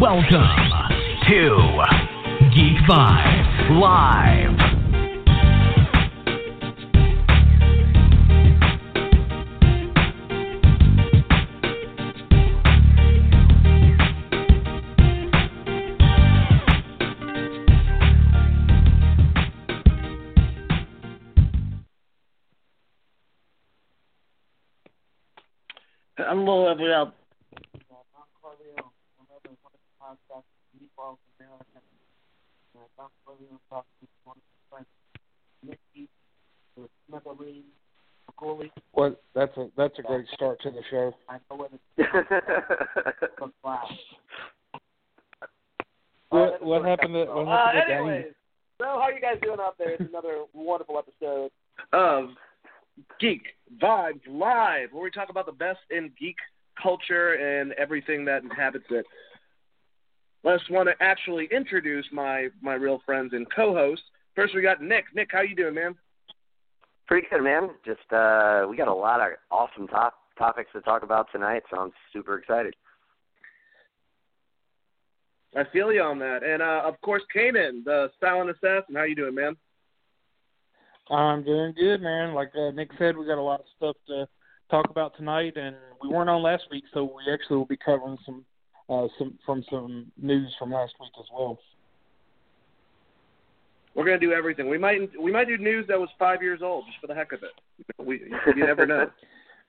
[0.00, 0.30] Welcome
[1.28, 1.84] to
[2.54, 4.56] Geek Vibes Live.
[26.16, 27.19] Hello,
[33.40, 33.70] everyone.
[38.92, 41.14] Well, that's a that's a great start to the show.
[46.28, 48.34] what what happened to what Uh, happened to anyways, Danny?
[48.78, 49.90] so how are you guys doing out there?
[49.90, 51.50] It's another wonderful episode
[51.92, 52.30] of
[53.20, 53.42] Geek
[53.82, 56.36] Vibes Live, where we talk about the best in geek
[56.82, 59.06] culture and everything that inhabits it.
[60.42, 64.04] Let's want to actually introduce my my real friends and co-hosts.
[64.34, 65.04] First, we got Nick.
[65.14, 65.94] Nick, how you doing, man?
[67.06, 67.70] Pretty good, man.
[67.84, 71.78] Just uh we got a lot of awesome top topics to talk about tonight, so
[71.78, 72.74] I'm super excited.
[75.56, 76.42] I feel you on that.
[76.42, 78.94] And uh, of course, Kanan, the silent assassin.
[78.94, 79.56] How you doing, man?
[81.10, 82.34] I'm doing good, man.
[82.34, 84.28] Like uh, Nick said, we got a lot of stuff to
[84.70, 88.16] talk about tonight, and we weren't on last week, so we actually will be covering
[88.24, 88.44] some
[88.90, 91.58] uh, some from some news from last week as well.
[93.94, 94.68] We're gonna do everything.
[94.68, 97.32] We might we might do news that was five years old just for the heck
[97.32, 98.04] of it.
[98.04, 98.20] We
[98.56, 99.06] you never know.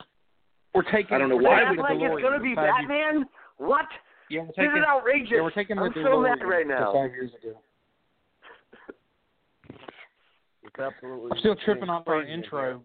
[0.74, 1.14] We're taking.
[1.16, 3.26] I don't know why we the like it's gonna be five years- Batman?
[3.58, 3.86] What?
[4.30, 5.30] Yeah, we're This is outrageous.
[5.36, 6.94] Yeah, we're taking the I'm so mad right now.
[6.94, 7.58] five years ago.
[10.64, 12.34] It's absolutely I'm still tripping off our crazy.
[12.34, 12.81] intro.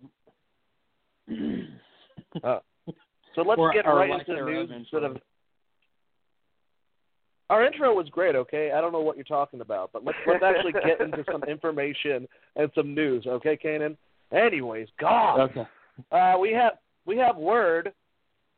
[3.35, 5.19] So let's Or get right into the news instead of.
[7.49, 8.73] Our intro was great, okay?
[8.73, 12.27] I don't know what you're talking about, but let's let's actually get into some information
[12.57, 13.97] and some news, okay, Kanan?
[14.33, 15.67] Anyways, God, Okay.
[16.11, 16.73] uh, we have
[17.07, 17.93] we have word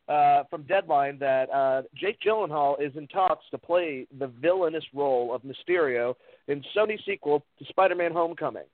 [0.09, 5.35] uh, from Deadline that uh, Jake Gyllenhaal is in talks to play the villainous role
[5.35, 6.15] of Mysterio
[6.47, 8.65] in Sony's sequel to Spider-Man: Homecoming.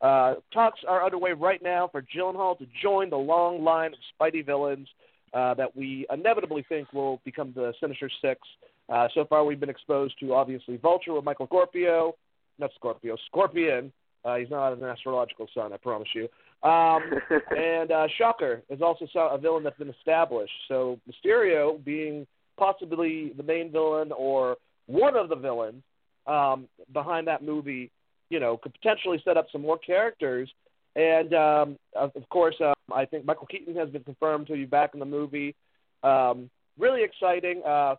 [0.00, 4.46] Uh, talks are underway right now for Gyllenhaal to join the long line of Spidey
[4.46, 4.86] villains
[5.34, 8.40] uh, that we inevitably think will become the Sinister Six.
[8.88, 12.14] Uh, so far, we've been exposed to obviously Vulture with Michael Scorpio,
[12.58, 13.92] not Scorpio, Scorpion.
[14.24, 16.28] Uh, he's not an astrological sign, I promise you.
[16.68, 17.02] Um,
[17.56, 20.52] and uh, Shocker is also a villain that's been established.
[20.66, 22.26] So Mysterio being
[22.58, 24.56] possibly the main villain or
[24.86, 25.82] one of the villains
[26.26, 27.90] um, behind that movie,
[28.30, 30.50] you know, could potentially set up some more characters.
[30.96, 34.64] And um, of, of course, um, I think Michael Keaton has been confirmed to be
[34.64, 35.54] back in the movie.
[36.02, 37.62] Um, really exciting.
[37.64, 37.94] Uh,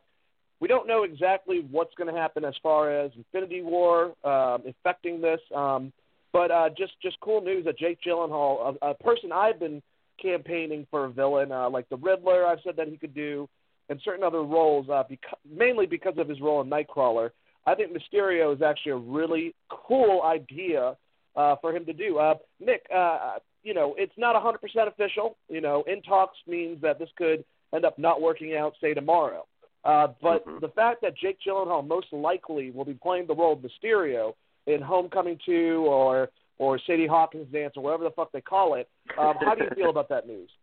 [0.60, 5.22] we don't know exactly what's going to happen as far as Infinity War um, affecting
[5.22, 5.40] this.
[5.56, 5.94] Um,
[6.32, 9.82] but uh, just just cool news that Jake Gyllenhaal, a, a person I've been
[10.22, 13.48] campaigning for a villain, uh, like the Riddler, I've said that he could do,
[13.90, 17.32] and certain other roles, uh, beca- mainly because of his role in Nightcrawler.
[17.66, 20.96] I think Mysterio is actually a really cool idea
[21.36, 22.18] uh, for him to do.
[22.18, 25.38] Uh, Nick, uh, you know, it's not 100% official.
[25.50, 29.46] You know, in talks means that this could end up not working out, say, tomorrow.
[29.86, 30.60] Uh, but Mhm.
[30.60, 34.36] the fact that Jake Gyllenhaal most likely will be playing the role of Mysterio
[34.66, 38.90] in Homecoming 2 or or Sadie Hawkins Dance or whatever the fuck they call it,
[39.18, 40.50] um, how do you feel about that news?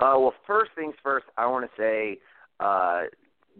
[0.00, 2.18] Uh, well, first things first, I want to say,
[2.58, 3.02] uh,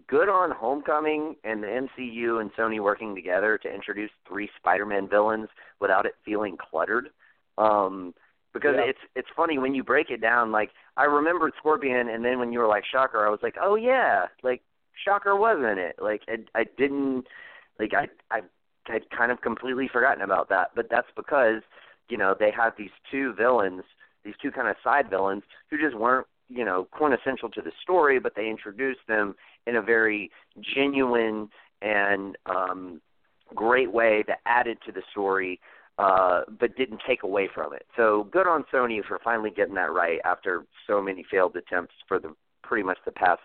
[0.07, 5.51] good on Homecoming and the MCU and Sony working together to introduce three Spider-Man villains
[5.81, 7.11] without it feeling cluttered.
[7.59, 8.15] Um,
[8.55, 8.85] because Yeah.
[8.87, 10.51] it's it's funny when you break it down.
[10.51, 13.75] Like I remembered Scorpion, and then when you were like Shocker, I was like, oh
[13.77, 14.63] yeah, like
[15.05, 15.97] Shocker was in it.
[16.01, 17.27] Like I, I didn't
[17.79, 18.43] Like I I
[18.89, 21.63] I'd kind of completely forgotten about that, but that's because
[22.09, 23.83] you know they have these two villains,
[24.25, 28.19] these two kind of side villains who just weren't you know quintessential to the story,
[28.19, 29.35] but they introduced them
[29.67, 31.49] in a very genuine
[31.83, 33.01] and um
[33.55, 35.61] great way that added to the story
[36.01, 37.85] uh, but didn't take away from it.
[37.97, 42.19] So good on Sony for finally getting that right after so many failed attempts for
[42.19, 43.41] the pretty much the past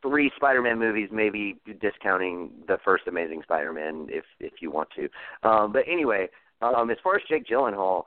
[0.00, 5.48] three Spider-Man movies, maybe discounting the first Amazing Spider-Man if if you want to.
[5.48, 6.28] Um, but anyway,
[6.60, 8.04] um, as far as Jake Gyllenhaal,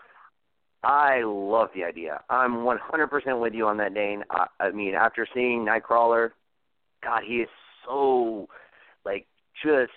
[0.83, 2.22] I love the idea.
[2.30, 4.24] I'm 100% with you on that, Dane.
[4.30, 6.30] I, I mean, after seeing Nightcrawler,
[7.04, 7.50] God, he is
[7.86, 8.48] so
[9.04, 9.25] like
[9.63, 9.92] just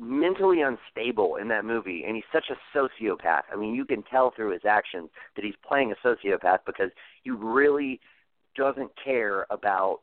[0.00, 3.42] mentally unstable in that movie and he's such a sociopath.
[3.52, 6.90] I mean, you can tell through his actions that he's playing a sociopath because
[7.22, 8.00] he really
[8.56, 10.00] doesn't care about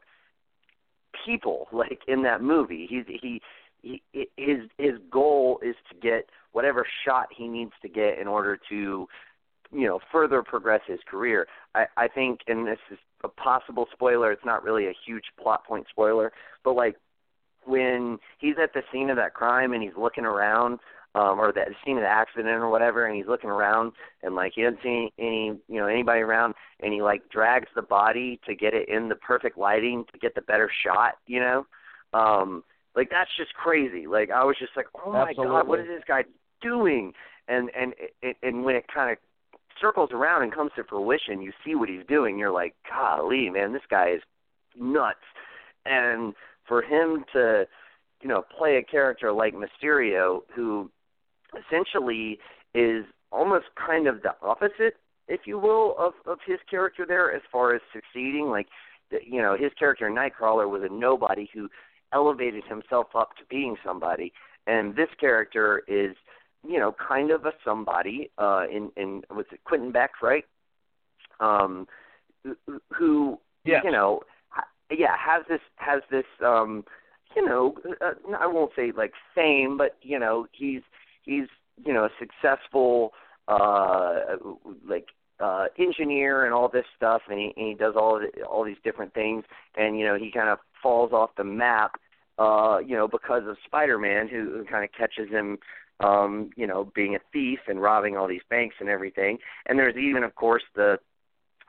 [1.26, 2.88] people like in that movie.
[2.90, 3.42] He's he
[3.82, 8.58] he his his goal is to get whatever shot he needs to get in order
[8.70, 9.08] to
[9.72, 11.48] you know further progress his career.
[11.74, 15.66] I I think and this is a possible spoiler, it's not really a huge plot
[15.66, 16.32] point spoiler,
[16.64, 16.98] but like
[17.68, 20.80] when he's at the scene of that crime and he's looking around
[21.16, 23.92] um or the scene of the accident or whatever and he's looking around
[24.24, 27.82] and like he doesn't see any you know anybody around and he like drags the
[27.82, 31.66] body to get it in the perfect lighting to get the better shot you know?
[32.14, 32.64] Um
[32.96, 34.08] like that's just crazy.
[34.08, 35.54] Like i was just like oh my Absolutely.
[35.54, 36.24] god what is this guy
[36.62, 37.14] doing?
[37.48, 39.18] And and and, and when it kind of
[39.80, 43.74] circles around and comes to fruition you see what he's doing you're like golly man
[43.74, 44.22] this guy is
[44.80, 45.20] nuts.
[45.86, 46.34] And
[46.68, 47.66] for him to
[48.22, 50.90] you know play a character like Mysterio who
[51.54, 52.40] essentially
[52.74, 54.96] is almost kind of the opposite
[55.28, 58.48] if you will of of his character there as far as succeeding.
[58.50, 58.68] Like
[59.12, 61.70] the, you know his character in Nightcrawler was a nobody who
[62.14, 64.32] elevated himself up to being somebody.
[64.66, 66.16] And this character is
[66.68, 70.46] you know kind of a somebody uh in in was it Quentin Beck right?
[71.40, 71.88] Um
[72.98, 73.82] who Yes.
[73.84, 74.22] you know
[74.92, 76.84] yeah has this has this um
[77.36, 80.82] you know uh, I won't say like fame but you know he's
[81.24, 81.48] he's
[81.86, 83.14] you know a successful
[83.48, 84.20] uh
[84.88, 85.08] like
[85.40, 88.78] uh engineer and all this stuff and he, and he does all the, all these
[88.84, 89.44] different things
[89.76, 92.00] and you know he kind of falls off the map
[92.40, 95.58] uh you know because of Spider-Man who, who kind of catches him
[96.00, 99.38] um you know being a thief and robbing all these banks and everything.
[99.66, 101.00] And there's even of course the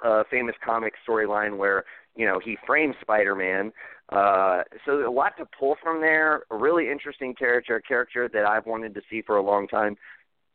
[0.05, 1.85] uh famous comic storyline where
[2.17, 3.73] you know he frames Spider-Man.
[4.11, 6.43] Uh, so a lot to pull from there.
[6.51, 9.97] A really interesting character, a character that I've wanted to see for a long time.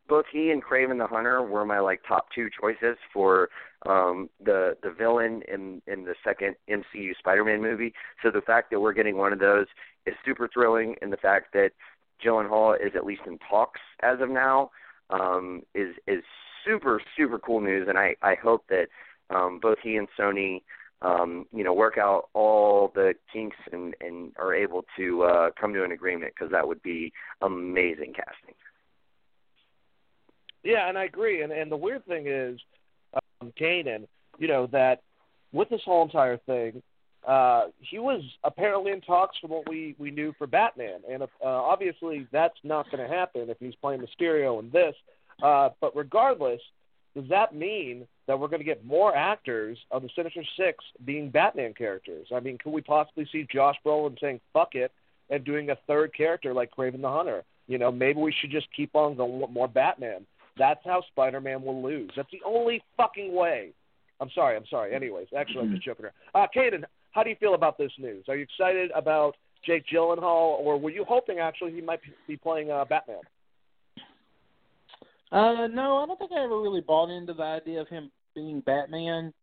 [0.07, 3.49] Both he and Kraven the Hunter were my like top two choices for
[3.87, 7.93] um, the the villain in in the second MCU Spider-Man movie.
[8.21, 9.67] So the fact that we're getting one of those
[10.05, 11.71] is super thrilling, and the fact that
[12.23, 14.71] Gyllenhaal is at least in talks as of now
[15.09, 16.23] um, is is
[16.65, 18.87] super super cool news, and I I hope that
[19.33, 20.61] um, both he and Sony
[21.03, 25.73] um, you know, work out all the kinks and, and are able to uh, come
[25.73, 28.55] to an agreement because that would be amazing casting.
[30.63, 31.41] Yeah, and I agree.
[31.41, 32.57] And and the weird thing is,
[33.13, 34.07] um, Kanan,
[34.39, 35.01] you know that
[35.51, 36.81] with this whole entire thing,
[37.27, 41.27] uh, he was apparently in talks from what we we knew for Batman, and uh,
[41.43, 44.95] obviously that's not going to happen if he's playing Mysterio in this.
[45.41, 46.61] Uh, but regardless,
[47.15, 51.29] does that mean that we're going to get more actors of the Sinister Six being
[51.29, 52.27] Batman characters?
[52.33, 54.91] I mean, could we possibly see Josh Brolin saying "fuck it"
[55.29, 57.43] and doing a third character like Kraven the Hunter?
[57.67, 60.25] You know, maybe we should just keep on going with more Batman.
[60.57, 62.11] That's how Spider-Man will lose.
[62.15, 63.71] That's the only fucking way.
[64.19, 64.55] I'm sorry.
[64.55, 64.93] I'm sorry.
[64.93, 66.05] Anyways, actually, I'm just joking.
[66.05, 66.13] Around.
[66.35, 68.25] Uh, Caden, how do you feel about this news?
[68.27, 72.69] Are you excited about Jake Gyllenhaal, or were you hoping actually he might be playing
[72.69, 73.21] uh, Batman?
[75.33, 78.61] Uh, no, I don't think I ever really bought into the idea of him being
[78.61, 79.33] Batman.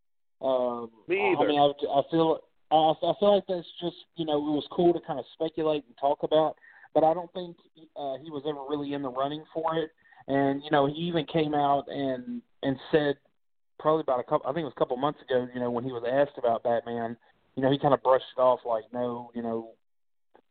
[0.40, 1.44] Um, Me either.
[1.44, 2.38] I mean, I, I feel
[2.70, 5.84] I, I feel like that's just you know it was cool to kind of speculate
[5.86, 6.54] and talk about,
[6.94, 7.56] but I don't think
[7.96, 9.90] uh, he was ever really in the running for it.
[10.28, 13.16] And you know, he even came out and and said
[13.80, 15.82] probably about a couple I think it was a couple months ago, you know, when
[15.82, 17.16] he was asked about Batman,
[17.56, 19.72] you know, he kind of brushed it off like no, you know,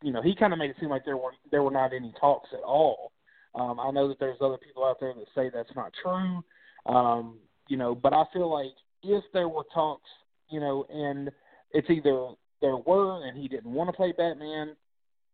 [0.04, 2.14] you know, he kind of made it seem like there were there were not any
[2.20, 3.14] talks at all.
[3.56, 6.44] Um, I know that there's other people out there that say that's not true.
[6.86, 10.10] Um, you know, but I feel like if there were talks,
[10.50, 11.30] you know, and
[11.72, 12.30] it's either
[12.62, 14.76] there were and he didn't want to play Batman,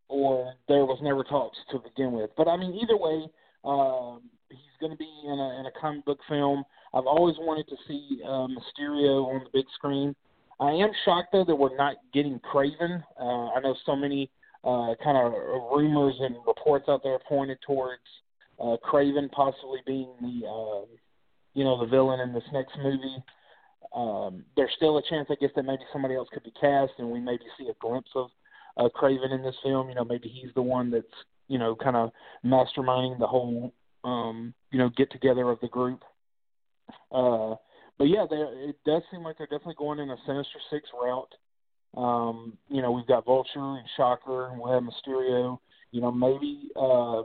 [0.08, 2.30] or there was never talks to begin with.
[2.38, 3.28] But I mean, either way,
[3.64, 6.64] um, he's going to be in a in a comic book film.
[6.94, 10.16] I've always wanted to see uh, Mysterio on the big screen.
[10.60, 13.04] I am shocked though that we're not getting Kraven.
[13.20, 14.30] Uh, I know so many
[14.66, 15.32] uh, kind of
[15.72, 18.02] rumors and reports out there pointed towards
[18.60, 20.86] uh, Kraven possibly being the uh,
[21.54, 23.24] you know the villain in this next movie.
[23.96, 27.10] Um, there's still a chance, I guess, that maybe somebody else could be cast, and
[27.10, 28.30] we maybe see a glimpse of
[28.78, 29.88] uh, Kraven in this film.
[29.90, 31.06] You know, maybe he's the one that's
[31.48, 32.12] you know kind of
[32.44, 36.02] masterminding the whole um, you know get together of the group.
[37.12, 37.56] Uh,
[37.98, 41.34] but yeah, it does seem like they're definitely going in a Sinister Six route.
[41.96, 45.60] Um, you know, we've got Vulture and Shocker, and we'll have Mysterio.
[45.92, 47.24] You know, maybe uh,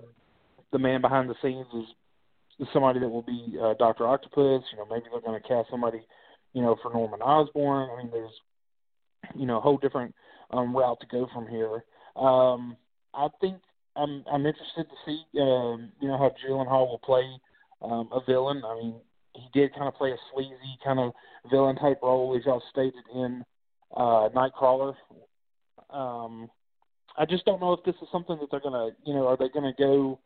[0.73, 1.87] the man behind the scenes is,
[2.75, 4.62] somebody that will be uh, Doctor Octopus.
[4.71, 6.03] You know, maybe they're going to cast somebody,
[6.53, 7.89] you know, for Norman Osborn.
[7.91, 8.33] I mean, there's,
[9.35, 10.15] you know, a whole different
[10.50, 11.83] um, route to go from here.
[12.17, 12.77] Um,
[13.15, 13.57] I think
[13.97, 17.25] I'm I'm interested to see, um, you know, how Gyllenhaal will play
[17.83, 18.62] um, a villain.
[18.65, 18.95] I mean,
[19.35, 21.12] he did kind of play a sleazy kind of
[21.50, 23.45] villain type role, as y'all stated in
[23.97, 24.94] uh, Nightcrawler.
[25.90, 26.50] Um,
[27.16, 29.49] I just don't know if this is something that they're gonna, you know, are they
[29.49, 30.18] gonna go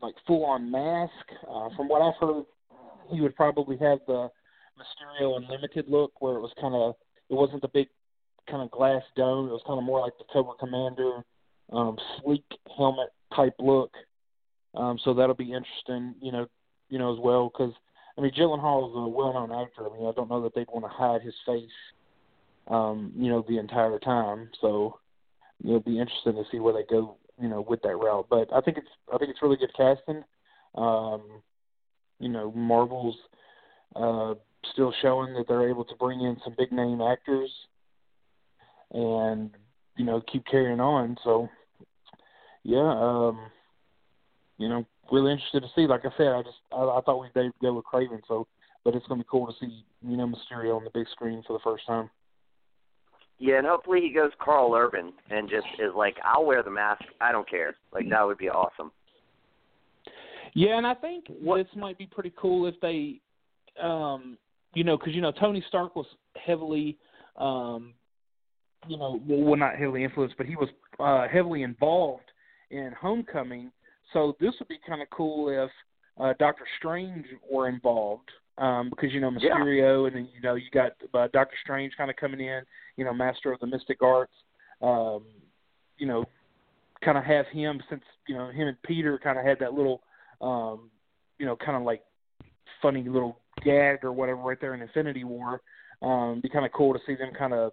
[0.00, 1.12] like full on mask?
[1.48, 2.44] Uh, from what I've heard,
[3.10, 4.30] he would probably have the
[4.78, 6.94] Mysterio Unlimited look, where it was kind of,
[7.28, 7.88] it wasn't the big
[8.48, 9.48] kind of glass dome.
[9.48, 11.22] It was kind of more like the Cobra Commander,
[11.72, 12.44] um, sleek
[12.76, 13.92] helmet type look.
[14.74, 16.46] Um, so that'll be interesting, you know,
[16.90, 17.72] you know as well because
[18.18, 19.88] I mean Gyllenhaal is a well-known actor.
[19.88, 21.70] I mean I don't know that they'd want to hide his face
[22.70, 24.48] um, you know, the entire time.
[24.60, 24.98] So
[25.62, 28.26] it'll be interesting to see where they go, you know, with that route.
[28.30, 30.24] But I think it's I think it's really good casting.
[30.76, 31.42] Um,
[32.18, 33.16] you know, Marvel's
[33.96, 34.34] uh,
[34.72, 37.50] still showing that they're able to bring in some big name actors
[38.92, 39.50] and
[39.96, 41.16] you know keep carrying on.
[41.24, 41.48] So
[42.62, 43.50] yeah, um,
[44.58, 45.86] you know, really interested to see.
[45.86, 48.20] Like I said, I just I, I thought we'd go with Kraven.
[48.28, 48.46] So,
[48.84, 51.42] but it's going to be cool to see you know Mysterio on the big screen
[51.46, 52.10] for the first time.
[53.40, 57.02] Yeah, and hopefully he goes Karl Urban and just is like, I'll wear the mask.
[57.22, 57.74] I don't care.
[57.90, 58.92] Like that would be awesome.
[60.54, 63.20] Yeah, and I think what, this might be pretty cool if they,
[63.82, 64.36] um,
[64.74, 66.06] you know, because you know Tony Stark was
[66.44, 66.98] heavily,
[67.36, 67.94] um,
[68.86, 70.68] you know, well not heavily influenced, but he was
[70.98, 72.30] uh, heavily involved
[72.70, 73.72] in Homecoming.
[74.12, 75.70] So this would be kind of cool if
[76.20, 78.28] uh, Doctor Strange were involved
[78.60, 80.06] um, because you know Mysterio, yeah.
[80.06, 82.60] and then you know you got uh, Doctor Strange kind of coming in,
[82.96, 84.32] you know, Master of the Mystic Arts.
[84.82, 85.24] Um,
[85.98, 86.24] you know,
[87.04, 90.02] kind of have him since you know him and Peter kind of had that little,
[90.42, 90.90] um,
[91.38, 92.02] you know, kind of like
[92.82, 95.62] funny little gag or whatever right there in Infinity War.
[96.02, 97.72] Um, be kind of cool to see them kind of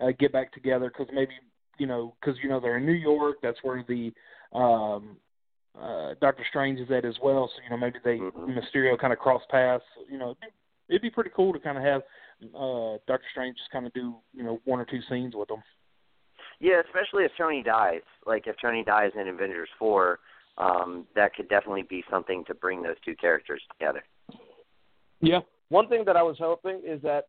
[0.00, 1.32] uh, get back together because maybe
[1.78, 3.38] you know because you know they're in New York.
[3.42, 4.12] That's where the
[4.52, 5.16] um,
[5.78, 7.50] uh, Doctor Strange is at as well.
[7.54, 8.50] So you know maybe they mm-hmm.
[8.50, 9.84] Mysterio kind of cross paths.
[10.10, 10.36] You know
[10.88, 12.02] it'd be pretty cool to kind of have
[12.54, 15.62] uh, Doctor Strange just kind of do you know one or two scenes with them.
[16.60, 18.02] Yeah, especially if Tony dies.
[18.26, 20.18] Like if Tony dies in Avengers four,
[20.58, 24.02] um, that could definitely be something to bring those two characters together.
[25.20, 25.40] Yeah.
[25.68, 27.28] One thing that I was hoping is that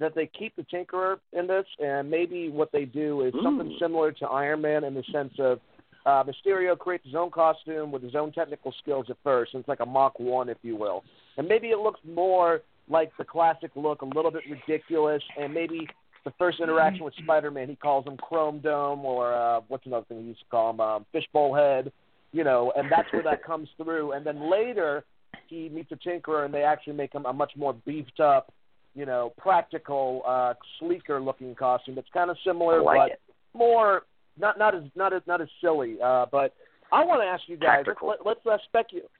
[0.00, 3.42] that they keep the Tinkerer in this, and maybe what they do is Ooh.
[3.42, 5.60] something similar to Iron Man in the sense of
[6.04, 9.54] uh, Mysterio creates his own costume with his own technical skills at first.
[9.54, 11.04] And it's like a Mach 1, if you will.
[11.36, 15.86] And maybe it looks more like the classic look, a little bit ridiculous, and maybe
[16.24, 20.20] the first interaction with Spider-Man, he calls him Chrome Dome, or uh, what's another thing
[20.20, 21.92] he used to call him, um, Fishbowl Head,
[22.32, 24.12] you know, and that's where that comes through.
[24.12, 25.04] And then later,
[25.48, 28.52] he meets a Tinkerer, and they actually make him a much more beefed up,
[28.94, 31.98] you know, practical, uh, sleeker looking costume.
[31.98, 33.20] It's kind of similar, like but it.
[33.54, 34.02] more
[34.38, 35.96] not not as not as not as silly.
[36.02, 36.54] Uh, but
[36.90, 37.84] I want to ask you guys.
[37.84, 38.08] Practical.
[38.08, 39.10] Let, let's uh, speculate.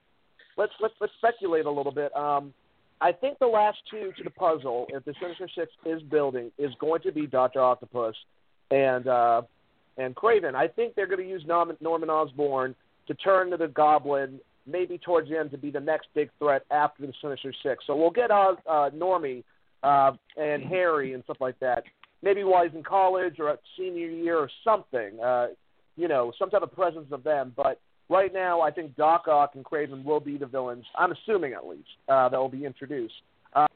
[0.56, 2.14] Let's let's let's speculate a little bit.
[2.16, 2.52] Um,
[3.00, 6.70] I think the last two to the puzzle, if the Sinister Six is building, is
[6.78, 8.14] going to be Doctor Octopus
[8.70, 9.42] and uh,
[9.96, 10.54] and Kraven.
[10.54, 12.74] I think they're going to use Norman, Norman Osborn
[13.08, 16.64] to turn to the Goblin, maybe towards the end to be the next big threat
[16.70, 17.84] after the Sinister Six.
[17.86, 19.42] So we'll get uh, uh, Normie
[19.82, 21.84] uh, and Harry and stuff like that
[22.22, 25.18] maybe while he's in college or at senior year or something.
[25.20, 25.48] Uh,
[25.96, 27.52] you know, some type of presence of them.
[27.56, 30.84] But right now, I think Doc Ock and Kraven will be the villains.
[30.96, 33.14] I'm assuming at least uh, that will be introduced.
[33.54, 33.66] Uh,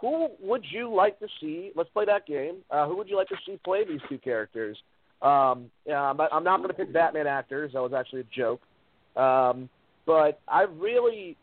[0.00, 1.72] who would you like to see?
[1.74, 2.56] Let's play that game.
[2.70, 4.76] Uh, who would you like to see play these two characters?
[5.22, 7.72] Um, yeah, but I'm not going to pick Batman actors.
[7.74, 8.62] That was actually a joke.
[9.16, 9.68] Um,
[10.06, 11.36] but I really,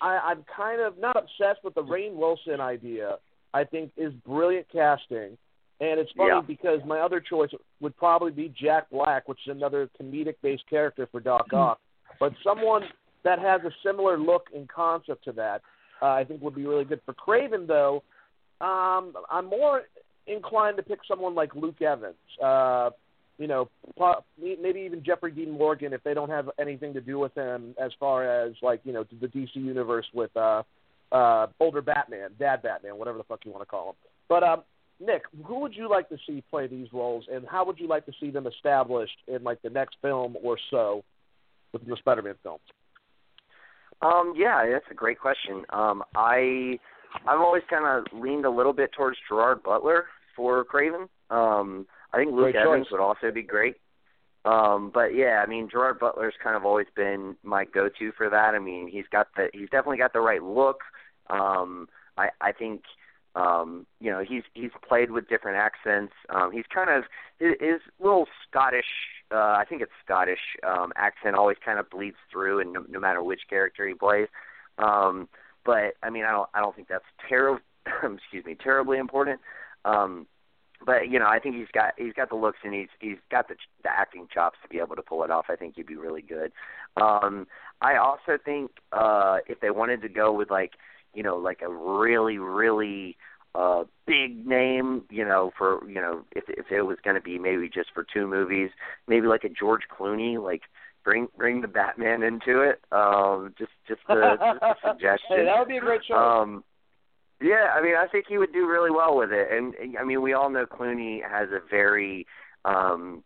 [0.00, 3.16] I, I'm kind of not obsessed with the Rainn Wilson idea.
[3.54, 5.36] I think is brilliant casting.
[5.82, 6.40] And it's funny yeah.
[6.46, 11.08] because my other choice would probably be Jack Black, which is another comedic based character
[11.10, 11.56] for Doc hmm.
[11.56, 11.80] Ock.
[12.20, 12.82] but someone
[13.24, 15.60] that has a similar look and concept to that,
[16.00, 17.00] uh, I think would be really good.
[17.04, 18.04] For Kraven, though,
[18.60, 19.82] um, I'm more
[20.28, 22.14] inclined to pick someone like Luke Evans.
[22.40, 22.90] Uh,
[23.38, 23.68] you know,
[24.40, 27.90] maybe even Jeffrey Dean Morgan if they don't have anything to do with him as
[27.98, 30.62] far as like you know the DC universe with uh,
[31.10, 33.94] uh, older Batman, Dad Batman, whatever the fuck you want to call him.
[34.28, 34.62] But um,
[35.00, 38.06] Nick, who would you like to see play these roles, and how would you like
[38.06, 41.02] to see them established in like the next film or so
[41.72, 42.60] with the Spider-Man films?
[44.00, 45.64] Um, yeah, that's a great question.
[45.70, 46.78] Um, I
[47.26, 51.08] I've always kind of leaned a little bit towards Gerard Butler for Kraven.
[51.30, 52.92] Um, I think Luke Great Evans choice.
[52.92, 53.76] would also be great.
[54.44, 58.54] Um, but yeah, I mean Gerard Butler's kind of always been my go-to for that.
[58.54, 60.80] I mean, he's got the he's definitely got the right look.
[61.30, 62.82] Um, I I think
[63.34, 66.12] um, you know he's he's played with different accents.
[66.28, 67.04] Um, he's kind of
[67.38, 68.84] his, his little Scottish.
[69.30, 73.00] Uh, I think it's Scottish um, accent always kind of bleeds through, and no, no
[73.00, 74.28] matter which character he plays.
[74.78, 75.28] Um,
[75.64, 77.60] but I mean, I don't I don't think that's terrible.
[78.14, 79.40] excuse me, terribly important.
[79.84, 80.26] Um,
[80.84, 83.48] but you know, I think he's got he's got the looks and he's he's got
[83.48, 85.46] the the acting chops to be able to pull it off.
[85.48, 86.52] I think he'd be really good.
[87.00, 87.46] Um,
[87.80, 90.72] I also think uh, if they wanted to go with like
[91.14, 93.16] you know like a really really
[93.54, 97.38] uh big name you know for you know if if it was going to be
[97.38, 98.70] maybe just for two movies
[99.06, 100.62] maybe like a George Clooney like
[101.04, 105.58] bring bring the Batman into it um just just a, just a suggestion Hey, that
[105.58, 106.16] would be a great choice.
[106.16, 106.64] um,
[107.42, 110.04] yeah, I mean, I think he would do really well with it, and and, I
[110.04, 112.24] mean, we all know Clooney has a very
[112.64, 113.24] um,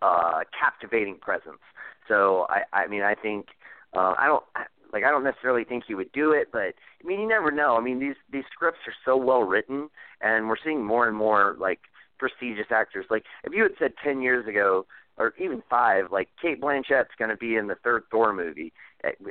[0.00, 1.60] uh, captivating presence.
[2.08, 3.48] So I, I mean, I think
[3.94, 4.44] uh, I don't
[4.92, 7.76] like I don't necessarily think he would do it, but I mean, you never know.
[7.76, 9.88] I mean, these these scripts are so well written,
[10.20, 11.80] and we're seeing more and more like
[12.18, 13.06] prestigious actors.
[13.10, 17.30] Like if you had said ten years ago, or even five, like Cate Blanchett's going
[17.30, 18.72] to be in the third Thor movie,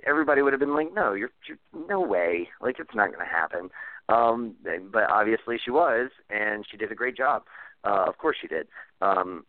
[0.05, 3.31] everybody would have been like, no, you're, you're no way, like it's not going to
[3.31, 3.69] happen.
[4.07, 4.55] Um,
[4.91, 7.43] but obviously she was, and she did a great job.
[7.83, 8.67] Uh, of course she did.
[9.01, 9.45] Um,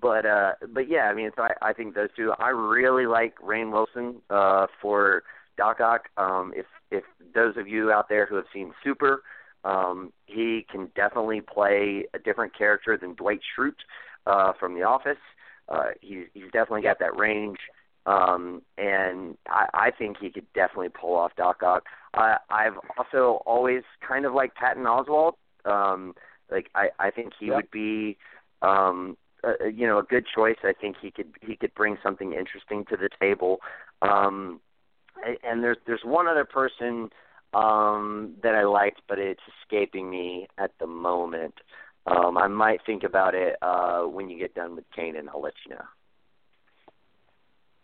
[0.00, 2.32] but uh, but yeah, I mean, so I, I think those two.
[2.38, 5.22] I really like Rainn Wilson uh, for
[5.56, 6.08] Doc Ock.
[6.16, 9.22] Um, if if those of you out there who have seen Super,
[9.64, 13.74] um, he can definitely play a different character than Dwight Schrute
[14.26, 15.18] uh, from The Office.
[15.68, 17.58] Uh, he's he's definitely got that range,
[18.06, 21.84] um, and I, I think he could definitely pull off Doc Ock.
[22.14, 25.32] I, I've also always kind of liked Patton Oswalt.
[25.64, 26.14] Um,
[26.50, 27.56] like I, I think he Yep.
[27.56, 28.16] would be,
[28.62, 30.58] um, a, you know, a good choice.
[30.62, 33.58] I think he could he could bring something interesting to the table.
[34.02, 34.60] Um,
[35.42, 37.10] and there's there's one other person
[37.54, 41.54] um, that I liked, but it's escaping me at the moment.
[42.06, 45.28] Um, I might think about it uh, when you get done with Kanan.
[45.28, 45.84] I'll let you know.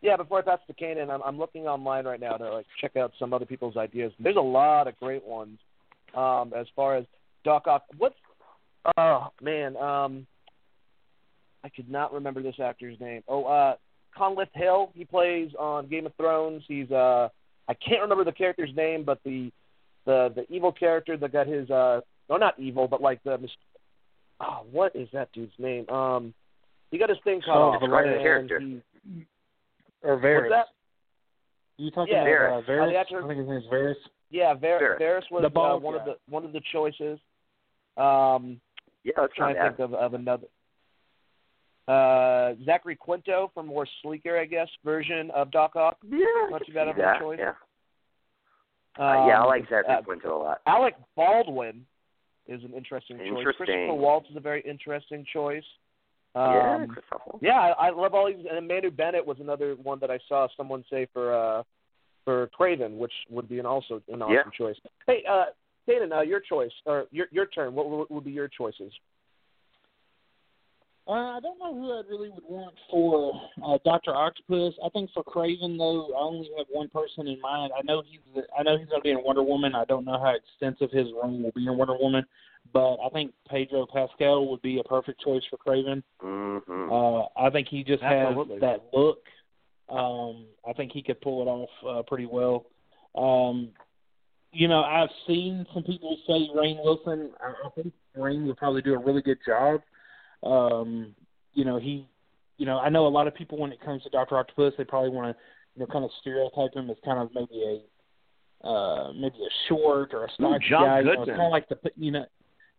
[0.00, 2.96] Yeah, before I pass to Kanan, I'm, I'm looking online right now to like check
[2.96, 4.12] out some other people's ideas.
[4.18, 5.58] There's a lot of great ones
[6.16, 7.04] um, as far as
[7.44, 7.84] Doc Ock.
[7.98, 8.16] What's
[8.96, 10.26] oh man, um,
[11.64, 13.22] I could not remember this actor's name.
[13.28, 13.76] Oh, uh,
[14.18, 14.90] Conleth Hill.
[14.94, 16.62] He plays on Game of Thrones.
[16.68, 17.28] He's uh,
[17.68, 19.50] I can't remember the character's name, but the
[20.06, 23.50] the the evil character that got his uh, no, not evil, but like the mis-
[24.40, 25.88] oh, what is that dude's name?
[25.88, 26.34] Um,
[26.90, 27.80] he got his thing cut Oh, off.
[27.80, 28.60] the right and character.
[28.60, 28.80] he-
[30.02, 30.42] Or Varys.
[30.42, 30.66] What's that?
[31.78, 32.66] You talking Yeah, about uh, Varys.
[32.68, 32.94] Varys?
[32.94, 33.94] Uh, actor- I think his name's Varys.
[34.30, 35.00] Yeah, Var- Varys.
[35.00, 37.18] Varys was The uh, bald one of the one of the choices.
[37.96, 38.60] Um,
[39.04, 40.46] Yeah, that's trying to think of, of another.
[41.88, 45.98] Uh, Zachary Quinto for more sleeker, I guess, version of Doc Ock.
[46.08, 47.38] Yeah, I Not could too of a choice.
[47.40, 47.54] Yeah,
[48.98, 50.60] Um, uh, yeah, I like Zachary uh, Quinto a lot.
[50.66, 51.84] Alec Baldwin
[52.46, 53.28] is an interesting, choice.
[53.28, 53.54] Interesting.
[53.66, 55.64] Christopher Waltz is a very interesting choice.
[56.34, 57.38] Um, yeah, Christopher.
[57.40, 58.46] Yeah, I, I love all these.
[58.50, 61.62] And Manu Bennett was another one that I saw someone say for uh,
[62.24, 64.42] for Kraven, which would be an also an awesome Yeah.
[64.56, 64.76] choice.
[65.06, 65.46] Hey, uh,
[65.88, 67.74] Kanan, uh, your choice or your your turn.
[67.74, 68.92] What would, would be your choices?
[71.06, 73.32] Uh, I don't know who I really would want for
[73.64, 74.74] uh, Doctor Octopus.
[74.84, 77.72] I think for Kraven though, I only have one person in mind.
[77.76, 78.20] I know he's
[78.56, 79.74] I know he's going to be in Wonder Woman.
[79.74, 82.24] I don't know how extensive his role will be in Wonder Woman,
[82.72, 86.04] but I think Pedro Pascal would be a perfect choice for Kraven.
[86.22, 86.92] Mm-hmm.
[86.92, 88.54] Uh, I think he just Absolutely.
[88.54, 89.24] has that look.
[89.88, 92.66] Um, I think he could pull it off uh, pretty well.
[93.16, 93.70] Um,
[94.52, 97.30] you know, I've seen some people say Rainn Wilson.
[97.40, 99.80] I, I think Rainn would probably do a really good job.
[100.42, 101.14] Um,
[101.54, 102.06] you know, he,
[102.58, 104.84] you know, I know a lot of people when it comes to Doctor Octopus, they
[104.84, 105.42] probably want to,
[105.74, 107.62] you know, kind of stereotype him as kind of maybe
[108.64, 110.98] a, uh, maybe a short or a stocky John guy.
[111.00, 112.24] You know, it's kind of like the, you know,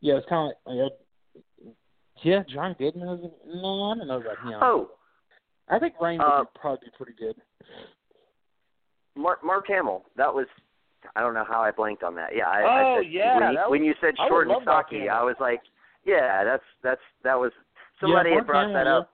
[0.02, 1.70] yeah, it's kind of like, uh,
[2.22, 3.10] yeah, John Goodman.
[3.20, 4.60] is- No, I don't know about him.
[4.62, 4.92] Oh,
[5.70, 7.36] I think Rainn would Uh, probably be pretty good.
[9.16, 10.04] Mark Mark Hamill.
[10.16, 10.48] That was
[11.16, 12.34] I don't know how I blanked on that.
[12.36, 15.10] Yeah, I, Oh, I said, yeah, When, you- that when you said short and stocky,
[15.10, 15.62] I was like,
[16.06, 17.52] yeah, that's that's that was
[18.00, 19.10] somebody yeah, had brought Mark that up.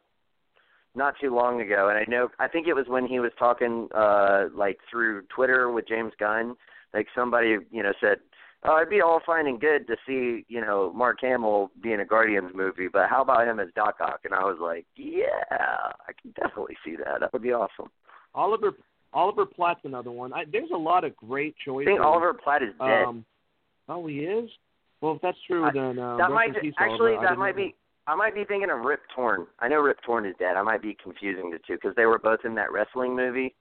[0.96, 3.88] not too long ago, and I know I think it was when he was talking
[3.96, 6.56] uh like through Twitter with James Gunn.
[6.94, 8.18] Like somebody you know said,
[8.64, 12.00] "Oh, it'd be all fine and good to see you know Mark Hamill be in
[12.00, 15.26] a Guardians movie, but how about him as Doc Ock?" And I was like, "Yeah,
[15.48, 17.20] I can definitely see that.
[17.20, 17.90] That would be awesome."
[18.34, 18.74] Oliver
[19.14, 20.34] Oliver Platt's another one.
[20.34, 21.88] I, there's a lot of great choices.
[21.88, 23.06] I think Oliver Platt is dead.
[23.06, 23.26] Um,
[23.88, 24.50] oh, he is.
[25.02, 27.76] Well, if that's true, I- then uh, that might peace, actually that might be
[28.08, 29.46] I might be thinking of Rip Torn.
[29.60, 30.56] I know Rip Torn is dead.
[30.58, 33.54] I might be confusing the two because they were both in that wrestling movie.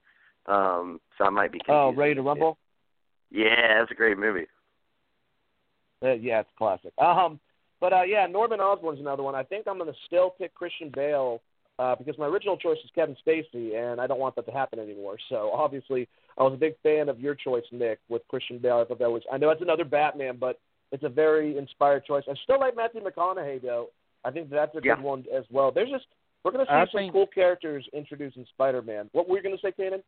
[0.47, 1.75] Um, so I might be confusing.
[1.75, 2.21] Oh, Ready to.
[2.23, 2.57] Rumble.
[3.29, 4.47] Yeah, that's a great movie.
[6.01, 6.93] Uh, yeah, it's a classic.
[6.97, 7.39] Um,
[7.79, 9.35] but uh, yeah, Norman Osborn's another one.
[9.35, 11.41] I think I'm going to still pick Christian Bale
[11.77, 14.79] uh, because my original choice was Kevin Spacey, and I don't want that to happen
[14.79, 15.17] anymore.
[15.29, 18.79] So obviously, I was a big fan of your choice, Nick, with Christian Bale.
[18.79, 19.21] I thought that was.
[19.31, 20.59] I know it's another Batman, but
[20.91, 22.23] it's a very inspired choice.
[22.29, 23.89] I still like Matthew McConaughey though.
[24.25, 24.95] I think that's a Yeah.
[24.95, 25.71] good one as well.
[25.71, 26.05] There's just
[26.43, 29.09] we're going to see I some think- cool characters introduced in Spider-Man.
[29.11, 30.01] What were you going to say, Kanan?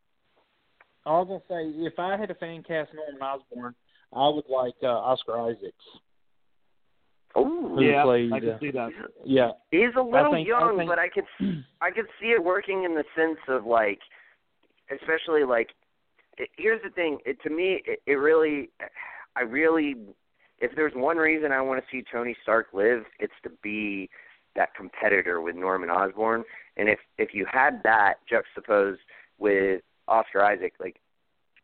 [1.05, 3.73] I was gonna say if I had a fan cast Norman Osborn,
[4.13, 5.73] I would like uh, Oscar Isaacs.
[7.33, 8.89] Oh, yeah, played, I can uh, see that.
[9.25, 11.23] Yeah, he's a little think- I young, think- but I could
[11.81, 13.99] I could see it working in the sense of like,
[14.91, 15.69] especially like,
[16.37, 17.17] it, here's the thing.
[17.25, 18.69] It, to me, it, it really,
[19.35, 19.95] I really,
[20.61, 24.09] if there's one reason I want to see Tony Stark live, it's to be
[24.55, 26.43] that competitor with Norman Osborn.
[26.77, 29.01] And if if you had that juxtaposed
[29.39, 30.97] with Oscar Isaac, like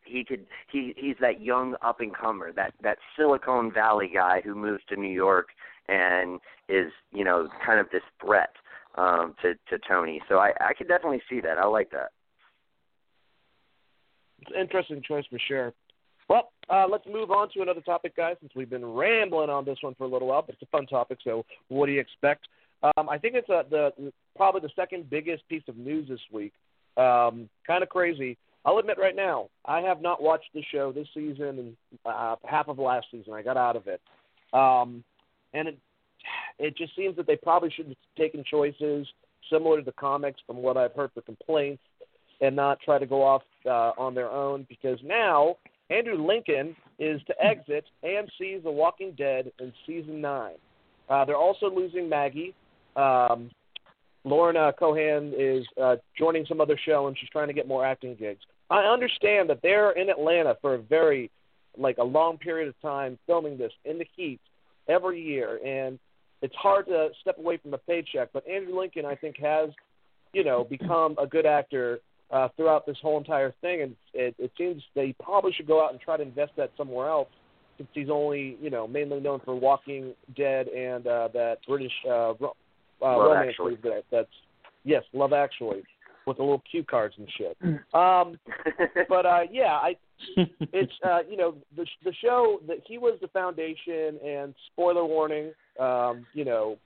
[0.03, 4.55] he could he he's that young up and comer, that that Silicon Valley guy who
[4.55, 5.49] moves to New York
[5.87, 8.49] and is, you know, kind of this threat
[8.95, 10.21] um to to Tony.
[10.27, 11.59] So I I could definitely see that.
[11.59, 12.11] I like that.
[14.41, 15.73] It's an interesting choice for sure.
[16.29, 19.77] Well, uh, let's move on to another topic, guys, since we've been rambling on this
[19.81, 22.47] one for a little while, but it's a fun topic, so what do you expect?
[22.83, 23.91] Um, I think it's uh the
[24.35, 26.53] probably the second biggest piece of news this week.
[26.95, 28.37] Um, kind of crazy.
[28.65, 32.67] I'll admit right now, I have not watched the show this season and uh, half
[32.67, 33.33] of last season.
[33.33, 34.01] I got out of it,
[34.53, 35.03] um,
[35.53, 35.77] and it
[36.59, 39.07] it just seems that they probably should have taken choices
[39.51, 41.81] similar to the comics, from what I've heard for complaints,
[42.41, 45.55] and not try to go off uh, on their own because now
[45.89, 50.55] Andrew Lincoln is to exit AMC's The Walking Dead in season nine.
[51.09, 52.53] Uh, they're also losing Maggie.
[52.95, 53.49] Um,
[54.25, 58.15] Lauren Cohan is uh, joining some other show, and she's trying to get more acting
[58.15, 58.41] gigs.
[58.69, 61.31] I understand that they're in Atlanta for a very,
[61.77, 64.41] like, a long period of time filming this in the heat
[64.89, 65.97] every year, and
[66.41, 68.29] it's hard to step away from a paycheck.
[68.33, 69.69] But Andrew Lincoln, I think, has,
[70.33, 71.99] you know, become a good actor
[72.31, 75.91] uh, throughout this whole entire thing, and it, it seems they probably should go out
[75.91, 77.29] and try to invest that somewhere else,
[77.77, 82.33] since he's only, you know, mainly known for Walking Dead and uh, that British uh,
[82.35, 82.55] ro-
[83.01, 83.71] uh, Love romance Actually.
[83.71, 84.27] movie that that's
[84.83, 85.83] yes, Love Actually,
[86.25, 87.57] with the little cue cards and shit.
[87.93, 88.39] Um,
[89.09, 89.95] but uh, yeah, I
[90.73, 95.51] it's uh, you know the the show that he was the foundation and spoiler warning
[95.79, 96.77] um, you know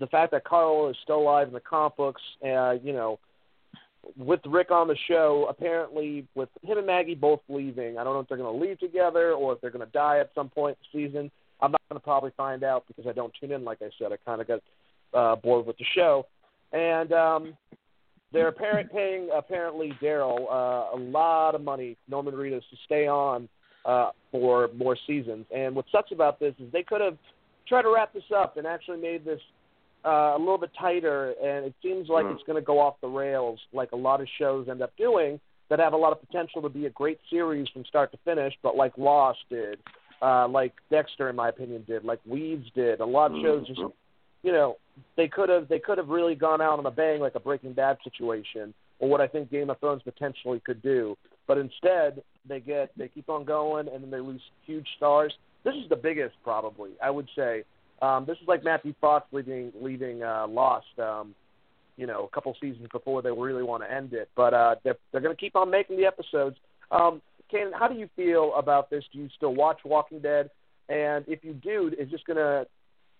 [0.00, 3.18] the fact that Carl is still alive in the comic books uh, you know
[4.16, 8.20] with Rick on the show apparently with him and Maggie both leaving I don't know
[8.20, 10.76] if they're going to leave together or if they're going to die at some point
[10.92, 11.30] in the season.
[11.60, 14.12] I'm not going to probably find out because I don't tune in like I said.
[14.12, 14.60] I kind of got
[15.14, 16.26] uh, bored with the show.
[16.72, 17.54] And um,
[18.32, 23.48] they're apparent paying apparently Daryl uh, a lot of money, Norman Reedus, to stay on
[23.84, 25.46] uh, for more seasons.
[25.54, 27.16] And what sucks about this is they could have
[27.66, 29.40] tried to wrap this up and actually made this
[30.04, 31.34] uh, a little bit tighter.
[31.42, 32.34] And it seems like Mhm.
[32.34, 35.40] it's going to go off the rails, like a lot of shows end up doing
[35.68, 38.56] that have a lot of potential to be a great series from start to finish,
[38.62, 39.78] but like Lost did,
[40.22, 43.00] uh, like Dexter, in my opinion, did, like Weeds did.
[43.00, 43.80] A lot of shows just
[44.42, 44.76] you know,
[45.16, 47.72] they could have they could have really gone out on a bang like a Breaking
[47.72, 51.16] Bad situation, or what I think Game of Thrones potentially could do.
[51.46, 55.36] But instead, they get they keep on going, and then they lose huge stars.
[55.64, 57.64] This is the biggest, probably I would say.
[58.00, 60.86] Um, this is like Matthew Fox leaving leaving uh, Lost.
[60.98, 61.34] Um,
[61.96, 64.28] you know, a couple seasons before they really want to end it.
[64.36, 66.56] But uh, they're they're going to keep on making the episodes.
[66.90, 69.04] Um, Ken, how do you feel about this?
[69.12, 70.50] Do you still watch Walking Dead?
[70.88, 72.66] And if you do, is this going to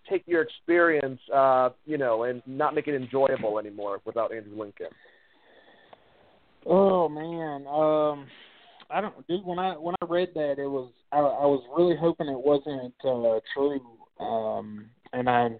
[0.08, 4.88] take your experience, uh, you know, and not make it enjoyable anymore without Andrew Lincoln.
[6.66, 8.26] Oh man, um,
[8.90, 9.26] I don't.
[9.26, 12.38] Dude, when I when I read that, it was I, I was really hoping it
[12.38, 13.80] wasn't uh, true.
[14.20, 15.50] Um, and I,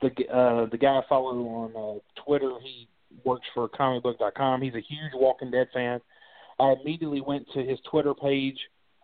[0.00, 2.88] the uh, the guy I follow on uh, Twitter, he
[3.24, 4.62] works for comicbook.com.
[4.62, 6.00] He's a huge Walking Dead fan.
[6.58, 8.58] I immediately went to his Twitter page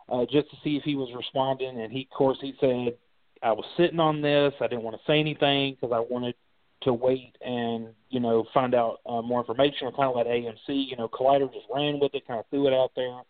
[0.09, 2.97] uh, just to see if he was responding, and he, of course, he said
[3.43, 4.53] I was sitting on this.
[4.61, 6.35] I didn't want to say anything because I wanted
[6.83, 10.89] to wait and you know find out uh, more information or kind of let AMC.
[10.89, 13.21] You know, Collider just ran with it, kind of threw it out there,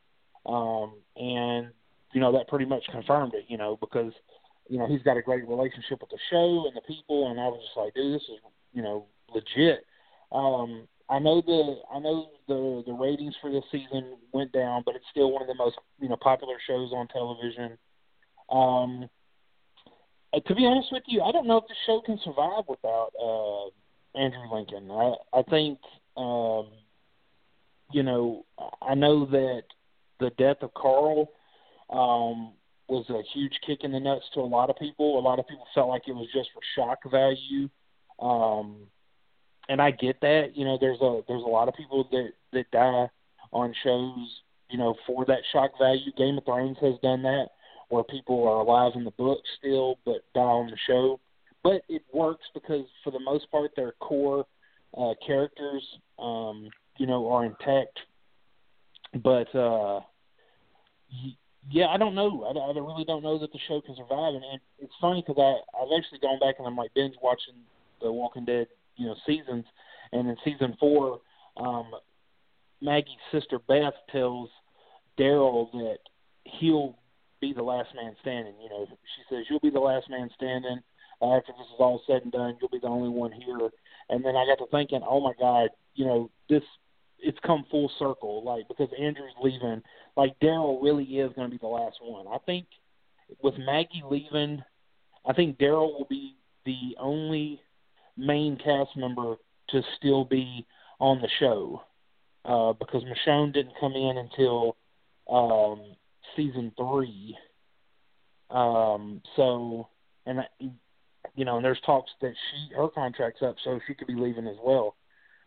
[0.46, 1.68] um, and
[2.12, 3.44] you know that pretty much confirmed it.
[3.48, 4.12] You know because
[4.68, 7.48] you know he's got a great relationship with the show and the people, and I
[7.48, 8.38] was just like, dude, this is
[8.72, 9.84] you know legit.
[10.32, 14.96] Um, I know the I know the the ratings for this season went down, but
[14.96, 17.78] it's still one of the most you know popular shows on television.
[18.50, 19.08] Um,
[20.32, 23.10] uh, to be honest with you, I don't know if the show can survive without
[23.22, 24.90] uh, Andrew Lincoln.
[24.90, 25.78] I I think
[26.16, 26.68] um,
[27.92, 28.44] you know
[28.82, 29.62] I know that
[30.18, 31.30] the death of Carl
[31.90, 32.52] um,
[32.88, 35.18] was a huge kick in the nuts to a lot of people.
[35.18, 37.68] A lot of people felt like it was just for shock value.
[38.20, 38.86] Um,
[39.68, 40.52] and I get that.
[40.54, 43.08] You know, there's a there's a lot of people that that die
[43.52, 46.12] on shows, you know, for that shock value.
[46.16, 47.48] Game of Thrones has done that,
[47.88, 51.20] where people are alive in the book still but die on the show.
[51.62, 54.46] But it works because for the most part, their core
[54.96, 55.82] uh, characters,
[56.18, 56.68] um,
[56.98, 57.98] you know, are intact.
[59.22, 60.00] But uh,
[61.70, 62.44] yeah, I don't know.
[62.44, 64.34] I, I really don't know that the show can survive.
[64.34, 67.54] And, and it's funny because I I've actually gone back and I'm like binge watching
[68.00, 69.64] The Walking Dead you know seasons.
[70.12, 71.20] And in season four,
[71.56, 71.90] um,
[72.80, 74.48] Maggie's sister Beth tells
[75.18, 75.98] Daryl that
[76.44, 76.96] he'll
[77.40, 78.54] be the last man standing.
[78.62, 80.80] You know, she says you'll be the last man standing.
[81.22, 83.70] After this is all said and done, you'll be the only one here.
[84.10, 86.62] And then I got to thinking, oh my God, you know, this
[87.18, 88.44] it's come full circle.
[88.44, 89.82] Like because Andrew's leaving,
[90.16, 92.26] like Daryl really is going to be the last one.
[92.28, 92.66] I think
[93.42, 94.62] with Maggie leaving,
[95.24, 97.60] I think Daryl will be the only
[98.16, 99.36] main cast member
[99.70, 100.66] to still be
[101.00, 101.82] on the show
[102.44, 104.76] uh, because Michonne didn't come in until
[105.30, 105.96] um,
[106.36, 107.36] season three.
[108.50, 109.88] Um, so,
[110.24, 110.40] and
[111.34, 114.46] you know, and there's talks that she her contract's up, so she could be leaving
[114.46, 114.94] as well.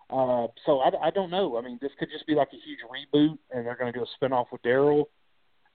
[0.10, 1.58] Uh, so I, I don't know.
[1.58, 4.06] I mean, this could just be like a huge reboot, and they're going to do
[4.06, 5.06] a spinoff with Daryl.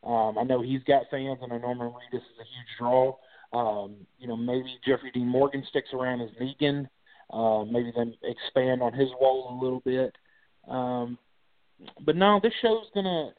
[0.03, 3.16] Um, I know he's got fans, and I know Norman Reedus is a huge draw.
[3.53, 6.88] Um, you know, maybe Jeffrey Dean Morgan sticks around as Negan.
[7.33, 10.14] Uh, maybe then expand on his role a little bit.
[10.68, 11.16] Um,
[12.05, 13.31] but no, this show's gonna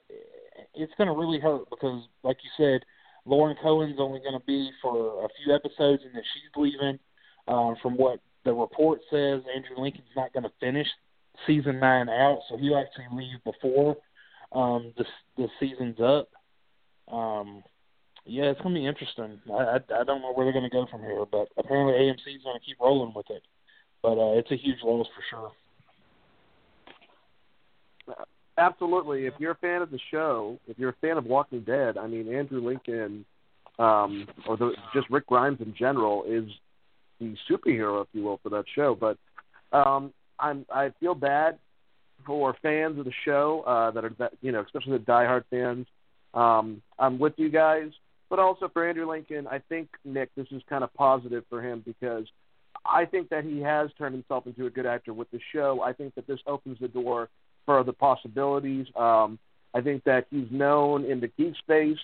[0.73, 2.84] it's gonna really hurt because, like you said,
[3.25, 6.99] Lauren Cohan's only gonna be for a few episodes, and then she's leaving.
[7.47, 10.88] Um, from what the report says, Andrew Lincoln's not gonna finish
[11.45, 13.97] season nine out, so he'll actually leave before
[14.53, 15.05] um, the
[15.38, 16.29] the season's up.
[17.13, 17.63] Um,
[18.25, 19.39] yeah, it's gonna be interesting.
[19.51, 22.60] I, I I don't know where they're gonna go from here, but apparently AMC's gonna
[22.65, 23.43] keep rolling with it.
[24.01, 25.23] But uh, it's a huge loss for
[28.08, 28.15] sure.
[28.58, 29.25] Absolutely.
[29.25, 32.08] If you're a fan of the show, if you're a fan of Walking Dead, I
[32.08, 33.25] mean Andrew Lincoln,
[33.79, 36.45] um, or the, just Rick Grimes in general, is
[37.19, 38.95] the superhero, if you will, for that show.
[38.95, 39.17] But
[39.75, 41.58] um, I'm I feel bad
[42.25, 45.88] for fans of the show uh, that are that you know, especially the diehard fans.
[46.34, 47.91] Um, I'm with you guys,
[48.30, 51.82] but also for Andrew Lincoln, I think Nick, this is kind of positive for him
[51.86, 52.25] because
[52.86, 55.82] I think that he has turned himself into a good actor with the show.
[55.82, 57.30] I think that this opens the door
[57.65, 58.88] for other possibilities.
[58.95, 59.39] Um,
[59.73, 61.97] I think that he's known in the geek space,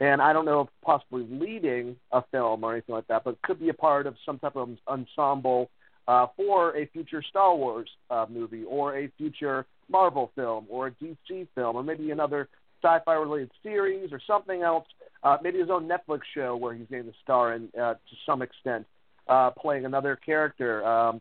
[0.00, 3.58] and I don't know if possibly leading a film or anything like that, but could
[3.58, 5.70] be a part of some type of ensemble
[6.06, 10.90] uh, for a future Star Wars uh, movie or a future Marvel film or a
[10.92, 12.48] DC film or maybe another
[12.82, 14.86] sci-fi related series or something else.
[15.22, 18.42] Uh, maybe his own Netflix show where he's getting the star in uh, to some
[18.42, 18.86] extent,
[19.28, 20.86] uh, playing another character.
[20.86, 21.20] Um,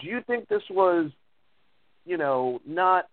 [0.00, 1.10] do you think this was,
[2.06, 3.08] you know, not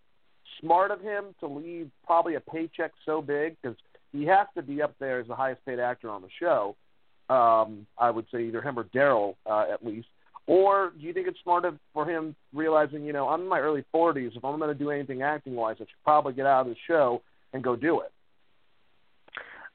[0.61, 3.77] smart of him to leave probably a paycheck so big because
[4.11, 6.75] he has to be up there as the highest paid actor on the show.
[7.29, 10.07] Um, I would say either him or Daryl uh, at least.
[10.47, 13.59] Or do you think it's smart of, for him realizing, you know, I'm in my
[13.59, 14.35] early 40s.
[14.35, 16.75] If I'm going to do anything acting wise, I should probably get out of the
[16.87, 17.21] show
[17.53, 18.11] and go do it.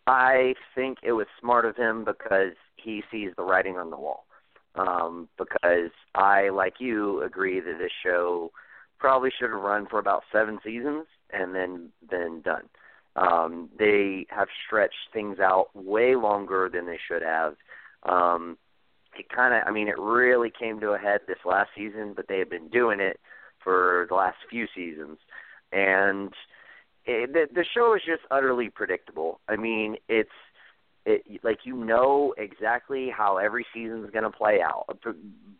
[0.07, 4.25] I think it was smart of him because he sees the writing on the wall.
[4.75, 8.51] Um, because I, like you, agree that this show
[8.99, 12.65] probably should have run for about seven seasons and then then done.
[13.17, 17.55] Um, they have stretched things out way longer than they should have.
[18.03, 18.59] Um,
[19.17, 22.27] it kind of, I mean, it really came to a head this last season, but
[22.29, 23.21] they have been doing it
[23.63, 25.19] for the last few seasons,
[25.73, 26.33] and
[27.07, 29.41] it, the the show is just utterly predictable.
[29.49, 30.29] I mean, it's
[31.07, 34.99] it like you know exactly how every season is going to play out.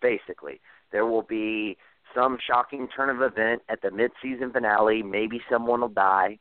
[0.01, 0.61] Basically,
[0.93, 1.77] there will be
[2.15, 5.03] some shocking turn of event at the mid-season finale.
[5.03, 6.39] Maybe someone will die,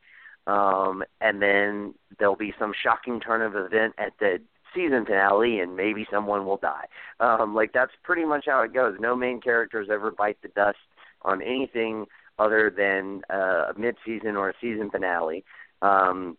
[0.47, 4.39] um, and then there'll be some shocking turn of event at the
[4.73, 6.85] season finale and maybe someone will die.
[7.19, 8.97] Um, like that's pretty much how it goes.
[8.99, 10.77] No main characters ever bite the dust
[11.21, 12.05] on anything
[12.39, 15.45] other than uh, a mid-season or a season finale.
[15.81, 16.37] Um,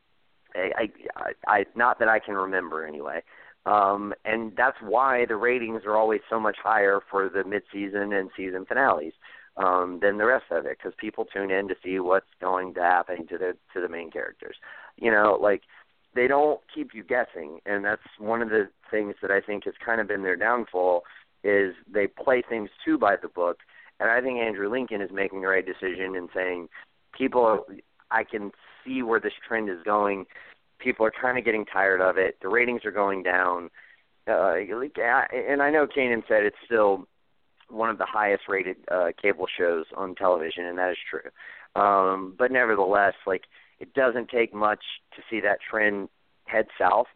[0.54, 3.22] I, I, I, not that I can remember anyway.
[3.66, 8.30] Um, and that's why the ratings are always so much higher for the mid-season and
[8.36, 9.14] season finales
[9.56, 12.80] um, than the rest of it, because people tune in to see what's going to
[12.80, 14.56] happen to the to the main characters.
[14.96, 15.62] You know, like
[16.14, 19.74] they don't keep you guessing, and that's one of the things that I think has
[19.84, 21.02] kind of been their downfall
[21.42, 23.58] is they play things too by the book.
[24.00, 26.68] And I think Andrew Lincoln is making the right decision in saying
[27.16, 27.64] people
[28.10, 28.50] I can
[28.84, 30.26] see where this trend is going.
[30.78, 32.38] People are kind of getting tired of it.
[32.42, 33.70] The ratings are going down.
[34.26, 37.06] Uh, and I know Kanan said it's still
[37.68, 41.31] one of the highest rated uh, cable shows on television, and that is true.
[41.81, 43.42] Um, but nevertheless, like
[43.81, 44.83] it doesn't take much
[45.16, 46.09] to see that trend
[46.44, 47.07] head south.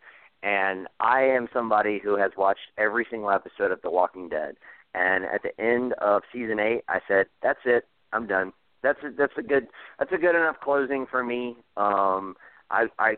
[0.43, 4.57] And I am somebody who has watched every single episode of The Walking Dead.
[4.95, 7.87] And at the end of season eight, I said, "That's it.
[8.13, 8.53] I'm done.
[8.83, 12.37] That's a, that's a good that's a good enough closing for me." Um,
[12.71, 13.17] I I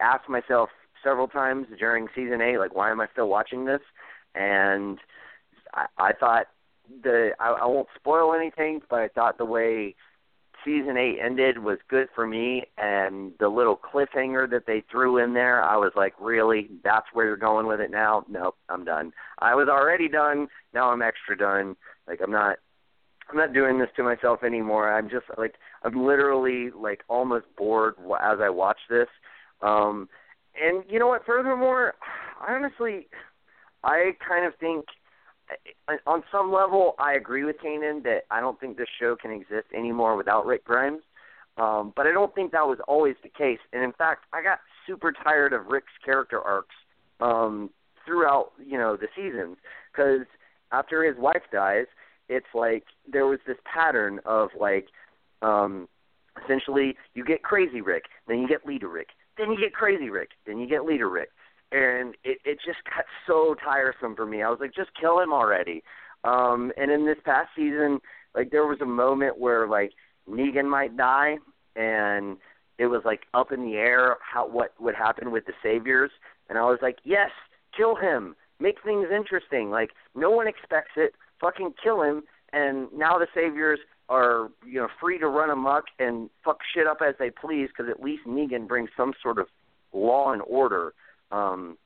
[0.00, 0.70] asked myself
[1.02, 3.82] several times during season eight, like, why am I still watching this?
[4.34, 4.98] And
[5.74, 6.46] I, I thought
[7.02, 9.94] the I, I won't spoil anything, but I thought the way
[10.64, 15.34] season eight ended was good for me, and the little cliffhanger that they threw in
[15.34, 18.24] there, I was like, really, that's where you're going with it now?
[18.28, 19.12] Nope, I'm done.
[19.40, 20.48] I was already done.
[20.72, 21.76] Now I'm extra done.
[22.08, 22.58] Like I'm not,
[23.30, 24.92] I'm not doing this to myself anymore.
[24.92, 29.08] I'm just like, I'm literally like almost bored as I watch this.
[29.60, 30.08] Um,
[30.60, 31.26] and you know what?
[31.26, 31.94] Furthermore,
[32.40, 33.08] I honestly,
[33.82, 34.86] I kind of think
[36.06, 39.66] on some level, I agree with Kanan that I don't think this show can exist
[39.76, 41.02] anymore without Rick Grimes.
[41.56, 43.60] Um, but I don't think that was always the case.
[43.72, 46.74] And in fact, I got super tired of Rick's character arcs
[47.20, 47.70] um,
[48.04, 49.56] throughout, you know, the seasons
[49.92, 50.26] because
[50.72, 51.86] after his wife dies,
[52.28, 54.88] it's like there was this pattern of like,
[55.42, 55.88] um,
[56.42, 60.30] essentially, you get crazy Rick, then you get leader Rick, then you get crazy Rick,
[60.46, 61.30] then you get leader Rick
[61.74, 64.42] and it it just got so tiresome for me.
[64.42, 65.82] I was like, just kill him already.
[66.22, 68.00] Um, and in this past season,
[68.34, 69.92] like there was a moment where like
[70.30, 71.36] Negan might die,
[71.74, 72.36] and
[72.78, 76.12] it was like up in the air how what would happen with the saviors,
[76.48, 77.30] and I was like, yes,
[77.76, 79.70] kill him, make things interesting.
[79.70, 84.88] Like no one expects it, fucking kill him, and now the saviors are you know
[85.00, 88.68] free to run amok and fuck shit up as they please because at least Negan
[88.68, 89.48] brings some sort of
[89.92, 90.92] law and order
[91.34, 91.76] um,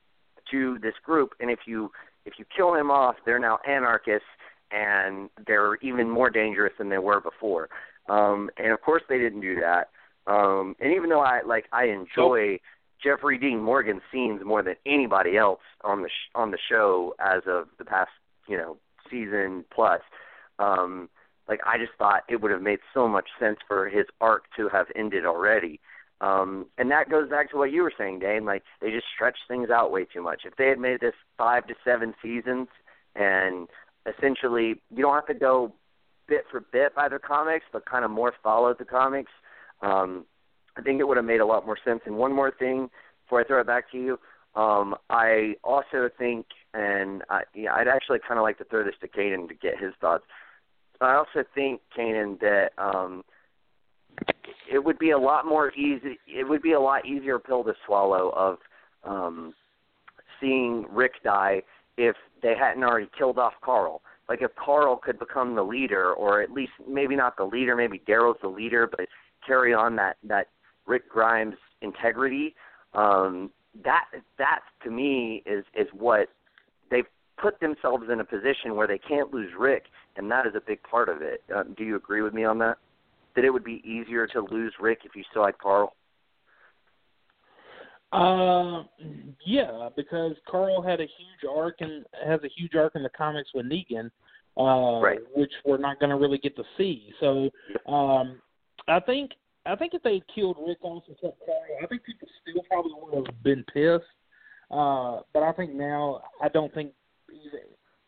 [0.51, 1.31] to this group.
[1.39, 1.91] And if you
[2.25, 4.27] if you kill him off, they're now anarchists,
[4.71, 7.69] and they're even more dangerous than they were before.
[8.07, 9.89] Um, and of course, they didn't do that.
[10.27, 12.59] Um, and even though I like I enjoy.
[13.01, 17.43] Jeffrey Dean Morgan's scenes more than anybody else on the sh- on the show as
[17.47, 18.11] of the past
[18.45, 18.75] you know
[19.09, 20.01] season plus.
[20.59, 21.07] Um,
[21.47, 24.69] like I just thought it would have made so much sense for his arc to
[24.69, 25.79] have ended already.
[26.21, 28.45] Um, and that goes back to what you were saying, Dane.
[28.45, 30.41] Like they just stretch things out way too much.
[30.45, 32.67] If they had made this five to seven seasons,
[33.15, 33.67] and
[34.05, 35.73] essentially you don't have to go
[36.27, 39.31] bit for bit by the comics, but kind of more follow the comics,
[39.81, 40.25] um,
[40.77, 42.01] I think it would have made a lot more sense.
[42.05, 42.89] And one more thing
[43.25, 44.19] before I throw it back to you,
[44.55, 48.95] um, I also think, and I, yeah, I'd actually kind of like to throw this
[49.01, 50.23] to Kanan to get his thoughts.
[51.01, 53.23] I also think, Kanan, that um,
[54.71, 56.19] it would be a lot more easy.
[56.27, 58.57] It would be a lot easier pill to swallow of
[59.03, 59.53] um,
[60.39, 61.63] seeing Rick die
[61.97, 64.01] if they hadn't already killed off Carl.
[64.27, 68.01] Like if Carl could become the leader, or at least maybe not the leader, maybe
[68.07, 69.07] Daryl's the leader, but
[69.45, 70.47] carry on that that
[70.85, 72.55] Rick Grimes integrity.
[72.93, 73.49] Um,
[73.83, 74.05] that
[74.37, 76.29] that to me is is what
[76.91, 77.07] they've
[77.41, 80.81] put themselves in a position where they can't lose Rick, and that is a big
[80.83, 81.41] part of it.
[81.53, 82.77] Uh, do you agree with me on that?
[83.39, 85.93] That it would be easier to lose Rick if you still had Carl?
[88.11, 88.83] Uh,
[89.45, 93.49] yeah, because Carl had a huge arc and has a huge arc in the comics
[93.53, 94.09] with Negan,
[94.57, 95.19] uh, right.
[95.35, 97.11] which we're not going to really get to see.
[97.21, 97.49] So,
[97.89, 98.41] um,
[98.89, 99.31] I think
[99.65, 102.91] I think if they killed Rick off and kept Carl, I think people still probably
[103.01, 104.03] would have been pissed.
[104.69, 106.91] Uh, but I think now I don't think,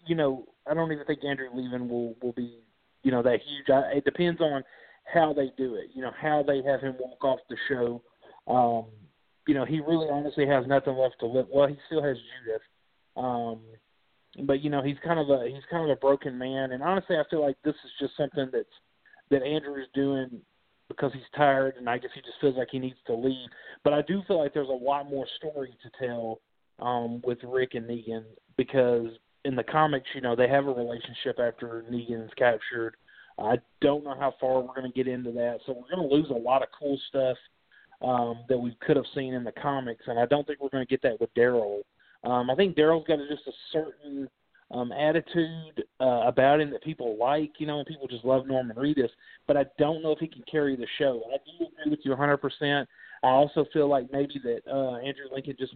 [0.06, 2.58] you know, I don't even think Andrew Lincoln will will be,
[3.04, 3.70] you know, that huge.
[3.70, 4.64] I, it depends on
[5.14, 5.90] how they do it.
[5.94, 8.02] You know, how they have him walk off the show.
[8.48, 8.86] Um,
[9.48, 11.48] you know, he really honestly has nothing left to live.
[11.52, 12.62] Well, he still has Judith.
[13.18, 13.60] Um,
[14.46, 17.18] but you know, he's kind of a he's kind of a broken man, and honestly,
[17.18, 18.66] I feel like this is just something that's
[19.30, 20.42] that Andrew is doing
[20.88, 23.50] because he's tired, and I guess he just feels like he needs to leave.
[23.84, 26.40] But I do feel like there's a lot more story to tell
[26.80, 28.24] um, with Rick and Negan
[28.58, 29.08] because
[29.46, 32.96] in the comics, you know, they have a relationship after Negan's captured.
[33.40, 36.16] I don't know how far we're going to get into that, so we're going to
[36.16, 37.38] lose a lot of cool stuff
[38.02, 40.86] um, that we could have seen in the comics, and I don't think we're going
[40.86, 41.82] to get that with Daryl.
[42.24, 44.30] Um, I think Daryl's got just a certain
[44.72, 48.76] um, attitude uh, about him that people like, you know, and people just love Norman
[48.78, 49.10] Reedus.
[49.48, 51.22] But I don't know if he can carry the show.
[51.28, 52.86] I do agree with you 100%.
[53.24, 55.74] I also feel like maybe that uh, Andrew Lincoln just,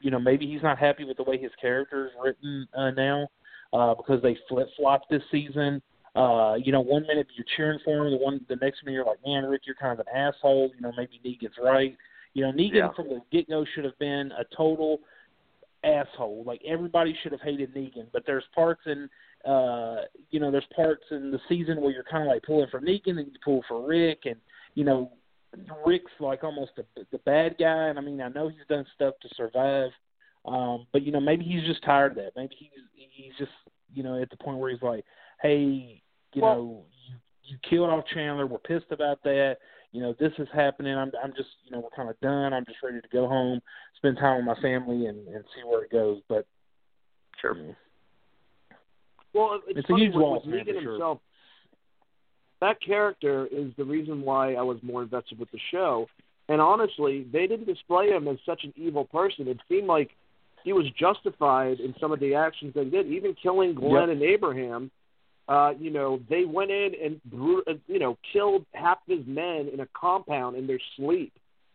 [0.00, 3.28] you know, maybe he's not happy with the way his character is written uh, now
[3.72, 5.82] uh, because they flip flopped this season.
[6.18, 9.04] Uh, you know, one minute you're cheering for him, the one the next minute you're
[9.04, 10.70] like, man, Rick, you're kind of an asshole.
[10.74, 11.96] You know, maybe Negan's right.
[12.34, 12.92] You know, Negan Yeah.
[12.94, 14.98] from the get go should have been a total
[15.84, 16.42] asshole.
[16.44, 19.08] Like everybody should have hated Negan, but there's parts in
[19.44, 19.98] uh
[20.30, 23.18] you know, there's parts in the season where you're kind of like pulling for Negan
[23.20, 24.36] and you pull for Rick and
[24.74, 25.12] you know
[25.86, 29.14] Rick's like almost the the bad guy and I mean I know he's done stuff
[29.22, 29.90] to survive
[30.44, 32.32] um but you know maybe he's just tired of that.
[32.34, 32.70] Maybe he's
[33.12, 33.52] he's just
[33.94, 35.04] you know at the point where he's like,
[35.40, 36.02] "Hey,
[36.34, 37.14] you Well- know, you
[37.44, 38.46] you killed off Chandler.
[38.46, 39.56] We're pissed about that.
[39.92, 40.94] You know, this is happening.
[40.94, 42.52] I'm I'm just, you know, we're kind of done.
[42.52, 43.62] I'm just ready to go home,
[43.96, 46.46] spend time with my family and and see where it goes." But
[47.40, 47.56] Sure.
[47.56, 47.74] you know,
[49.32, 50.90] Well, it's, It's a funny huge with, loss, man, Negan sure.
[50.92, 51.20] himself.
[52.60, 56.08] That character is the reason why I was more invested with the show.
[56.48, 59.46] And honestly, they didn't display him as such an evil person.
[59.48, 60.10] It seemed like
[60.64, 64.16] he was justified in some of the actions they did, even killing Glenn Yep.
[64.16, 64.90] and Abraham.
[65.48, 67.20] Uh, you know, they went in and
[67.66, 71.32] uh, you know killed half his men in a compound in their sleep.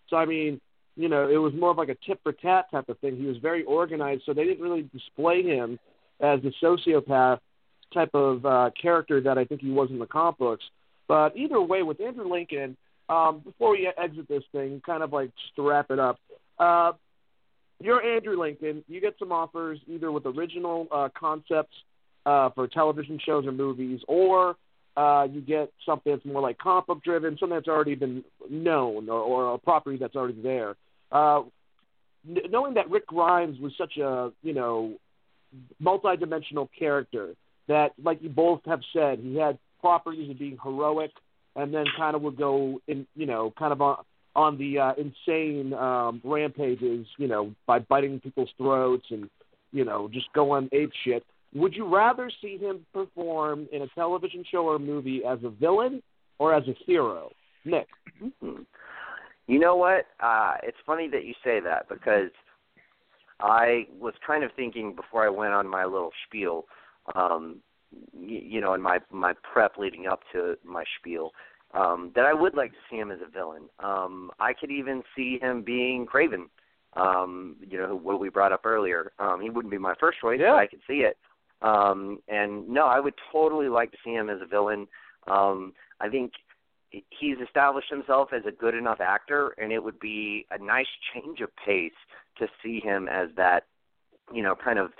[0.09, 0.61] So I mean,
[0.95, 3.17] you know, it was more of like a tit for tat type of thing.
[3.17, 5.79] He was very organized, so they didn't really display him
[6.19, 7.39] as the sociopath
[7.93, 10.63] type of uh, character that I think he was in the comic books.
[11.07, 12.77] But either way, with Andrew Lincoln,
[13.09, 16.19] um, before we exit this thing, kind of like just to wrap it up,
[16.59, 16.93] uh,
[17.81, 18.83] you're Andrew Lincoln.
[18.87, 21.75] You get some offers either with original uh, concepts
[22.25, 24.55] uh, for television shows or movies, or
[24.95, 29.09] uh, you get something that's more like comic book driven, something that's already been known,
[29.09, 30.75] or, or a property that's already there.
[31.11, 31.41] Uh,
[32.27, 34.93] n- knowing that Rick Grimes was such a you know
[35.79, 37.35] multi-dimensional character
[37.67, 41.11] that, like you both have said, he had properties of being heroic,
[41.55, 43.97] and then kind of would go in, you know, kind of on
[44.35, 49.29] on the uh, insane um, rampages, you know, by biting people's throats and
[49.71, 51.23] you know just going ape shit.
[51.55, 56.01] Would you rather see him perform in a television show or movie as a villain
[56.39, 57.31] or as a hero?
[57.65, 57.87] Nick.
[58.41, 58.63] Hmm.
[59.47, 60.05] You know what?
[60.19, 62.31] Uh, it's funny that you say that because
[63.39, 66.65] I was kind of thinking before I went on my little spiel,
[67.15, 67.57] um,
[68.17, 71.31] you, you know, in my my prep leading up to my spiel,
[71.73, 73.63] um, that I would like to see him as a villain.
[73.79, 76.45] Um, I could even see him being Kraven.
[76.95, 79.11] Um, you know, what we brought up earlier.
[79.19, 80.51] Um, he wouldn't be my first choice, Yeah.
[80.51, 81.17] but I could see it.
[81.63, 84.87] Um, and no, I would totally like to see him as a villain.
[85.27, 86.33] Um, I think
[86.91, 91.39] he's established himself as a good enough actor, and it would be a nice change
[91.39, 91.91] of pace
[92.37, 93.65] to see him as that,
[94.33, 94.91] you know, kind of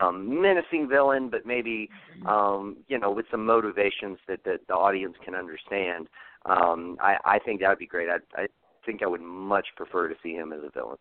[0.00, 1.88] um, menacing villain, but maybe,
[2.26, 6.08] um, you know, with some motivations that, that the audience can understand.
[6.46, 8.08] Um, I, I think that would be great.
[8.08, 8.46] I, I
[8.86, 10.98] think I would much prefer to see him as a villain.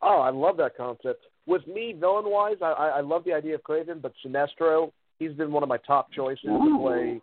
[0.00, 1.26] Oh, I love that concept.
[1.48, 5.50] With me, villain wise, I, I love the idea of Kraven, but Sinestro, he's been
[5.50, 7.20] one of my top choices to play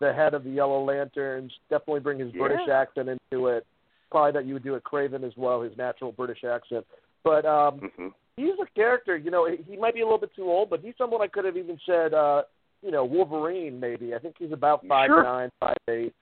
[0.00, 1.52] the head of the Yellow Lanterns.
[1.68, 2.46] Definitely bring his Yeah.
[2.46, 3.66] British accent into it.
[4.10, 6.86] Probably that you would do at Kraven as well, his natural British accent.
[7.24, 9.18] But um, hmm he's a character.
[9.18, 11.44] You know, he might be a little bit too old, but he's someone I could
[11.44, 12.42] have even said, uh,
[12.82, 14.14] you know, Wolverine maybe.
[14.14, 15.22] I think he's about five Sure.
[15.22, 16.14] nine, five eight.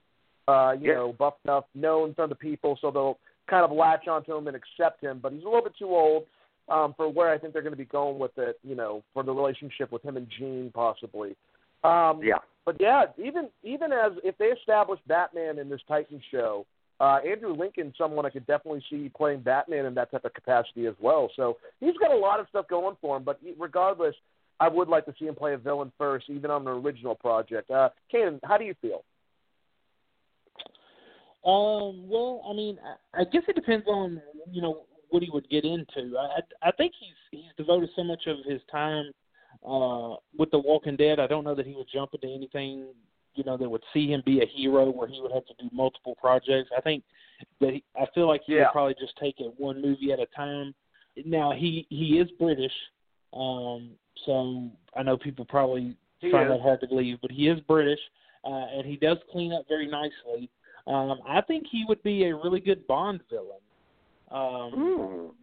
[0.48, 0.94] Uh, you Yeah.
[0.94, 4.56] know, buff enough, known from the people, so they'll kind of latch onto him and
[4.56, 5.20] accept him.
[5.22, 6.26] But he's a little bit too old
[6.70, 8.58] um, for where I think they're going to be going with it.
[8.62, 11.36] You know, for the relationship with him and Jean possibly.
[11.82, 12.38] Um, Yeah.
[12.64, 16.66] but yeah, even even as if they establish Batman in this Titan show,
[17.00, 20.86] uh, Andrew Lincoln, someone I could definitely see playing Batman in that type of capacity
[20.86, 21.30] as well.
[21.34, 23.24] So he's got a lot of stuff going for him.
[23.24, 24.14] But regardless,
[24.60, 27.70] I would like to see him play a villain first, even on an original project.
[27.70, 29.02] Uh, Kanan, how do you feel?
[31.42, 34.20] Um, well, I mean, I, I guess it depends on
[34.52, 36.16] you know what he would get into.
[36.18, 39.10] I I think he's he's devoted so much of his time
[39.66, 41.20] uh with The Walking Dead.
[41.20, 42.88] I don't know that he would jump into anything
[43.34, 45.68] you know that would see him be a hero where he would have to do
[45.72, 46.70] multiple projects.
[46.76, 47.04] I think
[47.60, 48.62] that he, I feel like he Yeah.
[48.64, 50.74] would probably just take it one movie at a time.
[51.24, 52.72] Now he he is British,
[53.32, 53.90] um,
[54.26, 56.56] so I know people probably He find is.
[56.56, 58.00] that hard to believe, but he is British,
[58.44, 60.50] uh, and he does clean up very nicely.
[60.86, 63.60] Um, I think he would be a really good Bond villain.
[64.30, 65.34] Um, Mm.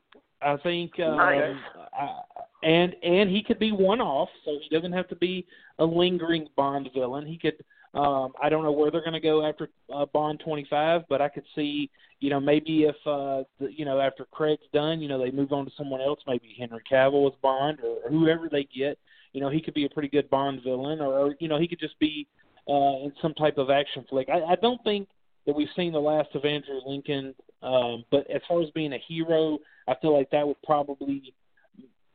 [0.42, 1.58] I think, um, Nice.
[1.94, 2.22] I,
[2.64, 5.46] and and he could be one off, so he doesn't have to be
[5.80, 7.26] a lingering Bond villain.
[7.26, 7.64] He could.
[7.94, 11.30] Um, I don't know where they're going to go after uh, Bond 25, but I
[11.30, 15.18] could see, you know, maybe if uh, the, you know after Craig's done, you know,
[15.18, 19.00] they move on to someone else, maybe Henry Cavill as Bond or whoever they get.
[19.34, 21.68] You know, he could be a pretty good Bond villain, or, or you know, he
[21.68, 22.28] could just be
[22.70, 24.30] uh, in some type of action flick.
[24.30, 25.08] I, I don't think
[25.46, 27.34] that we've seen the last of Andrew Lincoln,
[27.64, 31.34] um, but as far as being a hero, I feel like that would probably,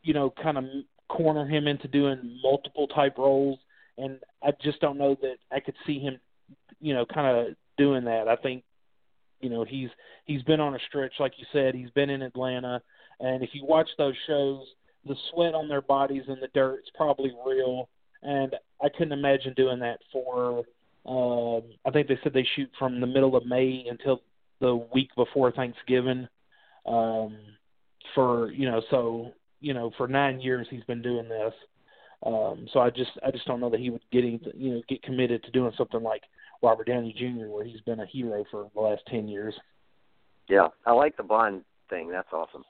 [0.03, 0.65] you know, kind of
[1.09, 3.59] corner him into doing multiple type roles,
[3.99, 6.19] and I just don't know that I could see him,
[6.81, 8.29] you know, kind of doing that.
[8.29, 8.63] I think,
[9.41, 9.91] you know, he's
[10.25, 12.81] he's been on a stretch, like you said, he's been in Atlanta,
[13.21, 14.65] and if you watch those shows,
[15.07, 17.89] the sweat on their bodies in the dirt is probably real,
[18.23, 20.65] and I couldn't imagine doing that for.
[21.05, 24.23] Um, I think they said they shoot from the middle of May until
[24.63, 26.27] the week before Thanksgiving.
[26.87, 27.37] Um,
[28.15, 31.53] for you know, so you know, for nine years he's been doing this.
[32.25, 34.83] Um, so I just I just don't know that he would get any, you know
[34.89, 36.23] get committed to doing something like
[36.63, 37.49] Robert Downey Jr.
[37.49, 39.55] where he's been a hero for the last ten years.
[40.49, 42.11] Yeah, I like the Bond thing.
[42.11, 42.65] That's awesome.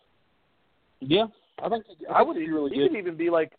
[1.01, 1.27] Yeah,
[1.63, 2.91] I think he, I, I would he'd be really he good.
[2.91, 3.53] could even be like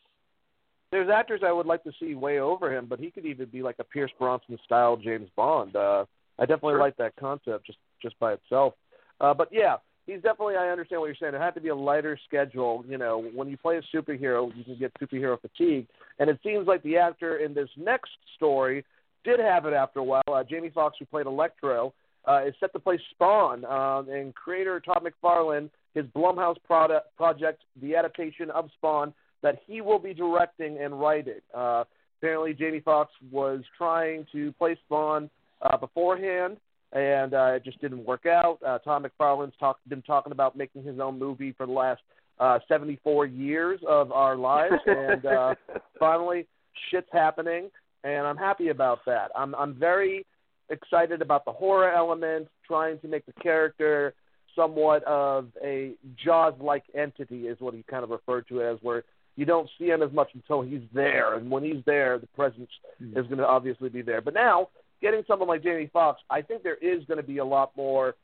[0.92, 3.62] there's actors I would like to see way over him, but he could even be
[3.64, 5.76] like a Pierce Brosnan style James Bond.
[5.76, 6.06] Uh
[6.40, 6.80] I definitely Sure.
[6.80, 8.74] like that concept just just by itself.
[9.20, 11.34] Uh but yeah, he's definitely I understand what you're saying.
[11.34, 14.64] It had to be a lighter schedule, you know, when you play a superhero you
[14.64, 15.88] can get superhero fatigue.
[16.20, 18.86] And it seems like the actor in this next story
[19.24, 20.22] did have it after a while.
[20.32, 21.94] Uh, Jamie Foxx, who played Electro,
[22.28, 27.64] uh, is set to play Spawn, um, and creator Todd McFarlane, his Blumhouse product, project,
[27.82, 31.42] the adaptation of Spawn, that he will be directing and writing.
[31.54, 31.84] Uh,
[32.20, 35.30] apparently, Jamie Foxx was trying to play Spawn
[35.62, 36.58] uh, beforehand,
[36.94, 38.60] and uh, it just didn't work out.
[38.66, 42.02] Uh, Todd McFarlane's talk, been talking about making his own movie for the last
[42.40, 45.56] uh, 74 years of our lives, and uh,
[46.00, 46.48] finally,
[46.90, 47.70] shit's happening,
[48.04, 49.32] and I'm happy about that.
[49.36, 50.26] I'm I'm very
[50.70, 54.14] excited about the horror element, trying to make the character
[54.56, 59.04] somewhat of a Jaws-like entity, is what he kind of referred to as, where
[59.36, 62.70] you don't see him as much until he's there, and when he's there, the presence
[63.00, 63.18] Hmm.
[63.18, 64.22] is going to obviously be there.
[64.22, 64.70] But now,
[65.04, 68.16] getting someone like Jamie Foxx, I think there is going to be a lot more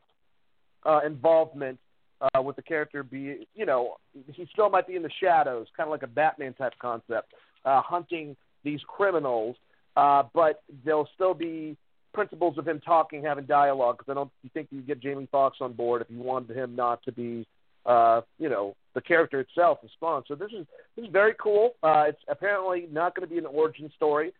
[0.83, 1.77] uh, involvement
[2.21, 3.03] uh, with the character.
[3.03, 3.97] Be you know,
[4.33, 7.33] he still might be in the shadows, kind of like a Batman type concept,
[7.65, 9.57] uh, hunting these criminals,
[9.95, 11.77] uh, but there'll still be
[12.13, 13.97] principles of him talking, having dialogue.
[13.97, 17.03] Because I don't think you get Jamie Foxx on board if you wanted him not
[17.03, 17.45] to be,
[17.85, 20.23] uh, you know, the character itself, the Spawn.
[20.27, 20.65] So this is
[20.95, 21.71] this is very cool.
[21.83, 24.31] Uh, it's apparently not going to be an origin story,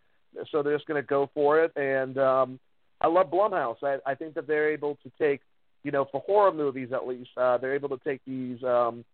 [0.52, 1.72] so they're just going to go for it.
[1.76, 2.60] And um,
[3.02, 3.78] I love Blumhouse.
[3.84, 5.42] I, I think that they're able to take,
[5.84, 9.06] you know, for horror movies at least, uh, they're able to take these, um,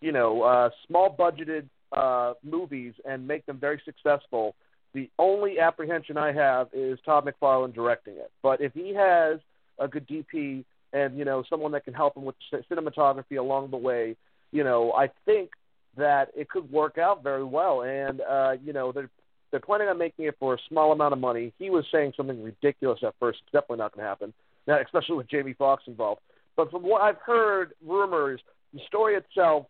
[0.00, 4.54] you know, uh, small budgeted uh, movies and make them very successful.
[4.94, 8.30] The only apprehension I have is Todd McFarlane directing it.
[8.42, 9.40] But if he has
[9.78, 12.36] a good DP and you know someone that can help him with
[12.70, 14.16] cinematography along the way,
[14.52, 15.50] you know, I think
[15.96, 17.82] that it could work out very well.
[17.82, 19.10] And uh, you know, they're
[19.56, 21.50] they're planning on making it for a small amount of money.
[21.58, 23.38] He was saying something ridiculous at first.
[23.42, 24.34] It's definitely not going to happen.
[24.66, 26.20] Now, especially with Jamie Foxx involved.
[26.58, 28.38] But from what I've heard, rumors,
[28.74, 29.64] the story itself,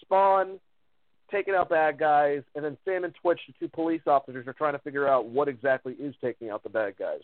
[0.00, 0.58] Spawn
[1.30, 4.72] taking out bad guys, and then Sam and Twitch, the two police officers, are trying
[4.72, 7.20] to figure out what exactly is taking out the bad guys.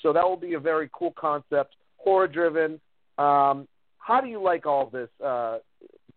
[0.00, 2.80] So that will be a very cool concept, horror driven.
[3.18, 5.58] Um, how do you like all this, uh,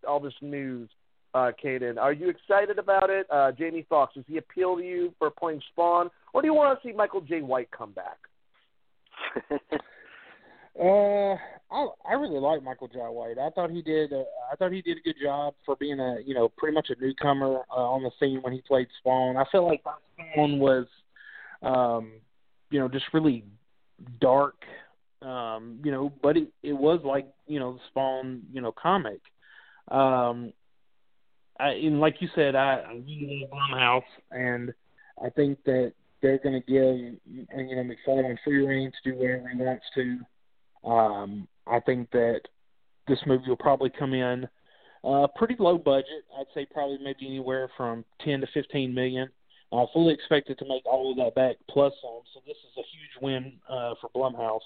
[0.08, 0.89] all this news,
[1.34, 1.98] uh, Caden?
[1.98, 3.28] Are you excited about it?
[3.30, 6.80] Uh, Jamie Foxx, does he appeal to you for playing Spawn, or do you want
[6.80, 8.18] to see Michael Jai White come back?
[10.80, 11.36] Uh,
[11.70, 13.38] I I really like Michael Jai White.
[13.38, 14.14] I thought he did.
[14.14, 16.90] Uh, I thought he did a good job for being a you know pretty much
[16.90, 19.36] a newcomer uh, on the scene when he played Spawn.
[19.36, 19.84] I felt like
[20.32, 20.86] Spawn was,
[21.62, 22.14] um,
[22.70, 23.44] you know, just really
[24.22, 24.56] dark.
[25.22, 29.20] Um, you know, but it it was like you know the Spawn you know comic.
[29.90, 30.54] Um,
[31.62, 34.74] I and like you said, I really Blumhouse, and
[35.24, 39.18] I think that they're going to give and you know McFarlane free reign to do
[39.18, 40.89] whatever he wants to.
[40.89, 42.41] Um, I think that
[43.07, 44.47] this movie will probably come in
[45.03, 46.26] uh, pretty low budget.
[46.39, 49.30] I'd say probably maybe anywhere from ten to fifteen million.
[49.74, 52.22] I fully expect it to make all of that back plus some.
[52.34, 54.59] So this is a huge win uh, for Blumhouse.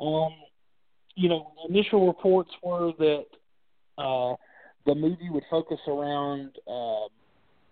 [0.00, 0.32] Um,
[1.14, 3.26] you know, initial reports were that
[3.96, 4.34] uh,
[4.86, 7.06] the movie would focus around, uh,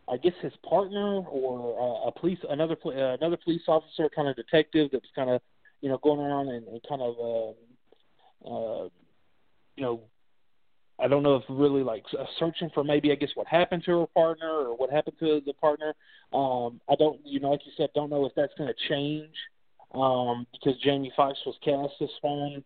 [0.08, 4.36] I guess, his partner or uh, a police, another uh, another police officer, kind of
[4.36, 5.40] detective that's kind of
[5.82, 8.88] you know, going around and, and kind of, uh, uh,
[9.76, 10.00] you know,
[10.98, 12.04] I don't know if really like
[12.38, 15.52] searching for maybe I guess what happened to her partner or what happened to the
[15.54, 15.94] partner.
[16.32, 19.34] Um, I don't, you know, like you said, don't know if that's going to change
[19.94, 22.62] um, because Jamie Foxx was cast as Spawn.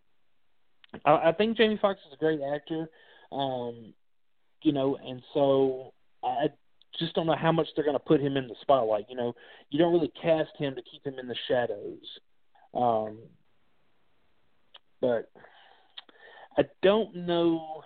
[1.06, 2.90] I, I think Jamie Foxx is a great actor,
[3.32, 3.94] um,
[4.66, 5.92] you know, and so
[6.24, 6.48] I
[6.98, 9.06] just don't know how much they're going to put him in the spotlight.
[9.08, 9.32] You know,
[9.70, 12.02] you don't really cast him to keep him in the shadows.
[12.74, 13.18] Um,
[15.00, 15.30] but
[16.58, 17.84] I don't know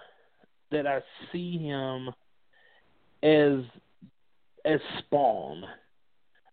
[0.72, 1.00] that I
[1.30, 2.08] see him
[3.22, 3.58] as
[4.64, 5.64] as Spawn.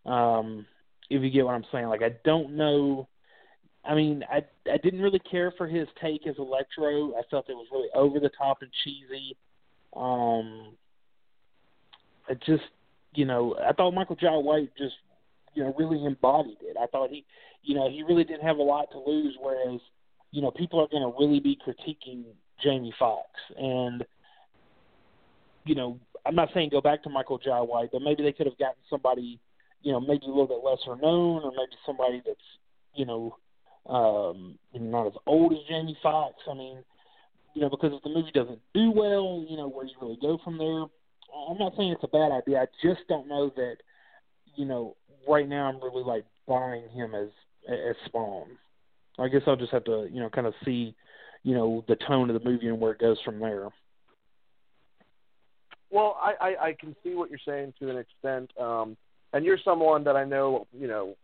[0.06, 0.66] Um,
[1.10, 3.08] if you get what I'm saying, like I don't know.
[3.86, 7.14] I mean, I I didn't really care for his take as Electro.
[7.14, 9.38] I felt it was really over the top and cheesy.
[9.98, 10.74] Um,
[12.30, 12.64] I just,
[13.14, 14.96] you know, I thought Michael Jai White just,
[15.54, 16.78] you know, really embodied it.
[16.80, 17.26] I thought he,
[17.64, 19.36] you know, he really didn't have a lot to lose.
[19.42, 19.80] Whereas,
[20.32, 22.24] you know, people are going to really be critiquing
[22.64, 24.06] Jamie Foxx, and
[25.66, 28.48] you know, I'm not saying go back to Michael Jai White, but maybe they could
[28.48, 29.40] have gotten somebody,
[29.82, 32.40] you know, maybe a little bit lesser known, or maybe somebody that's,
[32.96, 33.36] you know,
[33.88, 36.36] um, not as old as Jamie Foxx.
[36.50, 36.84] I mean,
[37.58, 40.38] you know, because if the movie doesn't do well, you know, where you really go
[40.44, 40.84] from there?
[41.50, 42.62] I'm not saying it's a bad idea.
[42.62, 43.78] I just don't know that,
[44.56, 44.96] you know,
[45.28, 47.30] right now I'm really like buying him as
[47.68, 48.46] as Spawn.
[49.18, 50.96] I guess I'll just have to, you know, kind of see,
[51.42, 53.70] you know, the tone of the movie and where it goes from there.
[55.90, 58.96] Well, I, I, I can see what you're saying to an extent, um,
[59.34, 61.16] and you're someone that I know, you know,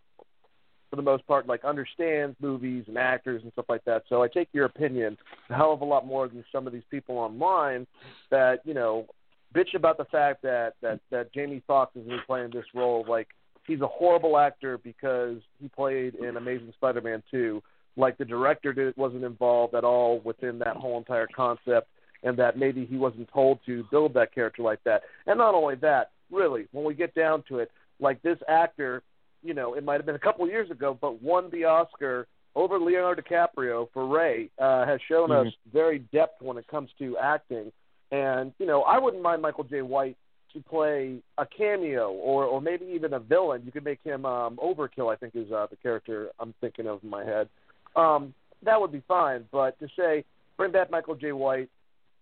[0.93, 4.03] for the most part, like understands movies and actors and stuff like that.
[4.09, 5.17] So I take your opinion
[5.49, 7.87] a hell of a lot more than some of these people online
[8.29, 9.07] that you know
[9.55, 13.29] bitch about the fact that that that Jamie Foxx is playing this role like
[13.65, 17.63] he's a horrible actor because he played in Amazing Spider-Man 2.
[17.97, 21.87] Like the director did, wasn't involved at all within that whole entire concept,
[22.21, 25.01] and that maybe he wasn't told to build that character like that.
[25.25, 29.01] And not only that, really, when we get down to it, like this actor,
[29.43, 32.27] you know, it might have been a couple of years ago, but won the Oscar
[32.55, 35.47] over Leonardo DiCaprio for Ray, uh, has shown mm-hmm.
[35.47, 37.71] us very depth when it comes to acting.
[38.11, 40.17] And you know, I wouldn't mind Michael Jai White
[40.53, 43.63] to play a cameo or or maybe even a villain.
[43.65, 45.11] You could make him um, Overkill.
[45.11, 47.49] I think is uh, the character I'm thinking of in my head.
[47.95, 48.33] Um,
[48.63, 49.45] that would be fine.
[49.51, 50.25] But to say
[50.57, 51.69] bring back Michael Jai White,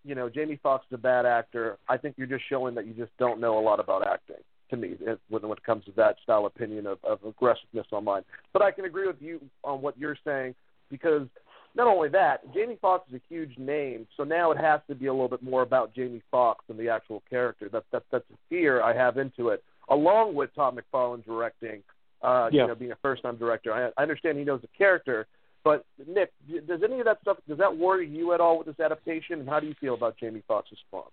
[0.05, 1.77] you know, Jamie Foxx is a bad actor.
[1.89, 4.37] I think you're just showing that you just don't know a lot about acting.
[4.71, 4.95] To me,
[5.29, 8.85] when when it comes to that style opinion of, of aggressiveness online, but I can
[8.85, 10.55] agree with you on what you're saying
[10.89, 11.27] because
[11.75, 15.07] not only that, Jamie Foxx is a huge name, so now it has to be
[15.07, 17.69] a little bit more about Jamie Foxx than the actual character.
[17.71, 21.83] That's that's that's a fear I have into it, along with Todd McFarlane directing.
[22.21, 22.61] Uh, yeah.
[22.61, 25.25] You know, being a first-time director, I, I understand he knows the character,
[25.63, 26.31] but Nick,
[26.67, 29.39] does any of that stuff does that worry you at all with this adaptation?
[29.39, 31.03] And how do you feel about Jamie Foxx's Spawn?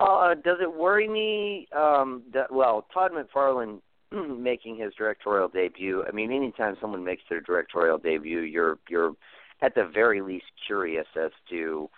[0.00, 1.68] Uh, does it worry me?
[1.76, 3.80] Um, that, well, Todd McFarlane
[4.40, 6.04] making his directorial debut.
[6.08, 9.12] I mean, anytime someone makes their directorial debut, you're you're
[9.62, 11.90] at the very least curious as to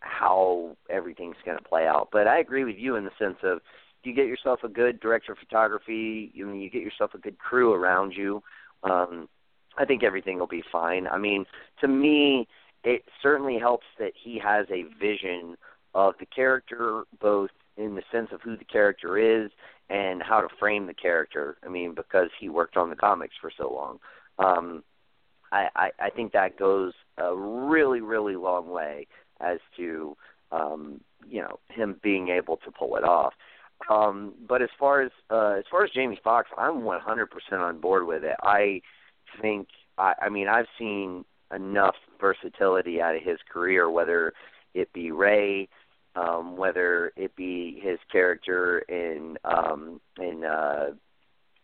[0.00, 2.08] how everything's going to play out.
[2.10, 3.60] But I agree with you in the sense of
[4.02, 7.74] you get yourself a good director of photography, you you get yourself a good crew
[7.74, 8.42] around you.
[8.82, 9.28] Um,
[9.76, 11.06] I think everything will be fine.
[11.06, 11.44] I mean,
[11.82, 12.48] to me,
[12.82, 15.56] it certainly helps that he has a vision
[15.94, 19.50] of the character, both in the sense of who the character is
[19.88, 21.56] and how to frame the character.
[21.64, 23.98] I mean, because he worked on the comics for so long.
[24.38, 24.82] Um,
[25.52, 29.06] I, I, I think that goes a really, really long way
[29.40, 30.16] as to
[30.52, 33.34] um, you know him being able to pull it off.
[33.88, 38.06] Um, but as far as uh, as far as Jamie Foxx, I'm 100% on board
[38.06, 38.36] with it.
[38.42, 38.82] I
[39.40, 39.68] think
[39.98, 41.24] I, I mean I've seen
[41.54, 44.32] enough versatility out of his career, whether
[44.74, 45.68] it be Ray,
[46.16, 50.90] um, whether it be his character in um, in uh,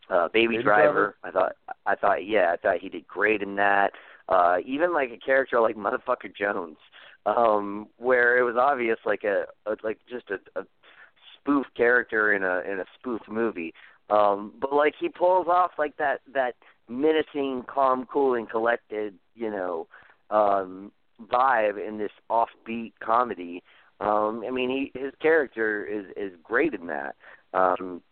[0.08, 0.92] uh, Baby, Baby Driver.
[0.92, 1.16] Driver.
[1.24, 1.52] I thought
[1.86, 3.92] I thought yeah, I thought he did great in that.
[4.28, 6.78] Uh, even like a character like Motherfucker Jones,
[7.26, 10.64] um, where it was obvious like a, a like just a, a
[11.38, 13.72] spoof character in a in a spoof movie.
[14.10, 16.54] Um, but like he pulls off like that that
[16.88, 19.88] menacing, calm, cool, and collected, you know,
[20.30, 20.92] um,
[21.32, 23.62] vibe in this offbeat comedy
[24.00, 27.16] um, I mean, he his character is is great in that.
[27.54, 28.02] Um,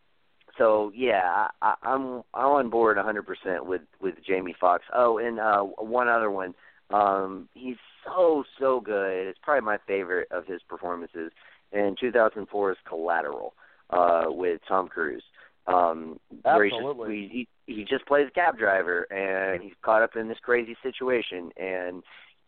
[0.56, 4.84] so yeah, I, I'm I'm on board 100% with with Jamie Foxx.
[4.94, 6.54] Oh, and uh, one other one.
[6.90, 9.26] Um, he's so so good.
[9.26, 11.32] It's probably my favorite of his performances.
[11.72, 13.54] In 2004's Collateral
[13.90, 15.24] uh, with Tom Cruise.
[15.66, 17.16] Um, Absolutely.
[17.16, 20.38] He, just, he, he just plays a cab driver and he's caught up in this
[20.42, 22.02] crazy situation and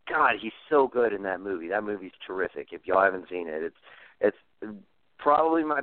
[0.09, 1.69] God, he's so good in that movie.
[1.69, 2.69] That movie's terrific.
[2.73, 3.77] If y'all haven't seen it, it's
[4.21, 4.37] it's
[5.19, 5.81] probably my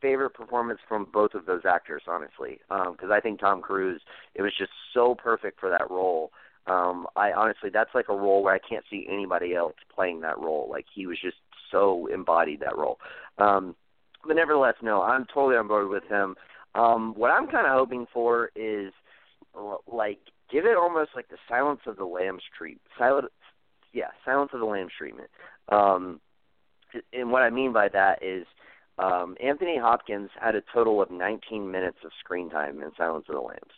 [0.00, 4.00] favorite performance from both of those actors, honestly, because um, I think Tom Cruise
[4.34, 6.30] it was just so perfect for that role.
[6.66, 10.38] Um, I honestly, that's like a role where I can't see anybody else playing that
[10.38, 10.68] role.
[10.70, 11.36] Like he was just
[11.70, 12.98] so embodied that role.
[13.38, 13.74] Um,
[14.26, 16.34] but nevertheless, no, I'm totally on board with him.
[16.74, 18.92] Um, what I'm kind of hoping for is
[19.90, 20.18] like
[20.50, 22.80] give it almost like the Silence of the Lambs treat.
[22.98, 23.26] Silent,
[23.92, 25.30] yeah, Silence of the Lambs treatment.
[25.68, 26.20] Um,
[27.12, 28.46] and what I mean by that is
[28.98, 33.34] um, Anthony Hopkins had a total of 19 minutes of screen time in Silence of
[33.34, 33.72] the Lambs.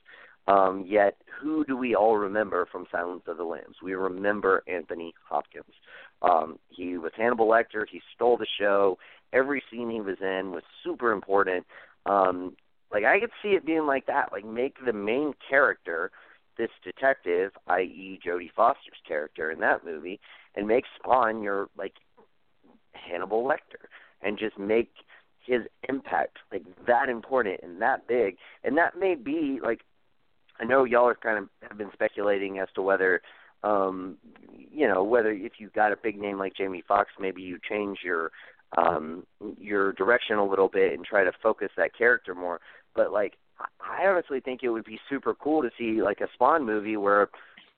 [0.48, 3.76] Um, yet, who do we all remember from Silence of the Lambs?
[3.82, 5.74] We remember Anthony Hopkins.
[6.22, 7.84] Um, he was Hannibal Lecter.
[7.90, 8.98] He stole the show.
[9.32, 11.66] Every scene he was in was super important.
[12.06, 12.56] Um,
[12.90, 14.32] like I could see it being like that.
[14.32, 16.10] Like make the main character
[16.60, 20.20] this detective, i.e., Jodie Foster's character in that movie,
[20.54, 21.94] and make Spawn your like
[22.92, 23.88] Hannibal Lecter,
[24.22, 24.90] and just make
[25.46, 28.36] his impact like that important and that big.
[28.62, 29.80] And that may be like
[30.60, 33.22] I know y'all are kind of have been speculating as to whether
[33.62, 34.16] um
[34.50, 37.98] you know whether if you got a big name like Jamie Foxx maybe you change
[38.04, 38.30] your
[38.76, 39.24] um
[39.58, 42.60] your direction a little bit and try to focus that character more
[42.94, 43.34] but like
[43.80, 47.28] I honestly think it would be super cool to see like a Spawn movie where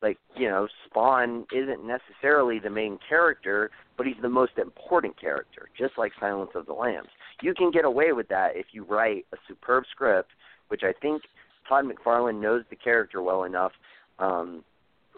[0.02, 5.68] like you know Spawn isn't necessarily the main character but he's the most important character
[5.78, 7.08] just like Silence of the Lambs
[7.40, 10.30] you can get away with that if you write a superb script
[10.68, 11.22] which I think
[11.68, 13.72] Todd McFarlane knows the character well enough,
[14.18, 14.64] um,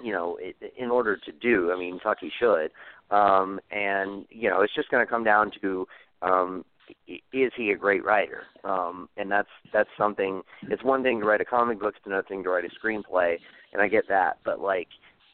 [0.03, 1.71] you know, it, in order to do.
[1.73, 2.71] I mean, Tucky should,
[3.15, 5.87] um, and you know, it's just going to come down to
[6.23, 6.65] um,
[7.07, 8.45] is he a great writer?
[8.65, 10.43] Um, and that's that's something.
[10.63, 13.37] It's one thing to write a comic book; it's another thing to write a screenplay,
[13.73, 14.39] and I get that.
[14.45, 14.89] But like,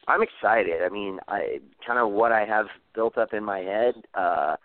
[0.09, 0.83] I'm excited.
[0.83, 3.95] I mean, I kind of what I have built up in my head.
[4.15, 4.57] Uh,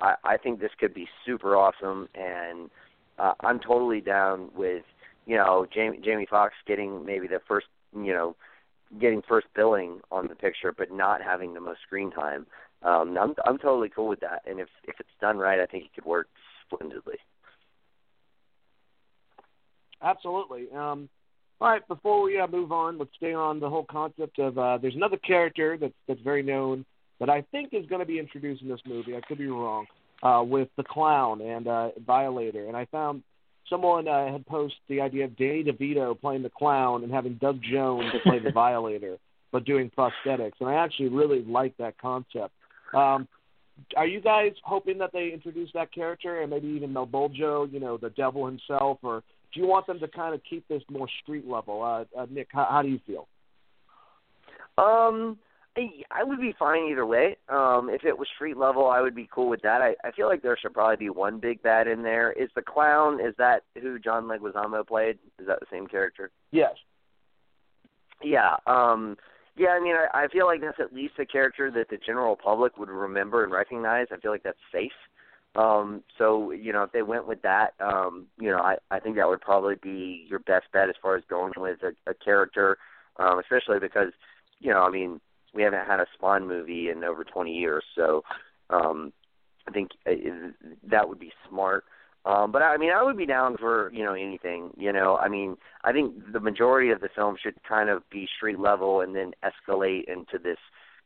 [0.00, 2.70] I, I think this could be super awesome, and
[3.18, 4.84] uh, I'm totally down with
[5.26, 8.36] you know Jamie Jamie Foxx getting maybe the first you know
[9.00, 12.46] getting first billing on the picture, but not having the most screen time.
[12.84, 15.84] Um, I'm I'm totally cool with that, and if if it's done right, I think
[15.84, 16.28] it could work
[16.66, 17.16] splendidly.
[20.02, 20.66] Absolutely.
[20.74, 21.08] Um,
[21.60, 24.78] all right, before we uh, move on, let's stay on the whole concept of uh,
[24.78, 26.84] there's another character that's that's very known
[27.20, 29.16] that I think is going to be introduced in this movie.
[29.16, 29.86] I could be wrong.
[30.22, 33.24] Uh, with the clown and uh, Violator, and I found
[33.68, 37.60] someone uh, had posted the idea of Danny DeVito playing the clown and having Doug
[37.60, 39.18] Jones play the violator,
[39.50, 40.52] but doing prosthetics.
[40.60, 42.52] And I actually really like that concept.
[42.94, 43.28] Um,
[43.96, 47.96] are you guys hoping that they introduce that character and maybe even Malebolgia, you know,
[47.96, 49.22] the devil himself, or
[49.52, 51.82] do you want them to kind of keep this more street level?
[51.82, 53.28] Uh, uh, Nick, how, how do you feel?
[54.78, 55.38] Um,
[56.10, 57.38] I would be fine either way.
[57.48, 59.80] Um, if it was street level, I would be cool with that.
[59.80, 62.32] I, I feel like there should probably be one big bad in there.
[62.32, 63.20] Is the clown?
[63.20, 65.18] Is that who John Leguizamo played?
[65.38, 66.30] Is that the same character?
[66.50, 66.74] Yes.
[68.22, 68.56] Yeah.
[68.66, 69.16] Um,
[69.56, 69.70] yeah.
[69.70, 72.76] I mean, I, I feel like that's at least a character that the general public
[72.78, 74.06] would remember and recognize.
[74.10, 74.92] I feel like that's safe.
[75.54, 79.16] Um, so you know, if they went with that, um, you know, I, I think
[79.16, 82.78] that would probably be your best bet as far as going with a, a character,
[83.18, 84.12] um, especially because
[84.60, 85.20] you know, I mean
[85.54, 88.22] we haven't had a Spawn movie in over 20 years, so
[88.70, 89.12] um,
[89.68, 90.12] I think uh,
[90.90, 91.84] that would be smart.
[92.24, 94.70] Um, but I mean, I would be down for you know anything.
[94.76, 98.28] You know, I mean, I think the majority of the film should kind of be
[98.36, 100.58] street level and then escalate into this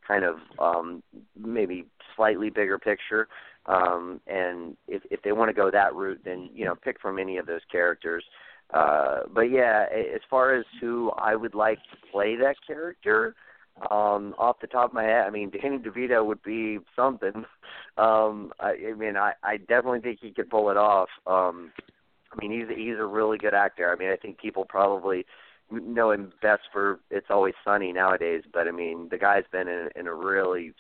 [0.07, 1.03] kind of um,
[1.39, 3.29] maybe slightly bigger picture.
[3.65, 7.19] Um, and if if they want to go that route, then you know, pick from
[7.19, 8.25] any of those characters.
[8.75, 13.35] Uh, but yeah, as far as who I would like to play that character,
[13.91, 17.45] um, off the top of my head, I mean, Danny DeVito would be something.
[17.99, 21.09] Um, I, I mean, I, I definitely think he could pull it off.
[21.27, 21.73] Um,
[22.33, 23.91] I mean, he's he's a really good actor.
[23.91, 25.27] I mean, I think people probably
[25.71, 29.89] know him best for It's Always Sunny nowadays, but I mean, the guy's been in,
[29.97, 30.75] in a really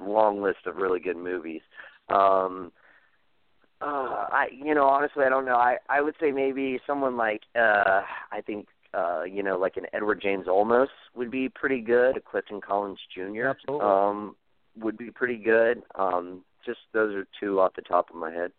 [0.00, 1.62] long list of really good movies.
[2.08, 2.72] Um,
[3.80, 5.56] uh, I, you know, honestly, I don't know.
[5.56, 8.66] I, I would say maybe someone like, uh, I think
[8.96, 12.16] uh, you know, like an Edward James Olmos would be pretty good.
[12.16, 13.48] A Clifton Collins Jr.
[13.48, 13.86] Absolutely.
[13.86, 14.36] Um,
[14.76, 15.82] would be pretty good.
[15.94, 18.52] Um, just those are two off the top of my head.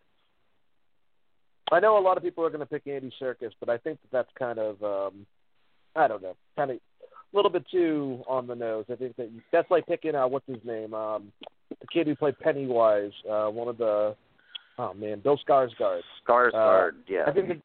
[1.71, 3.99] I know a lot of people are going to pick Andy Serkis, but I think
[4.01, 5.25] that that's kind of, um,
[5.95, 8.85] I don't know, kind of a little bit too on the nose.
[8.91, 11.31] I think that that's like picking uh, what's his name, um,
[11.69, 14.15] the kid who played Pennywise, uh, one of the,
[14.77, 16.01] oh man, Bill Skarsgård.
[16.27, 17.23] Skarsgård, uh, yeah.
[17.25, 17.57] I think that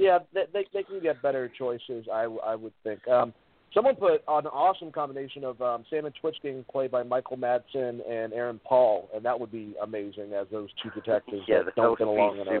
[0.00, 2.06] yeah, they, they they can get better choices.
[2.12, 3.06] I I would think.
[3.06, 3.32] Um,
[3.72, 7.36] Someone put on an awesome combination of um, Sam and Twitch being played by Michael
[7.36, 11.76] Madsen and Aaron Paul, and that would be amazing as those two detectives yeah, that
[11.76, 12.60] don't get along in a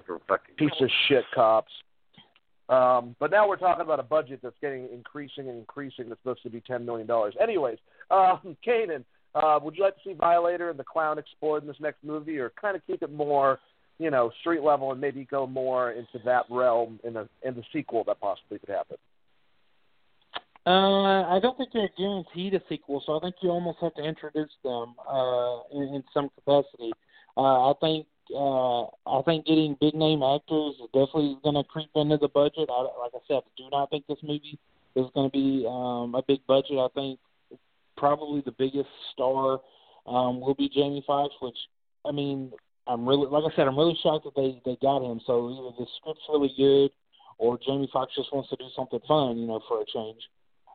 [0.56, 0.84] piece cool.
[0.84, 1.72] of shit cops.
[2.68, 6.08] Um, but now we're talking about a budget that's getting increasing and increasing.
[6.08, 7.34] That's supposed to be ten million dollars.
[7.42, 7.78] Anyways,
[8.12, 9.02] um, Kanan,
[9.34, 12.38] uh, would you like to see Violator and the Clown explored in this next movie,
[12.38, 13.58] or kind of keep it more,
[14.00, 17.62] you know, street level and maybe go more into that realm in the in the
[17.70, 18.96] sequel that possibly could happen?
[20.66, 24.02] Uh, I don't think they're guaranteed a sequel, so I think you almost have to
[24.02, 26.92] introduce them uh, in, in some capacity.
[27.36, 31.90] Uh, I think uh, I think getting big name actors is definitely going to creep
[31.94, 32.70] into the budget.
[32.70, 34.58] I, like I said, I do not think this movie
[34.96, 36.78] is going to be um, a big budget.
[36.78, 37.18] I think
[37.98, 39.60] probably the biggest star
[40.06, 41.56] um, will be Jamie Foxx, which
[42.06, 42.52] I mean,
[42.90, 45.20] I'm really like I said, I'm really shocked that they they got him.
[45.24, 46.90] So either the script's really good,
[47.38, 50.20] or Jamie Foxx just wants to do something fun, you know, for a change.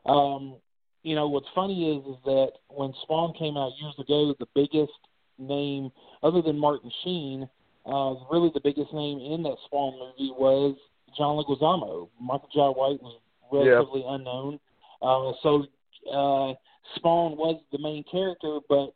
[0.05, 0.55] Um,
[1.03, 4.93] you know, what's funny is is that when Spawn came out years ago, the biggest
[5.37, 5.91] name
[6.23, 7.49] other than Martin Sheen,
[7.85, 10.77] uh, really the biggest name in that Spawn movie was
[11.17, 12.07] John Leguizamo.
[12.21, 13.19] Michael Jai White was
[13.51, 14.15] relatively yeah.
[14.15, 14.59] unknown,
[15.01, 15.65] uh, so
[16.07, 16.53] uh,
[16.95, 18.93] Spawn was the main character, but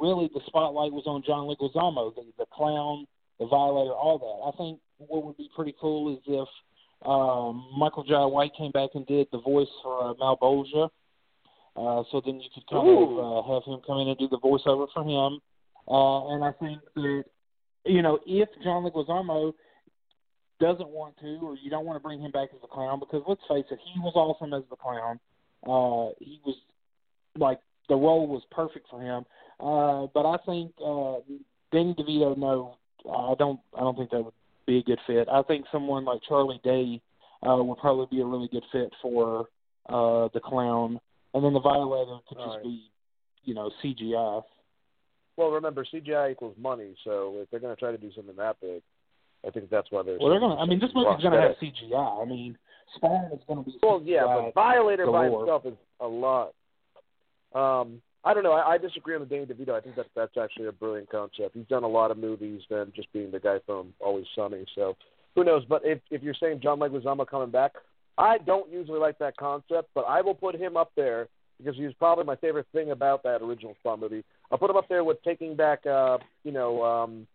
[0.00, 3.06] really the spotlight was on John Leguizamo, the, the clown,
[3.38, 4.48] the violator, all that.
[4.48, 6.48] I think what would be pretty cool is if
[7.06, 10.90] um, Michael Jai White came back and did the voice for uh, Malebolgia.
[11.76, 13.18] Uh, so then you could kind Ooh.
[13.18, 15.40] of uh, have him come in and do the voiceover for him.
[15.88, 17.24] Uh, and I think that,
[17.86, 19.52] you know, if John Leguizamo
[20.60, 23.22] doesn't want to, or you don't want to bring him back as a clown, because
[23.26, 25.18] let's face it, he was awesome as the clown.
[25.64, 26.56] Uh, he was
[27.38, 29.24] like the role was perfect for him.
[29.60, 31.16] Uh, but I think uh,
[31.72, 32.76] Danny DeVito, no,
[33.10, 33.60] I don't.
[33.76, 34.34] I don't think that would
[34.66, 35.28] be a good fit.
[35.30, 37.00] I think someone like Charlie Day
[37.46, 39.46] uh, would probably be a really good fit for
[39.88, 40.98] uh, the clown,
[41.34, 42.64] and then the violator could All just right.
[42.64, 42.84] be,
[43.44, 44.42] you know, CGI.
[45.36, 48.60] Well, remember CGI equals money, so if they're going to try to do something that
[48.60, 48.82] big,
[49.46, 50.18] I think that's why they're.
[50.20, 50.56] Well, they're gonna.
[50.56, 51.52] I mean, this movie's gonna have.
[51.62, 52.22] CGI.
[52.22, 52.58] I mean,
[52.96, 53.78] Spawn is gonna be.
[53.82, 56.52] Well, yeah, but Violator by itself is a lot.
[57.54, 58.52] Um, I don't know.
[58.52, 59.70] I, I disagree on the Danny DeVito.
[59.70, 61.54] I think that that's actually a brilliant concept.
[61.54, 64.66] He's done a lot of movies than just being the guy from Always Sunny.
[64.74, 64.96] So
[65.34, 65.64] who knows?
[65.68, 67.72] But if if you're saying John Leguizamo coming back,
[68.18, 71.84] I don't usually like that concept, but I will put him up there because he
[71.84, 74.24] was probably my favorite thing about that original Spawn movie.
[74.50, 77.26] I'll put him up there with taking back, uh, you know, um,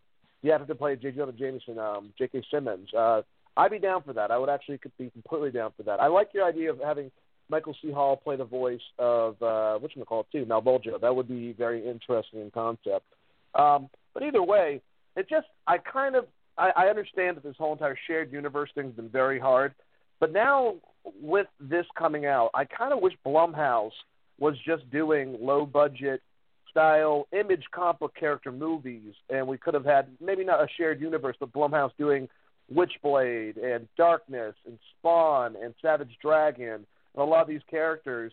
[0.43, 1.11] the actor to play J.
[1.11, 2.43] Jonah Jameson, um, J.K.
[2.51, 2.89] Simmons.
[2.93, 3.21] Uh,
[3.57, 4.31] I'd be down for that.
[4.31, 5.99] I would actually be completely down for that.
[5.99, 7.11] I like your idea of having
[7.49, 7.91] Michael C.
[7.91, 10.99] Hall play the voice of uh, what you call it too, Malebolgia.
[10.99, 13.05] That would be very interesting in concept.
[13.53, 14.81] Um, but either way,
[15.15, 16.25] it just I kind of
[16.57, 19.73] I, I understand that this whole entire shared universe thing's been very hard,
[20.19, 20.75] but now
[21.21, 23.91] with this coming out, I kind of wish Blumhouse
[24.39, 26.21] was just doing low budget
[26.69, 30.99] style image comic book character movies, and we could have had maybe not a shared
[30.99, 32.27] universe, but Blumhouse doing
[32.73, 36.85] Witchblade and Darkness and Spawn and Savage Dragon
[37.17, 38.31] a lot of these characters,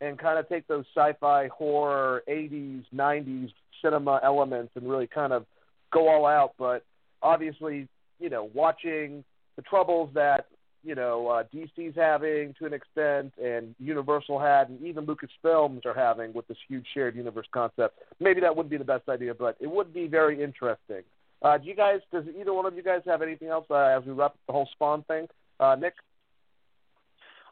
[0.00, 5.44] and kind of take those sci-fi horror 80s 90s cinema elements and really kind of
[5.92, 6.54] go all out.
[6.58, 6.84] But
[7.22, 9.24] obviously, you know, watching
[9.56, 10.46] the troubles that
[10.82, 15.94] you know uh, DC's having to an extent, and Universal had, and even Lucasfilms are
[15.94, 17.98] having with this huge shared universe concept.
[18.20, 21.02] Maybe that wouldn't be the best idea, but it would be very interesting.
[21.42, 22.00] Uh, do you guys?
[22.12, 24.52] Does either one of you guys have anything else uh, as we wrap up the
[24.52, 25.28] whole Spawn thing?
[25.60, 25.94] Uh, Nick.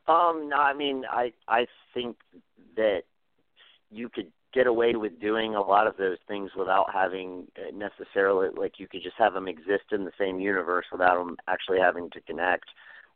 [0.08, 2.16] Um, no, I mean, I I think
[2.76, 3.02] that
[3.90, 8.48] you could get away with doing a lot of those things without having uh, necessarily
[8.56, 12.10] like you could just have them exist in the same universe without them actually having
[12.10, 12.66] to connect.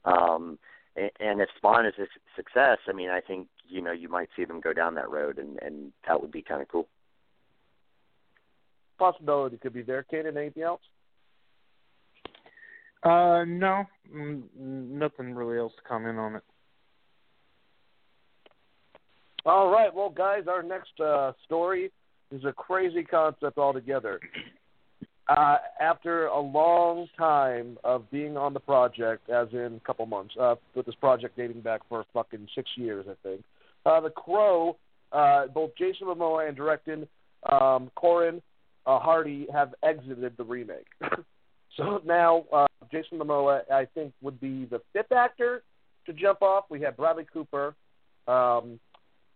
[0.04, 0.58] Um,
[0.96, 2.06] a- and if Spawn is a
[2.36, 5.38] success, I mean, I think you know you might see them go down that road,
[5.38, 6.88] and and that would be kind of cool.
[8.98, 10.06] Possibility could be there.
[10.10, 10.80] Kanan, anything else?
[13.02, 16.42] Uh, no, mm, nothing really else to comment on it.
[19.46, 21.92] All right, well, guys, our next uh, story
[22.32, 24.20] is a crazy concept altogether.
[25.28, 30.32] Uh, after a long time of being on the project, as in a couple months,
[30.40, 33.42] uh, with this project dating back for fucking six years, I think,
[33.84, 34.76] uh, The Crow,
[35.10, 37.08] uh, both Jason Momoa and directing
[37.50, 38.40] um, Corin
[38.86, 40.86] uh, Hardy have exited the remake.
[41.76, 45.64] so now uh, Jason Momoa, I think, would be the fifth actor
[46.06, 46.66] to jump off.
[46.70, 47.74] We had Bradley Cooper.
[48.28, 48.78] Um,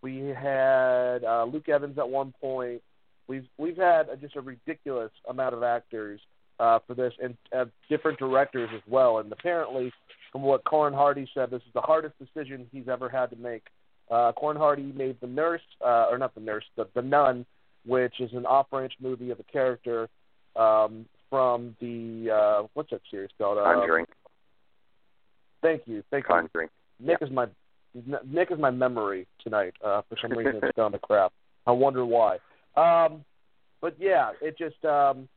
[0.03, 2.83] we had uh, Luke Evans at one point.
[3.29, 6.21] We've we've had uh, just a ridiculous amount of actors
[6.59, 9.19] uh, for this, and uh, different directors as well.
[9.19, 9.93] And apparently,
[10.33, 13.65] from what Corin Hardy said, this is the hardest decision he's ever had to make
[14.11, 17.47] Uh, Corin Hardy made the nurse, uh, or not the nurse, the the nun,
[17.87, 20.09] which is an off-branch movie of a character
[20.57, 23.59] um, from the uh, what's that series called?
[23.59, 24.07] Uh, Conjuring.
[25.63, 26.35] Thank you, thank you.
[26.35, 26.69] Conjuring.
[26.99, 27.47] Nick is my
[27.95, 29.75] Nick is my memory tonight.
[29.85, 31.33] Uh, for some reason, it's gone to crap.
[31.67, 32.39] I wonder why.
[32.77, 33.25] Um,
[33.81, 35.29] but yeah, it just um,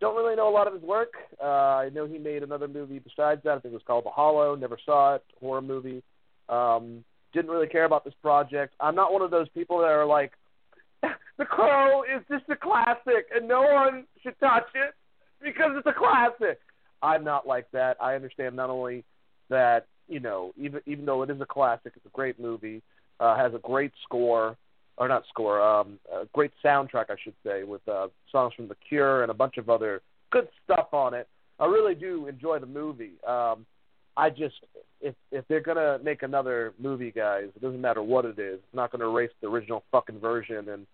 [0.00, 1.12] don't really know a lot of his work.
[1.42, 3.50] Uh, I know he made another movie besides that.
[3.50, 4.54] I think it was called The Hollow.
[4.54, 5.24] Never saw it.
[5.40, 6.02] Horror movie.
[6.48, 8.74] Um, didn't really care about this project.
[8.80, 10.32] I'm not one of those people that are like,
[11.38, 14.94] The Crow is just a classic and no one should touch it
[15.42, 16.58] because it's a classic.
[17.02, 17.96] I'm not like that.
[18.00, 19.04] I understand not only
[19.50, 22.82] that you know even even though it is a classic, it's a great movie,
[23.20, 24.56] uh, has a great score
[24.98, 28.76] or not score, um, a great soundtrack I should say with uh, songs from The
[28.88, 30.00] Cure and a bunch of other
[30.30, 31.28] good stuff on it.
[31.58, 33.12] I really do enjoy the movie.
[33.26, 33.66] Um,
[34.16, 34.54] I just
[35.00, 38.54] if if they're gonna make another movie, guys, it doesn't matter what it is.
[38.54, 40.86] It's not gonna erase the original fucking version, and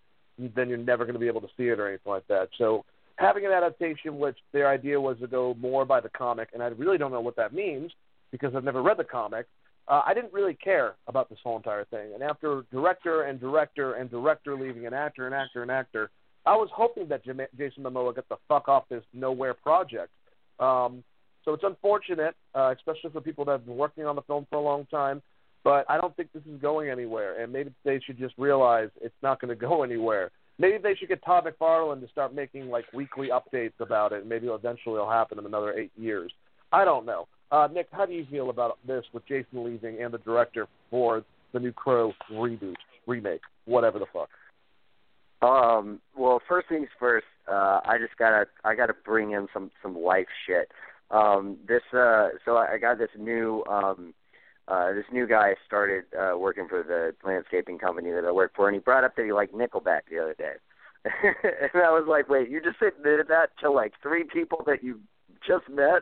[0.55, 2.49] then you're never gonna be able to see it or anything like that.
[2.57, 2.83] So
[3.17, 6.67] having an adaptation, which their idea was to go more by the comic, and I
[6.67, 7.91] really don't know what that means
[8.33, 9.45] because I've never read the comic.
[9.87, 13.93] Uh, I didn't really care about this whole entire thing, and after director and director
[13.93, 16.09] and director leaving, an actor and actor and actor,
[16.45, 20.09] I was hoping that J- Jason Momoa get the fuck off this nowhere project.
[20.59, 21.03] Um,
[21.45, 24.55] so it's unfortunate, uh, especially for people that have been working on the film for
[24.55, 25.21] a long time.
[25.63, 29.15] But I don't think this is going anywhere, and maybe they should just realize it's
[29.21, 30.31] not going to go anywhere.
[30.57, 34.25] Maybe they should get Todd McFarlane to start making like weekly updates about it.
[34.25, 36.31] Maybe eventually it'll happen in another eight years.
[36.71, 37.27] I don't know.
[37.53, 41.23] Uh, Nick, how do you feel about this with Jason leaving and the director for
[41.53, 42.73] the new Crow reboot,
[43.05, 44.29] remake, whatever the fuck?
[45.47, 49.95] Um, well, first things first, uh, I just gotta I gotta bring in some some
[49.95, 50.71] life shit.
[51.11, 54.15] Um, this uh, so I got this new um,
[54.67, 58.67] uh, this new guy started uh, working for the landscaping company that I work for,
[58.67, 60.53] and he brought up that he liked Nickelback the other day,
[61.05, 65.01] and I was like, wait, you just admitted that to like three people that you
[65.45, 66.01] just met?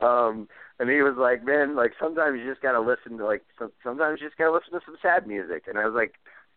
[0.00, 0.46] Um,
[0.78, 4.20] and he was like, man, like sometimes you just gotta listen to like some, sometimes
[4.20, 6.14] you just gotta listen to some sad music, and I was like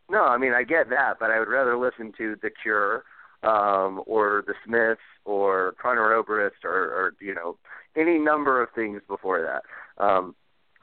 [0.10, 3.04] no, I mean I get that, but I would rather listen to The Cure
[3.44, 7.58] um, or The Smiths or Conor Oberst or, or you know
[7.96, 10.04] any number of things before that.
[10.04, 10.36] Um,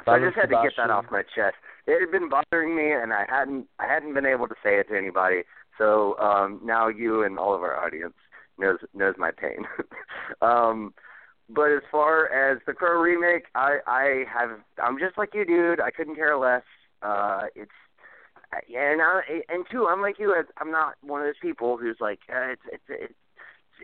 [0.05, 1.57] so I just had to get that off my chest.
[1.87, 4.89] It had been bothering me, and I hadn't I hadn't been able to say it
[4.89, 5.43] to anybody.
[5.79, 8.15] So um, now you and all of our audience
[8.59, 9.67] knows knows my pain.
[10.43, 10.95] um,
[11.49, 14.51] but as far as the Crow remake, I I have
[14.83, 15.81] I'm just like you, dude.
[15.81, 16.65] I couldn't care less.
[17.03, 17.71] Uh, it's
[18.53, 20.35] and I, and two, I'm like you.
[20.59, 23.15] I'm not one of those people who's like uh, it's it's it's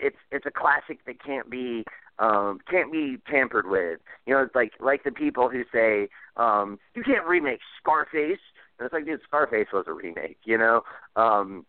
[0.01, 1.85] it's it's a classic that can't be
[2.19, 4.01] um can't be tampered with.
[4.27, 8.41] You know, it's like like the people who say um you can't remake Scarface.
[8.79, 10.39] And it's like, dude, Scarface was a remake.
[10.45, 10.83] You know,
[11.15, 11.67] um,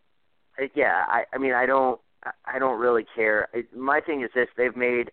[0.58, 1.06] it, yeah.
[1.08, 2.00] I I mean, I don't
[2.46, 3.50] I don't really care.
[3.54, 5.12] It, my thing is this: they've made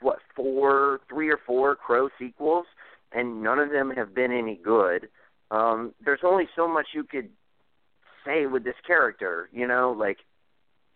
[0.00, 2.66] what four, three or four Crow sequels,
[3.12, 5.08] and none of them have been any good
[5.50, 7.28] um, there's only so much you could
[8.24, 10.18] say with this character, you know, like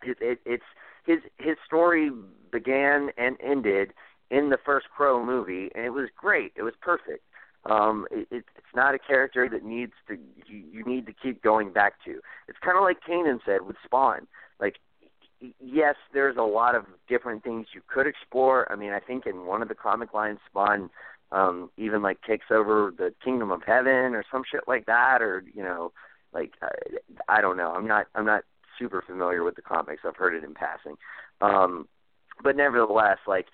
[0.03, 0.63] it, it, it's
[1.05, 2.11] his his story
[2.51, 3.93] began and ended
[4.29, 6.51] in the first Crow movie, and it was great.
[6.55, 7.23] It was perfect.
[7.65, 11.41] Um, it, it, it's not a character that needs to you, you need to keep
[11.41, 12.19] going back to.
[12.47, 14.27] It's kind of like Kanan said with Spawn.
[14.59, 14.77] Like,
[15.59, 18.71] yes, there's a lot of different things you could explore.
[18.71, 20.89] I mean, I think in one of the comic lines, Spawn
[21.31, 25.43] um even like takes over the kingdom of heaven or some shit like that or
[25.53, 25.91] you know
[26.33, 26.69] like I,
[27.37, 27.71] I don't know.
[27.71, 28.43] I'm not i'm not
[28.79, 30.01] super familiar with the comics.
[30.05, 30.95] I've heard it in passing.
[31.41, 31.87] Um
[32.43, 33.47] but nevertheless like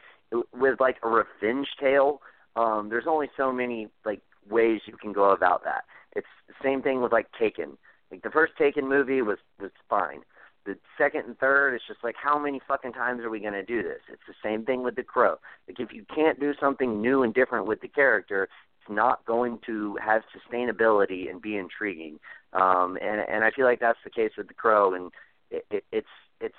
[0.54, 2.22] with like a revenge tale
[2.56, 5.84] um there's only so many like ways you can go about that.
[6.16, 7.78] It's the same thing with like taken.
[8.10, 10.22] Like the first taken movie was was fine
[10.66, 13.64] the second and third, it's just like how many fucking times are we going to
[13.64, 14.00] do this?
[14.12, 15.36] It's the same thing with the crow.
[15.68, 18.50] Like if you can't do something new and different with the character,
[18.82, 22.20] it's not going to have sustainability and be intriguing.
[22.54, 25.12] Um, and and I feel like that's the case with the crow, and
[25.52, 26.08] it, it, it's
[26.40, 26.56] it's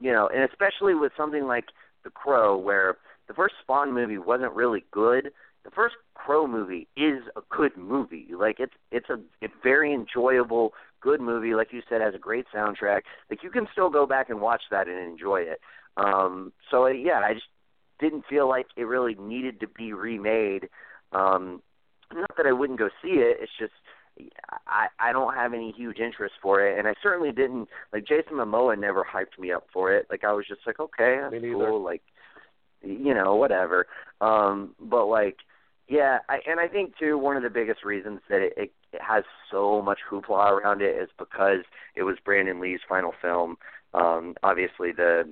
[0.00, 1.66] you know, and especially with something like
[2.04, 2.96] the crow, where
[3.28, 5.32] the first Spawn movie wasn't really good.
[5.64, 8.28] The first Crow movie is a good movie.
[8.36, 12.46] Like it's it's a, a very enjoyable good movie, like you said, has a great
[12.54, 13.02] soundtrack.
[13.30, 15.60] Like you can still go back and watch that and enjoy it.
[15.96, 17.46] Um, so yeah, I just
[17.98, 20.68] didn't feel like it really needed to be remade.
[21.12, 21.62] Um,
[22.12, 23.38] not that I wouldn't go see it.
[23.40, 23.72] It's just
[24.66, 28.34] I I don't have any huge interest for it, and I certainly didn't like Jason
[28.34, 30.06] Momoa never hyped me up for it.
[30.10, 31.82] Like I was just like, okay, that's cool.
[31.82, 32.02] Like
[32.82, 33.86] you know, whatever.
[34.20, 35.36] Um, but like
[35.90, 39.00] Yeah, I, and I think too one of the biggest reasons that it, it, it
[39.02, 41.64] has so much hoopla around it is because
[41.96, 43.56] it was Brandon Lee's final film.
[43.92, 45.24] Um, obviously, the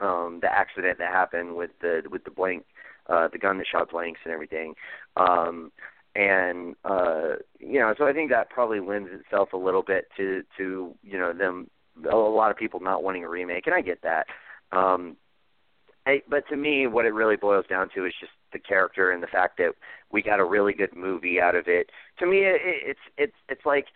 [0.00, 2.64] um, the accident that happened with the with the blank,
[3.08, 4.74] uh, the gun that shot blanks and everything.
[5.16, 5.72] Um,
[6.16, 10.42] and uh, you know, so I think that probably lends itself a little bit to
[10.56, 11.68] to you know them
[12.10, 14.26] a lot of people not wanting a remake, and I get that.
[14.72, 15.18] Um,
[16.06, 19.22] I, but to me, what it really boils down to is just the character and
[19.22, 19.72] the fact that
[20.10, 21.90] we got a really good movie out of it.
[22.18, 23.86] To me, it, it's it's it's like,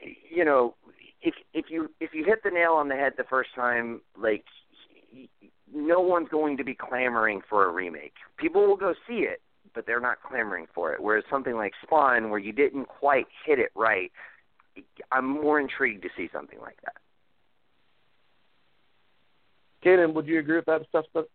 [0.00, 0.74] you know,
[1.22, 4.44] if if you if you hit the nail on the head the first time, like
[5.72, 8.14] no one's going to be clamoring for a remake.
[8.36, 9.40] People will go see it,
[9.74, 11.00] but they're not clamoring for it.
[11.00, 14.10] Whereas something like Spawn, where you didn't quite hit it right,
[15.10, 17.01] I'm more intrigued to see something like that.
[19.84, 21.26] Kaden, would you agree with that assessment?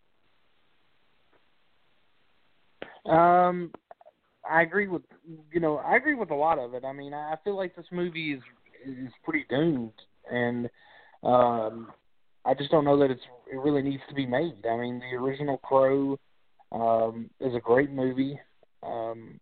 [3.06, 3.72] Um,
[4.50, 5.02] I agree with
[5.52, 6.84] you know I agree with a lot of it.
[6.86, 8.42] I mean, I feel like this movie is
[8.86, 9.94] is pretty doomed,
[10.32, 10.70] and
[11.24, 11.92] um,
[12.46, 13.22] I just don't know that it's
[13.52, 14.66] it really needs to be made.
[14.70, 16.18] I mean, the original Crow
[16.72, 18.40] um, is a great movie.
[18.84, 19.40] Um,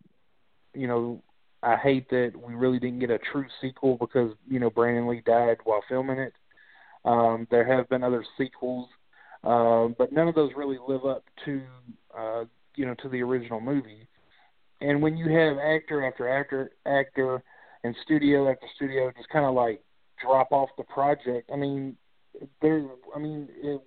[0.73, 1.21] you know,
[1.63, 5.21] I hate that we really didn't get a true sequel because you know Brandon Lee
[5.25, 6.33] died while filming it.
[7.05, 8.89] Um, there have been other sequels,
[9.43, 11.61] uh, but none of those really live up to
[12.17, 12.43] uh,
[12.75, 14.07] you know to the original movie.
[14.81, 17.43] And when you have actor after actor actor
[17.83, 19.81] and studio after studio just kind of like
[20.21, 21.95] drop off the project, I mean,
[22.61, 22.83] there.
[23.15, 23.81] I mean, it,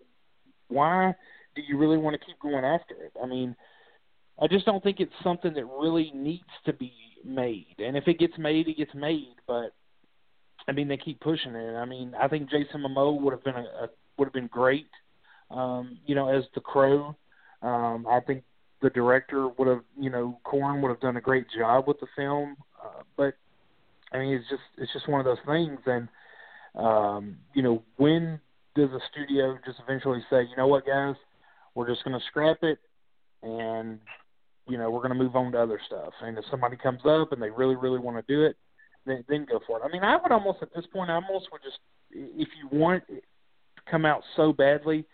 [0.69, 1.15] why
[1.57, 3.13] do you really want to keep going after it?
[3.23, 3.57] I mean,
[4.41, 6.93] I just don't think it's something that really needs to be
[7.25, 7.77] made.
[7.79, 9.35] And if it gets made, it gets made.
[9.47, 9.73] But
[10.69, 11.75] I mean, they keep pushing it.
[11.77, 13.89] I mean, I think Jason Momoa would have been a, a
[14.19, 14.89] would have been great.
[15.51, 17.17] Um, you know, as the Crow.
[17.63, 18.45] Um, I think
[18.83, 22.07] the director would have, you know, Corin would have done a great job with the
[22.15, 22.57] film.
[22.83, 23.35] Uh, but
[24.13, 25.81] I mean, it's just it's just one of those things.
[25.87, 26.09] And
[26.75, 28.41] um, you know, when
[28.75, 31.17] does a studio just eventually say, you know what, guys,
[31.75, 32.79] we're just going to scrap it
[33.43, 34.01] and
[34.67, 36.13] you know we're going to move on to other stuff.
[36.23, 38.57] And if somebody comes up and they really really want to do it,
[39.09, 39.83] then then go for it.
[39.85, 41.79] I mean, I would almost at this point, I almost would just
[42.11, 43.21] if you want to
[43.91, 45.05] come out so badly,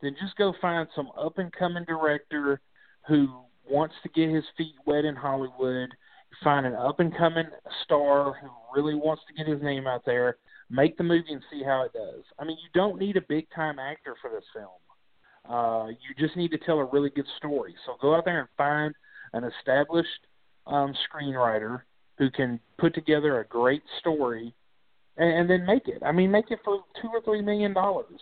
[0.00, 2.60] then just go find some up and coming director
[3.08, 3.28] who
[3.68, 5.90] wants to get his feet wet in Hollywood.
[6.42, 7.44] Find an up and coming
[7.84, 10.38] star who really wants to get his name out there.
[10.70, 12.24] Make the movie and see how it does.
[12.38, 14.68] I mean, you don't need a big time actor for this film.
[15.48, 17.74] Uh, you just need to tell a really good story.
[17.84, 18.94] So go out there and find
[19.34, 20.08] an established
[20.66, 21.82] um, screenwriter
[22.22, 24.54] who can put together a great story,
[25.16, 26.00] and, and then make it.
[26.06, 28.20] I mean, make it for two or three million dollars,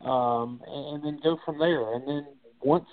[0.00, 1.94] um, and, then go from there.
[1.94, 2.26] And then
[2.60, 2.88] once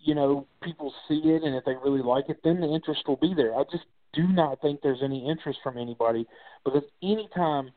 [0.00, 3.16] you know people see it, and if they really like it, then the interest will
[3.16, 3.54] be there.
[3.54, 6.26] I just do not think there's any interest from anybody
[6.64, 7.70] because anytime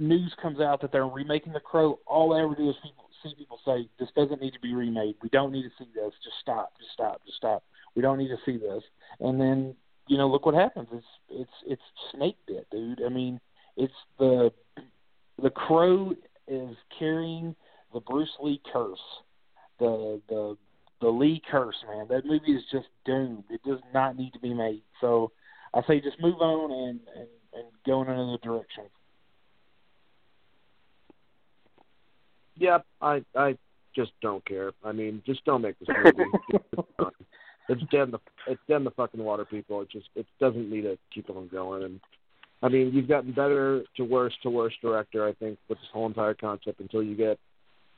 [0.00, 3.36] news comes out that they're remaking The Crow, all I ever do is people see
[3.38, 5.14] people say this doesn't need to be remade.
[5.22, 6.12] We don't need to see this.
[6.24, 6.72] Just stop.
[6.76, 7.22] Just stop.
[7.24, 7.62] Just stop.
[7.94, 8.82] We don't need to see this.
[9.20, 9.76] And then
[10.08, 10.88] you know, look what happens.
[10.92, 11.82] It's it's it's
[12.12, 13.02] snake bit, dude.
[13.04, 13.40] I mean,
[13.76, 14.52] it's the
[15.42, 16.14] the crow
[16.48, 17.54] is carrying
[17.92, 18.98] the Bruce Lee curse,
[19.78, 20.56] the the
[21.00, 22.06] the Lee curse, man.
[22.08, 23.44] That movie is just doomed.
[23.50, 24.82] It does not need to be made.
[25.00, 25.32] So
[25.74, 28.84] I say just move on and and, and go in another direction.
[32.56, 33.56] Yep, I I
[33.94, 34.72] just don't care.
[34.84, 36.84] I mean, just don't make this movie.
[37.72, 39.82] it's dead the it's dead the fucking water, people.
[39.82, 41.84] It just it doesn't need to keep on going.
[41.84, 42.00] And
[42.62, 46.06] I mean, you've gotten better to worse to worse director, I think, with this whole
[46.06, 47.38] entire concept until you get,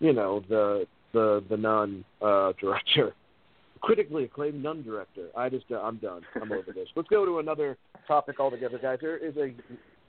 [0.01, 3.15] you know, the the the nun uh, director,
[3.81, 5.29] critically acclaimed nun director.
[5.37, 6.23] I just uh, I'm done.
[6.41, 6.89] I'm over this.
[6.97, 7.77] Let's go to another
[8.07, 8.99] topic altogether, guys.
[9.01, 9.55] There is a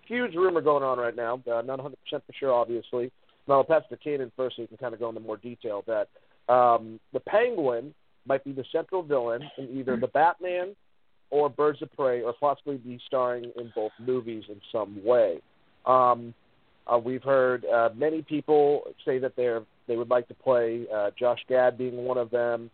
[0.08, 1.42] huge rumor going on right now.
[1.52, 3.12] Uh, not 100% for sure, obviously
[3.48, 5.84] now, I'll pass to Kanan first so you can kind of go into more detail.
[5.88, 6.08] That
[6.52, 7.94] um, the Penguin
[8.28, 10.76] might be the central villain in either the Batman
[11.32, 15.42] or Birds of Prey, or possibly be starring in both movies in some way.
[15.86, 16.34] Um,
[16.88, 21.12] uh, we've heard uh, many people say that they're they would like to play uh,
[21.18, 22.70] Josh Gad being one of them.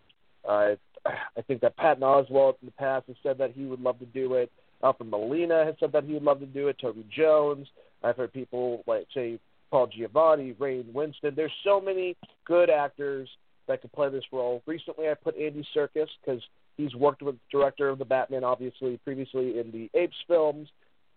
[0.48, 0.76] Uh,
[1.06, 4.06] I think that Patton Oswalt in the past has said that he would love to
[4.06, 4.52] do it.
[4.84, 6.78] Alfred Molina has said that he would love to do it.
[6.80, 7.68] Toby Jones.
[8.04, 11.36] I've heard people like say Paul Giamatti, Ray Winstone.
[11.36, 12.16] There's so many
[12.46, 13.30] good actors
[13.72, 14.62] that could play this role.
[14.66, 16.42] Recently, I put Andy Serkis because
[16.78, 20.68] he's worked with the director of the Batman, obviously previously in the Apes films,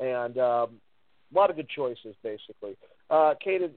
[0.00, 0.80] and um,
[1.32, 2.76] a lot of good choices, basically.
[3.10, 3.70] Uh, Kaden,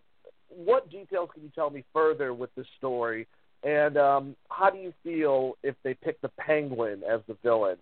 [0.49, 3.27] what details can you tell me further with this story
[3.63, 7.77] And um, how do you feel if they pick the Penguin as the villain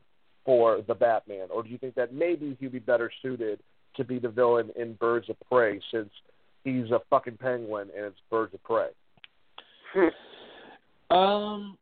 [0.45, 3.59] for the Batman, or do you think that maybe he'd be better suited
[3.97, 6.09] to be the villain in Birds of Prey since
[6.63, 8.89] he's a fucking penguin and it's Birds of Prey?
[11.09, 11.77] Um,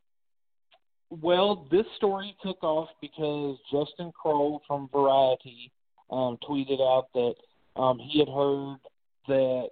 [1.22, 5.70] well, this story took off because Justin Kroll from Variety
[6.10, 7.34] um, tweeted out that
[7.80, 8.78] um, he had heard
[9.28, 9.68] that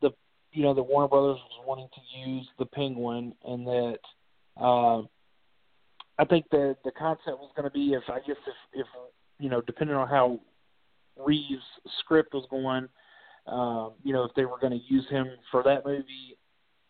[0.00, 0.10] the
[0.52, 3.98] you know the Warner Brothers was wanting to use the Penguin, and that
[4.60, 5.02] uh,
[6.18, 8.86] I think that the concept was going to be if I guess if if
[9.38, 10.40] you know depending on how
[11.16, 11.62] Reeves'
[12.00, 12.88] script was going,
[13.46, 16.36] um, you know if they were going to use him for that movie,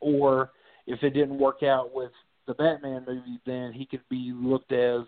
[0.00, 0.50] or
[0.86, 2.12] if it didn't work out with
[2.46, 5.02] the Batman movie, then he could be looked as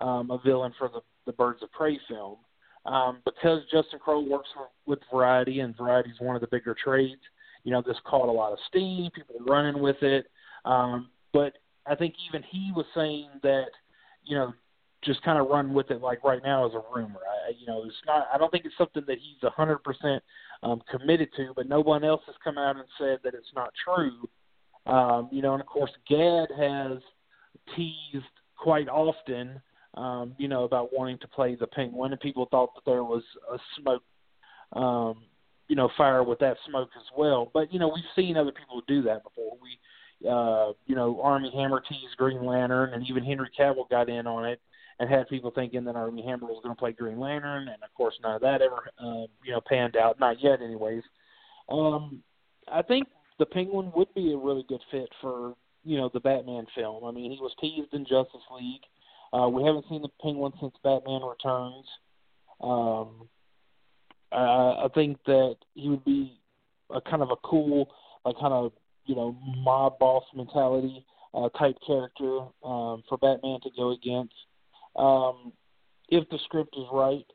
[0.00, 2.36] um, a villain for the the Birds of Prey film.
[2.86, 6.74] Um, because Justin Kroll works for, with Variety, and Variety is one of the bigger
[6.82, 7.20] trades.
[7.64, 9.10] You know, this caught a lot of steam.
[9.10, 10.26] People running with it.
[10.64, 11.52] Um, but
[11.86, 13.66] I think even he was saying that,
[14.24, 14.54] you know,
[15.04, 17.20] just kind of run with it like right now as a rumor.
[17.46, 18.26] I, you know, it's not.
[18.32, 20.22] I don't think it's something that he's a hundred percent
[20.62, 21.52] um, committed to.
[21.54, 24.28] But no one else has come out and said that it's not true.
[24.88, 26.98] Um, you know, and of course, Gad has
[27.76, 28.24] teased
[28.56, 29.60] quite often,
[29.94, 33.22] um, you know, about wanting to play the Penguin, and people thought that there was
[33.52, 34.02] a smoke,
[34.72, 35.22] um,
[35.68, 37.50] you know, fire with that smoke as well.
[37.52, 39.56] But you know, we've seen other people do that before.
[39.60, 44.26] We, uh, you know, Armie Hammer teased Green Lantern, and even Henry Cavill got in
[44.26, 44.60] on it
[45.00, 47.92] and had people thinking that Armie Hammer was going to play Green Lantern, and of
[47.94, 50.18] course, none of that ever, uh, you know, panned out.
[50.18, 51.02] Not yet, anyways.
[51.68, 52.22] Um,
[52.70, 53.06] I think
[53.38, 55.54] the Penguin would be a really good fit for
[55.84, 57.04] you know the Batman film.
[57.04, 58.82] I mean, he was teased in Justice League.
[59.32, 61.86] Uh, we haven't seen the Penguin since Batman Returns.
[62.60, 63.28] Um,
[64.32, 66.38] I, I think that he would be
[66.90, 67.90] a kind of a cool,
[68.24, 68.72] like kind of
[69.06, 71.04] you know mob boss mentality
[71.34, 74.34] uh, type character um, for Batman to go against.
[74.96, 75.52] Um,
[76.08, 77.26] if the script is right,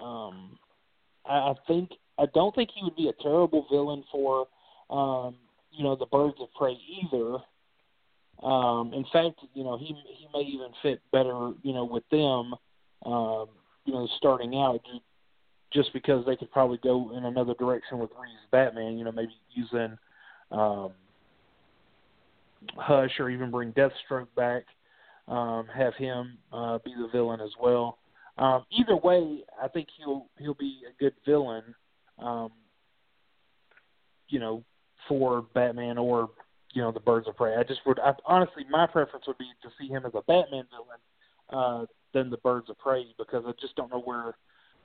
[0.00, 0.58] um,
[1.24, 4.46] I, I think I don't think he would be a terrible villain for
[4.90, 5.36] um,
[5.72, 7.38] you know the Birds of Prey either.
[8.42, 12.54] Um, in fact, you know he he may even fit better, you know, with them.
[13.04, 13.48] Um,
[13.84, 14.80] you know, starting out,
[15.72, 18.96] just because they could probably go in another direction with Reeves Batman.
[18.96, 19.98] You know, maybe using
[20.50, 20.92] um,
[22.76, 24.64] Hush or even bring Deathstroke back,
[25.28, 27.98] um, have him uh, be the villain as well.
[28.38, 31.62] Um, either way, I think he'll he'll be a good villain.
[32.18, 32.50] Um,
[34.28, 34.64] you know,
[35.08, 36.30] for Batman or
[36.72, 37.56] you know the Birds of Prey.
[37.56, 40.64] I just would I, honestly my preference would be to see him as a Batman
[40.70, 41.00] villain
[41.52, 44.34] uh, than the Birds of Prey because I just don't know where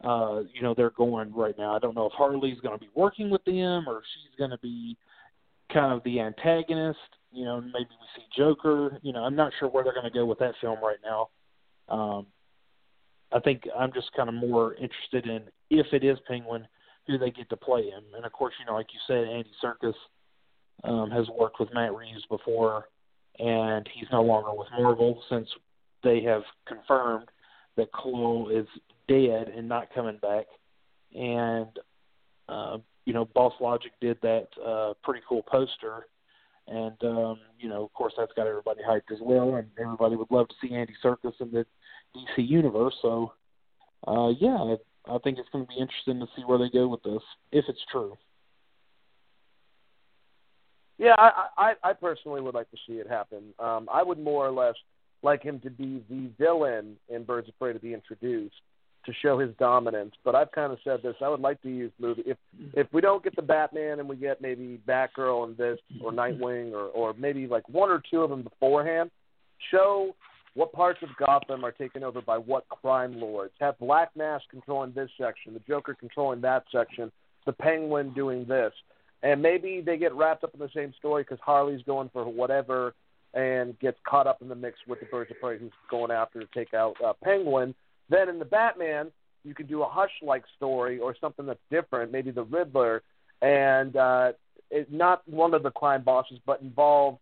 [0.03, 1.76] uh, you know they're going right now.
[1.76, 4.52] I don't know if Harley's going to be working with them or if she's going
[4.52, 4.98] to be
[5.73, 6.99] kind of the antagonist.
[7.31, 8.99] You know, maybe we see Joker.
[9.02, 11.30] You know, I'm not sure where they're going to go with that film right now.
[11.89, 12.27] Um,
[13.31, 16.68] I think I'm just kind of more interested in if it is Penguin,
[17.08, 18.04] who they get to play him.
[18.16, 19.94] And of course, you know, like you said, Andy Serkis
[20.84, 22.90] um, has worked with Matt Reeves before,
[23.40, 25.48] and he's no longer with Marvel since
[26.04, 27.30] they have confirmed
[27.78, 28.68] that Klaue is
[29.08, 30.46] dead and not coming back.
[31.16, 31.70] And
[32.50, 36.08] uh, you know, Boss Logic did that uh, pretty cool poster,
[36.68, 40.32] and um, you know, of course, that's got everybody hyped as well, and everybody would
[40.32, 41.66] love to see Andy Serkis in the
[42.16, 42.96] DC universe.
[43.02, 43.34] So,
[44.08, 44.76] uh, yeah,
[45.10, 47.22] I think it's going to be interesting to see where they go with this
[47.52, 48.18] if it's true.
[50.98, 53.54] Yeah, I, I, I personally would like to see it happen.
[53.60, 54.76] Um, I would more or less
[55.22, 58.56] like him to be the villain in Birds of Prey to be introduced
[59.06, 60.14] to show his dominance.
[60.24, 61.16] But I've kind of said this.
[61.22, 62.38] I would like to use movie if
[62.74, 66.74] if we don't get the Batman and we get maybe Batgirl and this or Nightwing
[66.74, 69.10] or or maybe like one or two of them beforehand.
[69.72, 70.16] Show
[70.53, 73.53] what parts of Gotham are taken over by what crime lords.
[73.60, 77.11] Have Black Mask controlling this section, the Joker controlling that section,
[77.45, 78.74] the Penguin doing this
[79.24, 82.94] and maybe they get wrapped up in the same story because Harley's going for whatever
[83.34, 86.40] and gets caught up in the mix with the Birds of Prey who's going after
[86.40, 87.74] to take out uh, Penguin.
[88.10, 89.11] Then in the Batman,
[89.44, 93.02] you can do a Hush-like story or something that's different, maybe the Riddler,
[93.41, 94.32] and uh,
[94.69, 97.18] it, not one of the crime bosses, but involve,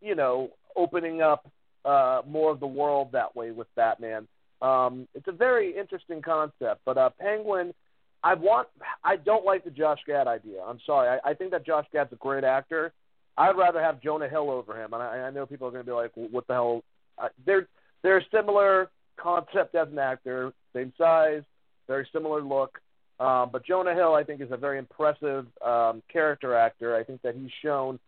[0.00, 1.50] you know, opening up
[1.84, 4.28] uh, more of the world that way with Batman.
[4.60, 7.72] Um, it's a very interesting concept, but uh, Penguin
[8.22, 8.68] I want.
[9.02, 10.62] I don't like the Josh Gad idea.
[10.62, 11.18] I'm sorry.
[11.24, 12.92] I, I think that Josh Gad's a great actor.
[13.36, 15.90] I'd rather have Jonah Hill over him, and I, I know people are going to
[15.90, 16.84] be like, "What the hell?"
[17.18, 17.66] Uh, they're
[18.02, 21.42] they're a similar concept as an actor, same size,
[21.88, 22.78] very similar look.
[23.18, 26.96] Um, but Jonah Hill, I think, is a very impressive um, character actor.
[26.96, 27.98] I think that he's shown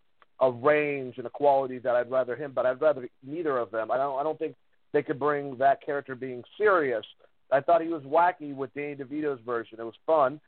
[0.40, 3.90] a range and a quality that I'd rather him, but I'd rather neither of them.
[3.90, 4.56] I don't I don't think
[4.92, 7.04] they could bring that character being serious.
[7.52, 9.78] I thought he was wacky with Danny DeVito's version.
[9.80, 10.40] It was fun.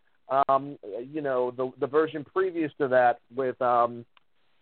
[0.49, 0.79] Um,
[1.13, 4.05] you know, the the version previous to that with um,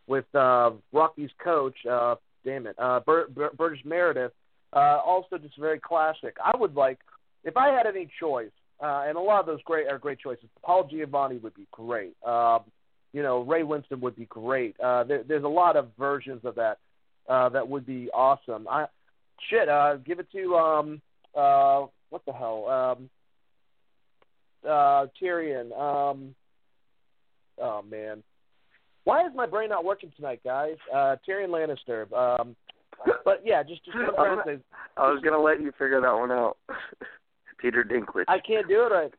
[0.07, 4.33] with uh, Rocky's coach, uh, damn it, uh, Bur- Bur- Burgess Meredith,
[4.75, 6.37] uh, also just very classic.
[6.45, 6.99] I would like,
[7.45, 8.51] if I had any choice,
[8.83, 10.45] uh, and a lot of those great are great choices.
[10.63, 12.15] Paul Giamatti would be great.
[12.27, 12.61] Um,
[13.15, 14.79] you know, Ray Winstone would be great.
[14.81, 16.79] Uh, there, there's a lot of versions of that
[17.29, 18.67] uh, that would be awesome.
[18.69, 18.87] I
[19.49, 21.01] shit, uh, give it to um,
[21.35, 23.11] uh, what the hell, um,
[24.69, 25.67] uh, Tyrion.
[25.79, 26.35] Um,
[27.63, 28.25] oh man,
[29.05, 30.77] why is my brain not working tonight, guys?
[30.93, 32.13] Uh, Tyrion Lannister.
[32.13, 32.57] Um,
[33.25, 34.65] but yeah, just just what I'm trying to say.
[34.97, 36.57] I was gonna let you figure that one out.
[37.59, 38.25] Peter Dinklage.
[38.27, 39.15] I can't do it right.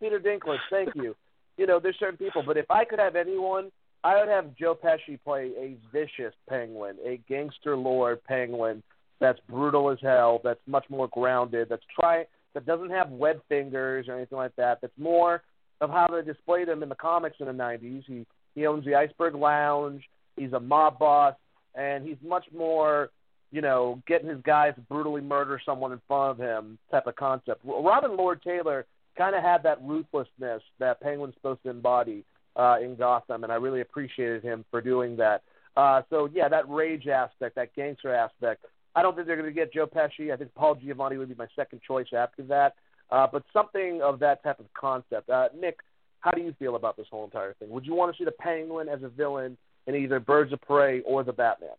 [0.00, 1.14] Peter Dinklage, thank you.
[1.56, 3.70] You know, there's certain people, but if I could have anyone,
[4.04, 8.82] I would have Joe Pesci play a vicious penguin, a gangster lord penguin
[9.20, 12.24] that's brutal as hell, that's much more grounded, that's try
[12.54, 14.78] that doesn't have web fingers or anything like that.
[14.80, 15.42] That's more
[15.80, 18.04] of how they displayed him in the comics in the '90s.
[18.06, 20.02] He he owns the Iceberg Lounge.
[20.36, 21.34] He's a mob boss,
[21.74, 23.10] and he's much more,
[23.50, 27.16] you know, getting his guys to brutally murder someone in front of him type of
[27.16, 27.60] concept.
[27.64, 28.86] Robin Lord Taylor
[29.16, 32.24] kind of had that ruthlessness that Penguin's supposed to embody
[32.56, 35.42] uh, in Gotham, and I really appreciated him for doing that.
[35.76, 38.64] Uh, so yeah, that rage aspect, that gangster aspect.
[38.94, 40.32] I don't think they're going to get Joe Pesci.
[40.32, 42.74] I think Paul Giamatti would be my second choice after that.
[43.10, 45.30] Uh, but something of that type of concept.
[45.30, 45.78] Uh, Nick,
[46.20, 47.70] how do you feel about this whole entire thing?
[47.70, 49.56] Would you want to see the Penguin as a villain
[49.86, 51.70] in either Birds of Prey or the Batman?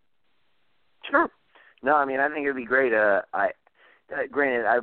[1.10, 1.30] Sure.
[1.84, 2.94] No, I mean I think it'd be great.
[2.94, 3.52] Uh, I
[4.12, 4.80] uh, granted, I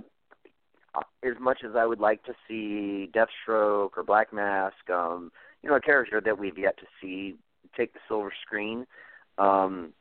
[0.96, 5.30] as much as I would like to see Deathstroke or Black Mask, um,
[5.62, 7.36] you know, a character that we've yet to see
[7.76, 8.86] take the silver screen.
[9.38, 9.92] Um,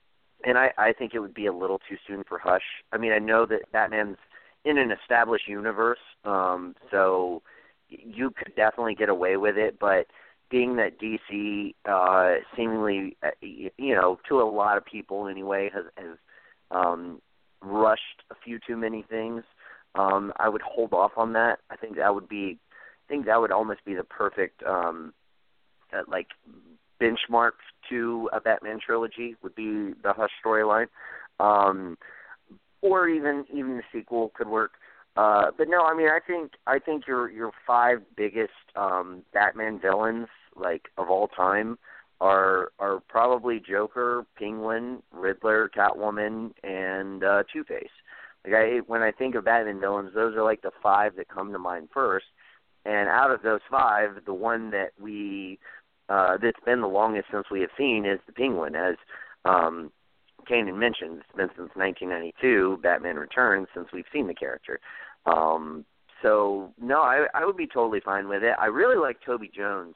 [0.44, 2.64] and I, I think it would be a little too soon for Hush.
[2.92, 4.18] I mean, I know that Batman's
[4.66, 7.42] in an established universe, um, so
[7.90, 10.08] you could definitely get away with it, but
[10.50, 15.86] being that DC uh seemingly uh, you know to a lot of people anyway has
[15.96, 16.18] has
[16.72, 17.22] um
[17.62, 19.44] rushed a few too many things
[19.96, 21.60] um I would hold off on that.
[21.70, 25.14] I think that would be I think that would almost be the perfect um
[25.94, 26.28] uh, like
[27.02, 27.54] benchmark
[27.90, 30.88] to a Batman trilogy would be the Hush storyline.
[31.40, 31.98] Um
[32.82, 34.74] or even even the sequel could work.
[35.16, 39.80] Uh, but no, I mean, I think I think your your five biggest um, Batman
[39.80, 41.78] villains, like of all time,
[42.22, 47.90] are are probably Joker, Penguin, Riddler, Catwoman, and uh, Two Face.
[48.50, 51.52] Like I, when I think of Batman villains, those are like the five that come
[51.52, 52.26] to mind first.
[52.86, 55.60] And out of those five, the one that we
[56.08, 58.96] uh, that's been the longest since we have seen is the Penguin, as
[59.46, 59.92] um,
[60.50, 61.20] Kanan mentioned.
[61.20, 64.80] It's been since 1992, Batman Returns, since we've seen the character.
[65.26, 65.86] Um,
[66.22, 68.56] so no, I I would be totally fine with it.
[68.60, 69.96] I really like Toby Jones.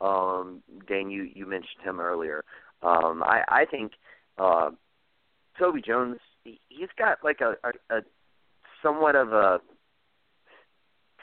[0.00, 2.44] Um, Dane, you you mentioned him earlier.
[2.82, 3.92] Um, I I think
[4.38, 4.70] uh,
[5.58, 6.18] Toby Jones.
[6.44, 8.00] He, he's got like a, a a
[8.82, 9.60] somewhat of a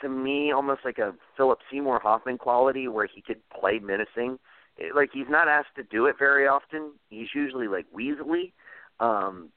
[0.02, 4.40] to me almost like a Philip Seymour Hoffman quality where he could play menacing.
[4.78, 6.94] It, like he's not asked to do it very often.
[7.10, 8.54] He's usually like weaselly,
[9.00, 9.50] um,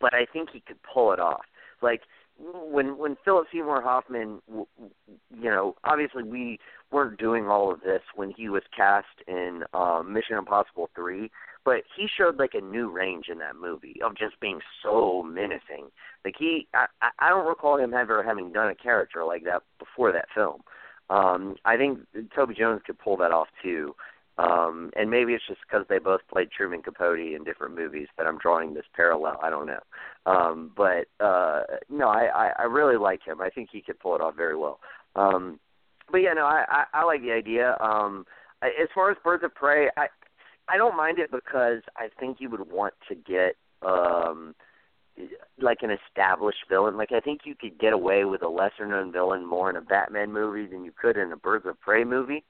[0.00, 1.44] but I think he could pull it off.
[1.82, 2.02] Like
[2.38, 6.58] when when Philip Seymour Hoffman, you know, obviously we
[6.90, 11.30] weren't doing all of this when he was cast in um, Mission Impossible three,
[11.64, 15.86] but he showed like a new range in that movie of just being so menacing.
[16.24, 16.86] Like he, I,
[17.18, 20.62] I don't recall him ever having done a character like that before that film.
[21.10, 22.00] Um, I think
[22.34, 23.94] Toby Jones could pull that off too.
[24.36, 28.26] Um, and maybe it's just because they both played Truman Capote in different movies that
[28.26, 29.38] I'm drawing this parallel.
[29.42, 29.80] I don't know.
[30.26, 33.40] Um, but uh, no, I, I, I really like him.
[33.40, 34.80] I think he could pull it off very well.
[35.14, 35.60] Um,
[36.10, 37.76] but yeah, no, I, I, I like the idea.
[37.80, 38.26] Um,
[38.62, 40.06] as far as Birds of Prey, I
[40.68, 44.54] I don't mind it because I think you would want to get um
[45.60, 46.96] like an established villain.
[46.96, 49.80] Like I think you could get away with a lesser known villain more in a
[49.80, 52.44] Batman movie than you could in a Birds of Prey movie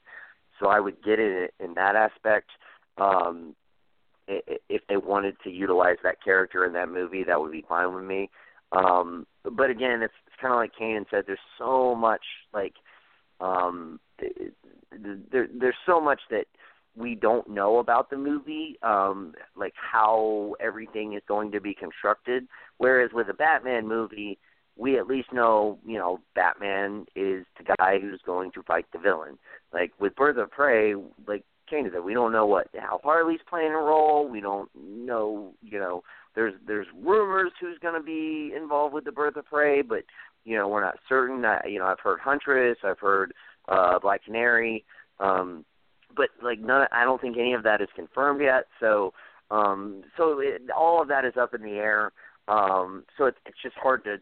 [0.60, 2.50] so I would get it in that aspect.
[2.98, 3.54] Um,
[4.26, 8.04] if they wanted to utilize that character in that movie, that would be fine with
[8.04, 8.30] me.
[8.72, 11.24] Um, but again, it's, it's kind of like Kanan said.
[11.26, 12.22] There's so much
[12.52, 12.74] like
[13.40, 16.46] um, there, there's so much that
[16.96, 22.46] we don't know about the movie, um, like how everything is going to be constructed.
[22.78, 24.38] Whereas with a Batman movie,
[24.76, 28.98] we at least know, you know, Batman is the guy who's going to fight the
[28.98, 29.38] villain.
[29.72, 30.94] Like with Birds of Prey,
[31.26, 32.02] like Canada.
[32.02, 34.28] We don't know what how Harley's playing a role.
[34.28, 36.02] We don't know, you know,
[36.34, 40.04] there's there's rumors who's going to be involved with the Birds of Prey, but
[40.44, 41.44] you know we're not certain.
[41.44, 43.32] I, you know, I've heard Huntress, I've heard
[43.68, 44.84] uh, Black Canary,
[45.20, 45.64] um,
[46.16, 46.86] but like none.
[46.92, 48.64] I don't think any of that is confirmed yet.
[48.80, 49.12] So
[49.50, 52.12] um, so it, all of that is up in the air.
[52.48, 54.16] Um, so it's it's just hard to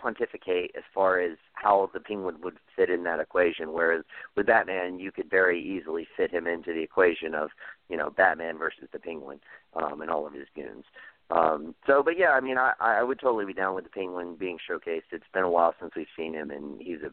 [0.00, 3.72] pontificate as far as how the penguin would fit in that equation.
[3.72, 4.04] Whereas
[4.36, 7.50] with Batman, you could very easily fit him into the equation of
[7.88, 9.40] you know Batman versus the penguin
[9.74, 10.84] um, and all of his goons.
[11.30, 14.36] Um, so, but yeah, I mean, I, I would totally be down with the penguin
[14.38, 15.12] being showcased.
[15.12, 17.10] It's been a while since we've seen him, and he's a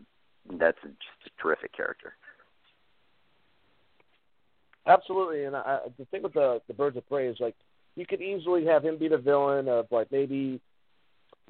[0.58, 2.16] that's a, just a terrific character.
[4.90, 7.56] Absolutely, and I, the thing with the the Birds of Prey is like
[7.96, 10.60] you could easily have him be the villain of like maybe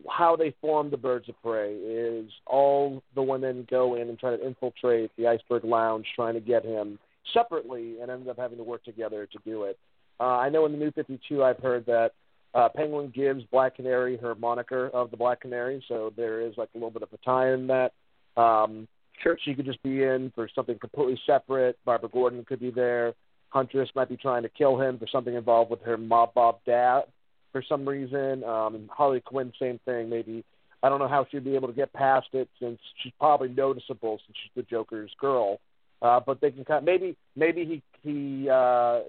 [0.10, 4.36] how they form the Birds of Prey is all the women go in and try
[4.36, 7.00] to infiltrate the Iceberg Lounge, trying to get him
[7.34, 9.78] separately, and end up having to work together to do it.
[10.20, 12.12] Uh, I know in the New Fifty Two, I've heard that
[12.54, 16.70] uh, Penguin gives Black Canary her moniker of the Black Canary, so there is like
[16.76, 17.94] a little bit of a tie in that.
[18.36, 18.86] Um,
[19.24, 21.78] sure, she could just be in for something completely separate.
[21.86, 23.14] Barbara Gordon could be there.
[23.50, 27.04] Huntress might be trying to kill him for something involved with her mob bob dad
[27.52, 28.44] for some reason.
[28.44, 30.10] Um, and Harley Quinn, same thing.
[30.10, 30.44] Maybe
[30.82, 34.20] I don't know how she'd be able to get past it since she's probably noticeable
[34.26, 35.60] since she's the Joker's girl.
[36.02, 39.02] Uh, but they can kind of, maybe maybe he he uh,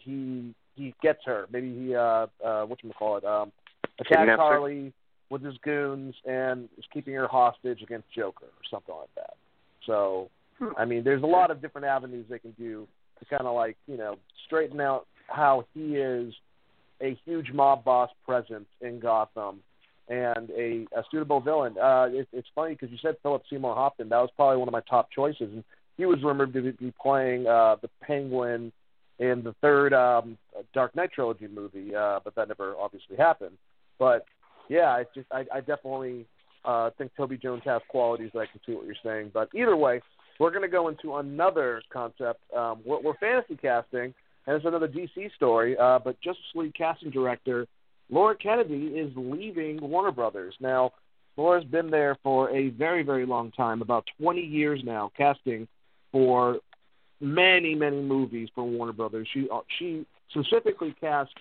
[0.00, 1.46] he he gets her.
[1.52, 3.52] Maybe he uh, uh, what you call it um,
[4.00, 4.92] attacks Harley
[5.30, 9.34] with his goons and is keeping her hostage against Joker or something like that.
[9.84, 10.68] So hmm.
[10.78, 12.86] I mean, there's a lot of different avenues they can do
[13.18, 14.16] to kind of like you know
[14.46, 16.34] straighten out how he is
[17.00, 19.60] a huge mob boss presence in Gotham
[20.08, 21.76] and a, a suitable villain.
[21.78, 24.08] Uh, it, it's funny because you said Philip Seymour Hoffman.
[24.10, 25.64] That was probably one of my top choices, and
[25.96, 28.72] he was rumored to be playing uh, the Penguin
[29.18, 30.36] in the third um,
[30.72, 33.56] Dark Knight trilogy movie, uh, but that never obviously happened.
[33.98, 34.26] But
[34.68, 36.26] yeah, I just I, I definitely
[36.64, 39.30] uh, think Toby Jones has qualities that I can see what you're saying.
[39.32, 40.00] But either way,
[40.38, 42.40] we're going to go into another concept.
[42.56, 44.14] Um, we're, we're fantasy casting,
[44.46, 45.76] and it's another DC story.
[45.76, 47.66] Uh, but Justice League casting director
[48.10, 50.54] Lora Kennedy is leaving Warner Brothers.
[50.60, 50.92] Now,
[51.36, 55.66] Lora's been there for a very, very long time, about 20 years now, casting
[56.12, 56.58] for
[57.20, 59.26] many, many movies for Warner Brothers.
[59.32, 61.32] She uh, she specifically cast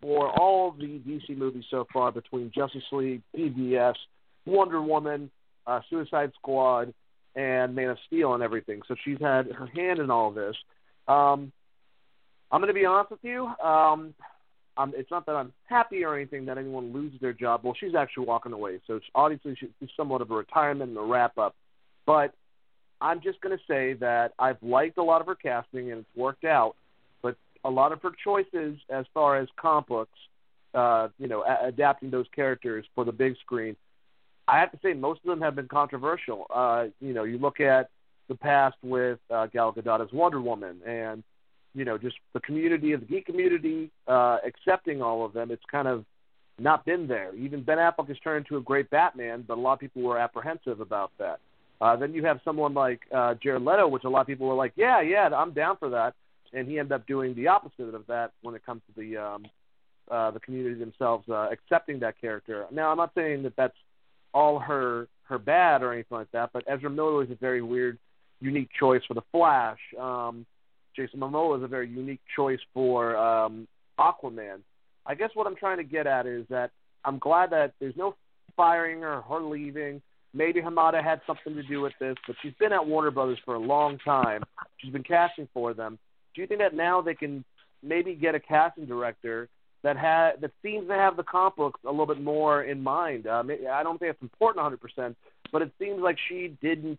[0.00, 3.94] for all the DC movies so far between Justice League, BVS,
[4.44, 5.30] Wonder Woman,
[5.66, 6.94] uh, Suicide Squad,
[7.36, 8.80] and Man of Steel and everything.
[8.88, 10.56] So she's had her hand in all of this.
[11.06, 11.52] Um,
[12.50, 13.46] I'm going to be honest with you.
[13.46, 14.14] Um,
[14.76, 17.60] I'm, it's not that I'm happy or anything that anyone loses their job.
[17.62, 21.02] Well, she's actually walking away, so it's obviously she's somewhat of a retirement and a
[21.02, 21.54] wrap up.
[22.06, 22.34] But
[23.00, 26.16] I'm just going to say that I've liked a lot of her casting and it's
[26.16, 26.76] worked out.
[27.22, 30.18] But a lot of her choices, as far as comic books,
[30.74, 33.76] uh, you know, a- adapting those characters for the big screen,
[34.48, 36.46] I have to say most of them have been controversial.
[36.54, 37.90] Uh, you know, you look at
[38.28, 41.22] the past with uh, Gal Gadot as Wonder Woman, and
[41.74, 45.50] you know, just the community of the geek community uh, accepting all of them.
[45.50, 46.04] It's kind of
[46.58, 47.34] not been there.
[47.34, 50.18] Even Ben Affleck has turned into a great Batman, but a lot of people were
[50.18, 51.38] apprehensive about that.
[51.80, 54.54] Uh, then you have someone like uh, Jared Leto, which a lot of people were
[54.54, 56.14] like, "Yeah, yeah, I'm down for that,"
[56.52, 59.44] and he ended up doing the opposite of that when it comes to the um,
[60.10, 62.64] uh, the community themselves uh, accepting that character.
[62.70, 63.76] Now, I'm not saying that that's
[64.36, 66.50] all her her bad or anything like that.
[66.52, 67.98] But Ezra Miller was a very weird,
[68.40, 69.78] unique choice for the Flash.
[69.98, 70.44] Um,
[70.94, 73.66] Jason Momoa is a very unique choice for um,
[73.98, 74.60] Aquaman.
[75.06, 76.70] I guess what I'm trying to get at is that
[77.04, 78.14] I'm glad that there's no
[78.56, 80.02] firing or her leaving.
[80.34, 83.54] Maybe Hamada had something to do with this, but she's been at Warner Brothers for
[83.54, 84.44] a long time.
[84.78, 85.98] She's been casting for them.
[86.34, 87.42] Do you think that now they can
[87.82, 89.48] maybe get a casting director
[89.86, 93.28] that ha- that seems to have the comp books a little bit more in mind.
[93.28, 95.14] Um, I don't think it's important 100%,
[95.52, 96.98] but it seems like she didn't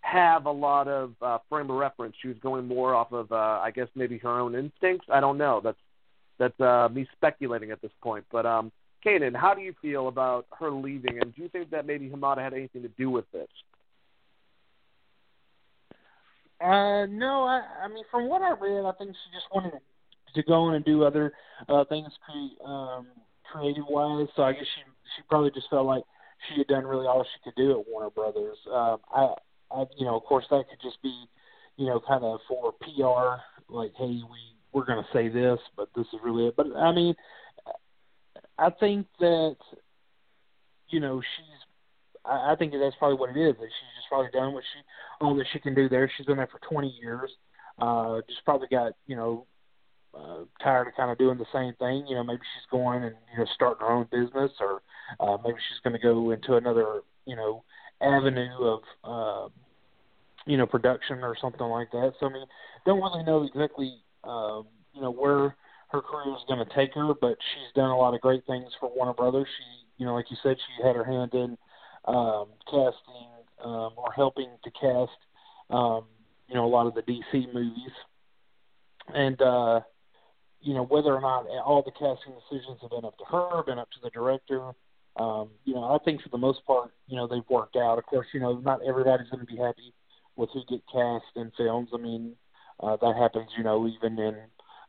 [0.00, 2.16] have a lot of uh, frame of reference.
[2.20, 5.06] She was going more off of, uh, I guess, maybe her own instincts.
[5.08, 5.60] I don't know.
[5.62, 5.78] That's
[6.40, 8.24] that's uh, me speculating at this point.
[8.32, 8.72] But um,
[9.06, 12.38] Kanan, how do you feel about her leaving, and do you think that maybe Hamada
[12.38, 13.46] had anything to do with this?
[16.60, 19.80] Uh, no, I, I mean, from what I read, I think she just wanted to
[20.46, 21.32] go in and do other
[21.68, 23.06] uh, things cre- um,
[23.50, 24.28] creative wise.
[24.36, 24.82] So I guess she
[25.16, 26.04] she probably just felt like
[26.48, 28.56] she had done really all she could do at Warner Brothers.
[28.72, 29.34] Um, I,
[29.70, 31.24] I you know of course that could just be
[31.76, 34.38] you know kind of for PR like hey we
[34.72, 36.56] we're going to say this but this is really it.
[36.56, 37.14] But I mean
[38.58, 39.56] I think that
[40.88, 41.60] you know she's
[42.24, 44.80] I, I think that's probably what it is that she's just probably done what she
[45.24, 46.10] all that she can do there.
[46.16, 47.30] She's been there for 20 years.
[47.78, 49.46] uh, just probably got you know
[50.14, 52.06] uh, tired of kind of doing the same thing.
[52.06, 54.82] You know, maybe she's going and you know starting her own business, or
[55.20, 57.62] uh, maybe she's going to go into another you know
[58.00, 59.48] avenue of uh,
[60.46, 62.12] you know production or something like that.
[62.20, 62.46] So I mean,
[62.86, 65.56] don't really know exactly um, you know where
[65.90, 68.70] her career is going to take her, but she's done a lot of great things
[68.78, 69.48] for Warner Brothers.
[69.58, 71.58] She, you know, like you said, she had her hand in
[72.06, 73.30] um, casting
[73.64, 75.10] um, or helping to cast,
[75.70, 76.04] um,
[76.48, 77.90] you know, a lot of the DC movies,
[79.14, 79.80] and uh,
[80.60, 83.78] you know whether or not all the casting decisions have been up to her, been
[83.78, 84.72] up to the director.
[85.16, 87.98] Um, you know, I think for the most part, you know, they've worked out.
[87.98, 89.92] Of course, you know, not everybody's going to be happy
[90.36, 91.88] with who get cast in films.
[91.92, 92.34] I mean,
[92.80, 94.36] uh, that happens, you know, even in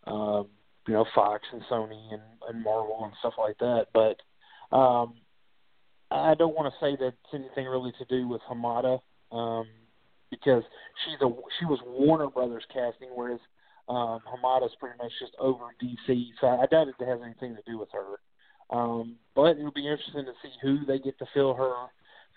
[0.07, 0.48] um,
[0.88, 3.88] you know Fox and Sony and, and Marvel and stuff like that.
[3.93, 4.22] But
[4.76, 5.15] um,
[6.10, 8.99] I don't want to say that it's anything really to do with Hamada
[9.31, 9.65] um,
[10.30, 10.64] because
[11.03, 11.30] she's a
[11.60, 13.39] she was Warner Brothers casting, whereas
[13.91, 16.27] um, Hamada's pretty much just over DC.
[16.39, 18.19] So I doubt it has anything to do with her.
[18.69, 21.73] Um, but it'll be interesting to see who they get to fill her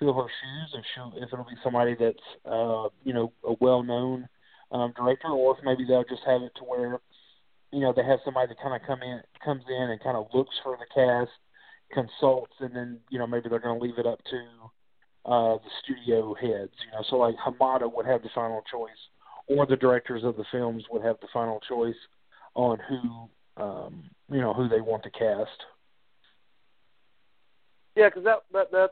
[0.01, 3.85] fill her shoes, if she if it'll be somebody that's uh, you know a well
[3.85, 4.29] known
[4.73, 6.99] um, director, or if maybe they'll just have it to where
[7.73, 10.27] you know they have somebody that kind of come in comes in and kind of
[10.35, 11.31] looks for the cast,
[11.93, 15.71] consults, and then you know maybe they're going to leave it up to uh, the
[15.85, 16.75] studio heads.
[16.85, 18.91] You know, so like Hamada would have the final choice,
[19.47, 21.95] or the directors of the films would have the final choice
[22.55, 25.65] on who um, you know who they want to cast.
[27.97, 28.91] Yeah, because that that that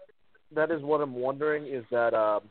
[0.54, 2.42] that is what I'm wondering is that um,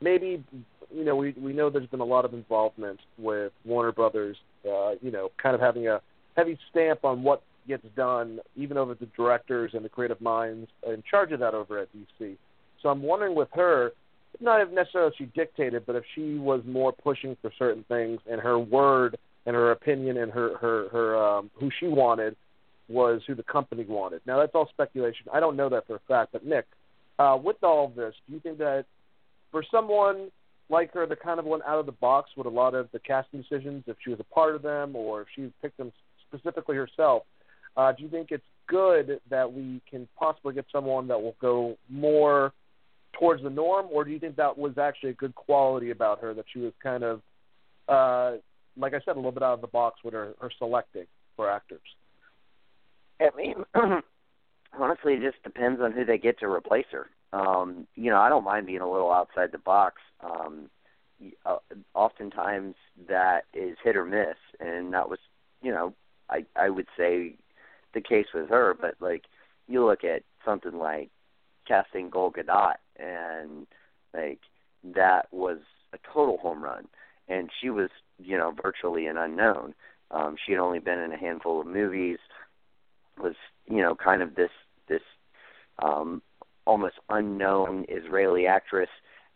[0.00, 0.42] maybe
[0.90, 4.36] you know we we know there's been a lot of involvement with Warner Brothers,
[4.68, 6.00] uh, you know, kind of having a
[6.36, 11.02] heavy stamp on what gets done, even over the directors and the creative minds in
[11.08, 12.36] charge of that over at DC.
[12.82, 13.92] So I'm wondering with her,
[14.42, 18.40] not if necessarily she dictated, but if she was more pushing for certain things and
[18.40, 19.16] her word
[19.46, 22.36] and her opinion and her her her um, who she wanted
[22.88, 24.20] was who the company wanted.
[24.26, 25.26] Now that's all speculation.
[25.32, 26.66] I don't know that for a fact, but Nick,
[27.18, 28.84] uh, with all of this, do you think that
[29.50, 30.30] for someone
[30.68, 32.98] like her, the kind of one out of the box with a lot of the
[32.98, 35.92] casting decisions, if she was a part of them or if she picked them
[36.28, 37.24] specifically herself,
[37.76, 41.76] uh, do you think it's good that we can possibly get someone that will go
[41.88, 42.52] more
[43.18, 46.34] towards the norm, or do you think that was actually a good quality about her
[46.34, 47.20] that she was kind of,
[47.88, 48.38] uh,
[48.76, 51.06] like I said, a little bit out of the box with her, her selecting
[51.36, 51.80] for actors?
[53.20, 53.54] I mean,
[54.78, 57.08] honestly, it just depends on who they get to replace her.
[57.32, 59.96] Um, you know, I don't mind being a little outside the box.
[60.22, 60.68] Um,
[61.46, 61.58] uh,
[61.94, 62.74] oftentimes
[63.08, 65.18] that is hit or miss, and that was,
[65.62, 65.94] you know,
[66.28, 67.36] I I would say
[67.94, 68.74] the case with her.
[68.78, 69.24] But like,
[69.68, 71.10] you look at something like
[71.66, 73.66] casting Gal Gadot, and
[74.14, 74.40] like
[74.94, 75.58] that was
[75.92, 76.86] a total home run,
[77.28, 79.74] and she was, you know, virtually an unknown.
[80.10, 82.18] Um, she had only been in a handful of movies,
[83.18, 83.34] was,
[83.66, 84.50] you know, kind of this
[84.88, 85.02] this
[85.82, 86.22] um
[86.64, 88.90] almost unknown Israeli actress,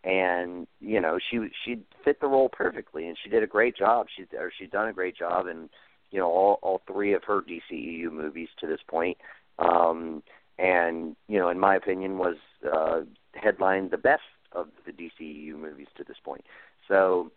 [0.04, 4.06] and you know she she fit the role perfectly, and she did a great job.
[4.16, 5.68] She's or she's done a great job, and
[6.10, 9.18] you know all all three of her DCEU movies to this point.
[9.58, 10.22] Um,
[10.58, 13.00] and you know, in my opinion, was uh,
[13.36, 14.22] headlined the best
[14.52, 16.44] of the DCEU movies to this point.
[16.88, 17.30] So,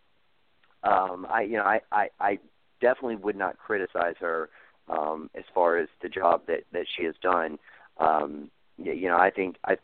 [0.84, 2.40] um, I you know I, I I
[2.82, 4.50] definitely would not criticize her
[4.88, 7.60] um, as far as the job that that she has done.
[7.98, 9.78] Um, you know, I think I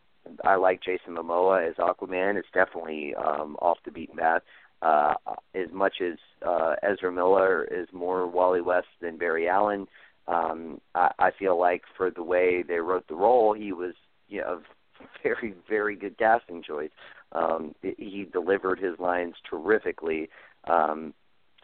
[0.44, 2.38] I like Jason Momoa as Aquaman.
[2.38, 4.42] It's definitely um, off the beaten path.
[4.82, 5.14] Uh,
[5.56, 9.88] as much as uh, Ezra Miller is more Wally West than Barry Allen,
[10.28, 13.94] um, I, I feel like for the way they wrote the role, he was
[14.28, 14.62] you know
[15.24, 16.92] very very good casting choice.
[17.32, 20.30] Um, he delivered his lines terrifically
[20.66, 21.14] um,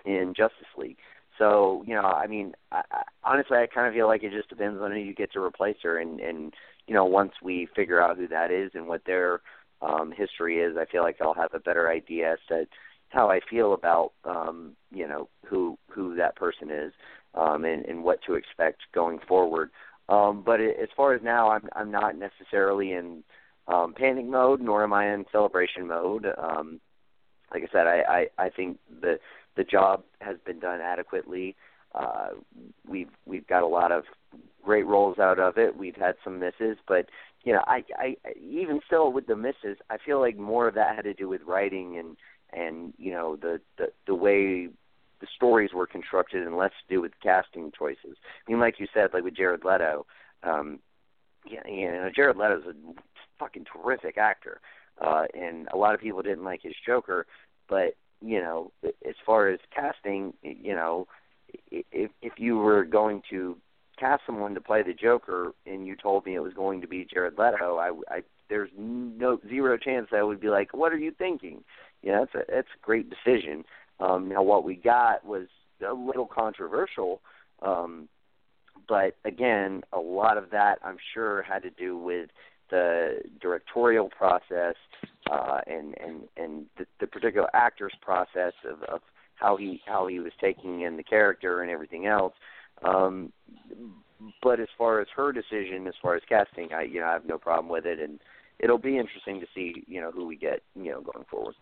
[0.06, 0.98] in Justice League.
[1.38, 4.50] So you know, I mean, I, I, honestly, I kind of feel like it just
[4.50, 6.54] depends on who you get to replace her, and and
[6.88, 9.42] you know, once we figure out who that is and what their
[9.82, 12.66] um, history is, I feel like I'll have a better idea as to
[13.10, 16.94] how I feel about um, you know who who that person is
[17.34, 19.72] um, and, and what to expect going forward.
[20.12, 23.24] Um, but as far as now, I'm I'm not necessarily in
[23.68, 26.28] um, panic mode, nor am I in celebration mode.
[26.38, 26.82] Um,
[27.54, 29.20] like I said, I, I I think the
[29.56, 31.56] the job has been done adequately.
[31.96, 32.30] Uh,
[32.88, 34.04] we've we've got a lot of
[34.64, 35.78] great roles out of it.
[35.78, 37.08] We've had some misses, but
[37.44, 40.96] you know, I, I even still with the misses, I feel like more of that
[40.96, 42.18] had to do with writing and
[42.54, 44.70] and you know the the the way
[45.22, 48.18] the stories were constructed and less to do with casting choices.
[48.48, 50.06] I mean, like you said, like with Jared Leto,
[50.44, 50.80] um,
[51.50, 52.74] yeah, you know, Jared Leto's a
[53.40, 54.60] fucking terrific actor,
[55.00, 57.26] uh, and a lot of people didn't like his Joker,
[57.70, 61.08] but you know, as far as casting, you know,
[61.72, 63.58] if if you were going to
[64.00, 67.08] cast someone to play the Joker and you told me it was going to be
[67.12, 70.98] Jared Leto, I, I there's no zero chance that I would be like, what are
[70.98, 71.64] you thinking?
[72.02, 73.64] You know, that's a that's a great decision.
[74.02, 75.48] Um, now what we got was
[75.88, 77.22] a little controversial,
[77.62, 78.08] um,
[78.88, 82.30] but again, a lot of that I'm sure had to do with
[82.70, 84.76] the directorial process
[85.30, 89.02] uh, and and and the, the particular actor's process of, of
[89.36, 92.34] how he how he was taking in the character and everything else.
[92.84, 93.32] Um,
[94.42, 97.26] but as far as her decision, as far as casting, I you know I have
[97.26, 98.20] no problem with it, and
[98.60, 101.56] it'll be interesting to see you know who we get you know going forward.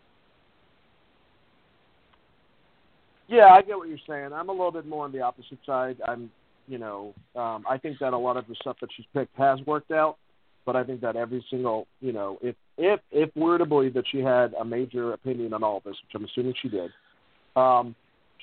[3.30, 4.32] Yeah, I get what you're saying.
[4.32, 5.98] I'm a little bit more on the opposite side.
[6.06, 6.30] I'm,
[6.66, 9.60] you know, um, I think that a lot of the stuff that she's picked has
[9.66, 10.16] worked out,
[10.66, 14.04] but I think that every single, you know, if if if we're to believe that
[14.10, 16.90] she had a major opinion on all of this, which I'm assuming she did,
[17.54, 17.94] um,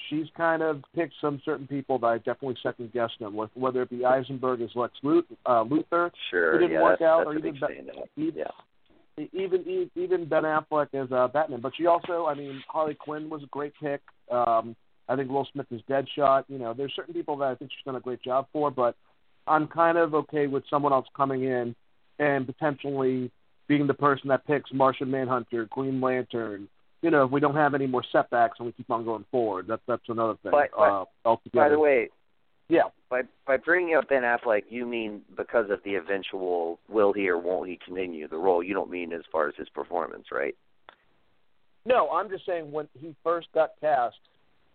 [0.09, 3.81] she's kind of picked some certain people that I definitely second guessed them with, whether
[3.81, 7.25] it be Eisenberg as Lex Luthor, uh, Luthor sure, who didn't yeah, work that's, out,
[7.25, 7.59] that's or even
[8.15, 8.45] Be- Yeah.
[9.17, 11.61] Even even Ben Affleck as uh, Batman.
[11.61, 14.01] But she also, I mean, Harley Quinn was a great pick.
[14.31, 14.75] Um,
[15.09, 16.43] I think Will Smith is Deadshot.
[16.47, 18.95] You know, there's certain people that I think she's done a great job for, but
[19.47, 21.75] I'm kind of okay with someone else coming in
[22.19, 23.31] and potentially
[23.67, 26.67] being the person that picks Martian Manhunter, Green Lantern.
[27.01, 29.67] You know, if we don't have any more setbacks and we keep on going forward,
[29.67, 30.51] that's that's another thing.
[30.51, 31.65] But- but- uh, altogether.
[31.65, 32.09] By the way,
[32.69, 37.29] yeah, by by bringing up Ben Affleck, you mean because of the eventual will he
[37.29, 38.61] or won't he continue the role?
[38.61, 40.55] You don't mean as far as his performance, right?
[41.85, 44.17] No, I'm just saying when he first got cast,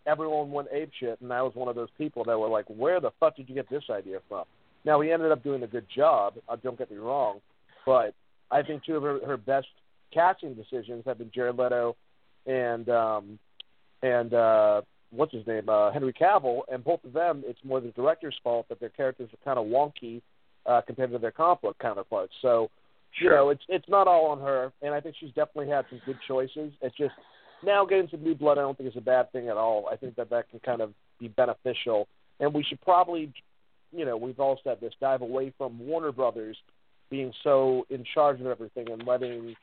[0.07, 3.01] everyone went ape shit, and I was one of those people that were like, "Where
[3.01, 4.45] the fuck did you get this idea from?"
[4.85, 6.35] Now he ended up doing a good job.
[6.49, 7.41] Uh, don't get me wrong,
[7.85, 8.15] but
[8.51, 9.69] I think two of her, her best
[10.13, 11.97] casting decisions have been Jared Leto
[12.47, 13.39] and um,
[14.03, 14.83] and uh,
[15.15, 18.69] what's his name, uh, Henry Cavill, and both of them, it's more the director's fault
[18.69, 20.23] that their characters are kind of wonky
[20.67, 22.33] uh, compared to their comic book counterparts.
[22.41, 22.71] So
[23.21, 26.01] you know, it's it's not all on her, and I think she's definitely had some
[26.07, 26.73] good choices.
[26.81, 27.15] It's just
[27.63, 28.59] now getting some new blood.
[28.59, 29.89] I don't think is a bad thing at all.
[29.91, 32.09] I think that that can kind of be beneficial,
[32.41, 33.33] and we should probably,
[33.93, 36.57] you know, we've all said this, dive away from Warner Brothers
[37.11, 39.55] being so in charge of everything and letting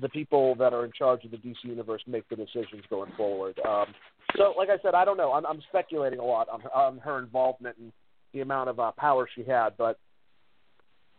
[0.00, 3.58] the people that are in charge of the DC universe make the decisions going forward.
[3.66, 3.86] Um,
[4.36, 5.32] so, like I said, I don't know.
[5.32, 7.92] I'm, I'm speculating a lot on her, on her involvement and
[8.32, 9.98] the amount of uh, power she had, but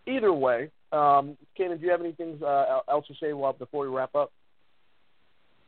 [0.06, 3.96] either way, um, Kanan, do you have anything uh, else to say well, before we
[3.96, 4.32] wrap up?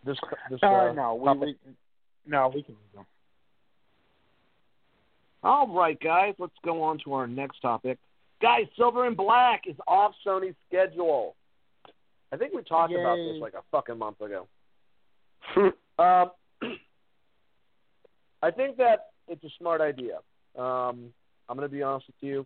[0.06, 0.18] This,
[0.50, 1.56] this Uh, uh, no, we, we
[2.26, 3.06] no, we can move on.
[5.44, 7.98] All right, guys, let's go on to our next topic.
[8.42, 11.36] Guys, Silver and Black is off Sony's schedule.
[12.32, 14.48] I think we talked about this like a fucking month ago.
[16.00, 16.30] Um,
[18.42, 20.18] I think that it's a smart idea.
[20.58, 21.14] Um,
[21.50, 22.46] I'm going to be honest with you.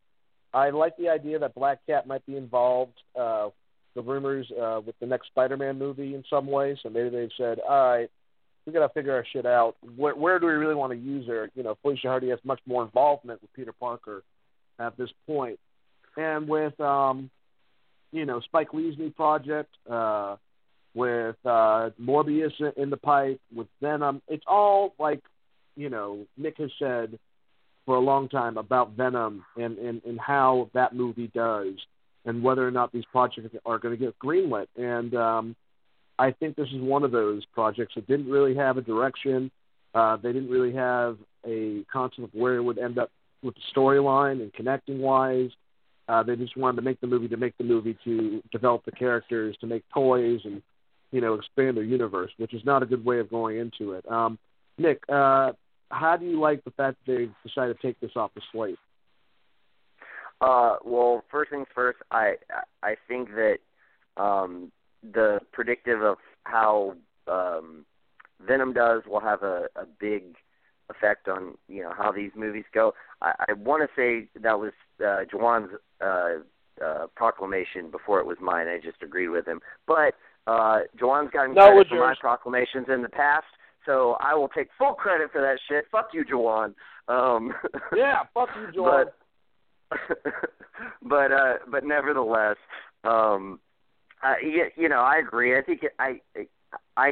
[0.54, 2.94] I like the idea that Black Cat might be involved.
[3.18, 3.50] Uh,
[3.96, 6.78] the rumors uh, with the next Spider-Man movie in some way.
[6.82, 8.10] So maybe they've said, all right,
[8.66, 9.76] we got to figure our shit out.
[9.96, 11.50] Where, where do we really want to use her?
[11.56, 14.24] You know, Felicia Hardy has much more involvement with Peter Parker
[14.80, 15.60] at this point,
[16.16, 17.30] and with um,
[18.12, 20.38] you know Spike Lee's new project, uh,
[20.94, 24.22] with uh, Morbius in the pipe, with Venom.
[24.28, 25.22] It's all like
[25.76, 27.18] you know Nick has said
[27.86, 31.74] for a long time about Venom and, and, and how that movie does
[32.26, 34.68] and whether or not these projects are going to get greenlit.
[34.78, 35.56] And um,
[36.20, 39.50] I think this is one of those projects that didn't really have a direction.
[39.96, 43.10] Uh, they didn't really have a concept of where it would end up
[43.42, 45.50] with the storyline and connecting wise.
[46.08, 48.92] Uh, they just wanted to make the movie to make the movie to develop the
[48.92, 50.62] characters, to make toys, and
[51.12, 54.10] you know expand their universe, which is not a good way of going into it.
[54.12, 54.38] Um,
[54.78, 55.54] Nick, uh,
[55.92, 58.80] how do you like the fact that they decided to take this off the slate?
[60.40, 62.36] Uh, well, first things first, I
[62.82, 63.58] I think that
[64.18, 64.72] um,
[65.04, 66.96] the predictive of how
[67.28, 67.86] um,
[68.46, 70.36] Venom does will have a, a big
[70.90, 72.94] effect on you know how these movies go.
[73.22, 75.72] I, I want to say that was uh, Jawan's
[76.04, 78.68] uh, uh, proclamation before it was mine.
[78.68, 80.16] I just agreed with him, but
[80.48, 83.46] uh, Jawan's gotten No, credit for my proclamations in the past,
[83.86, 85.86] so I will take full credit for that shit.
[85.92, 86.74] Fuck you, Jawan.
[87.08, 87.54] Um,
[87.96, 89.06] Yeah, fuck you, Joel.
[89.90, 89.98] but
[91.02, 92.56] but uh but nevertheless
[93.04, 93.60] um
[94.24, 96.22] uh, you, you know i agree i think i
[96.96, 97.12] i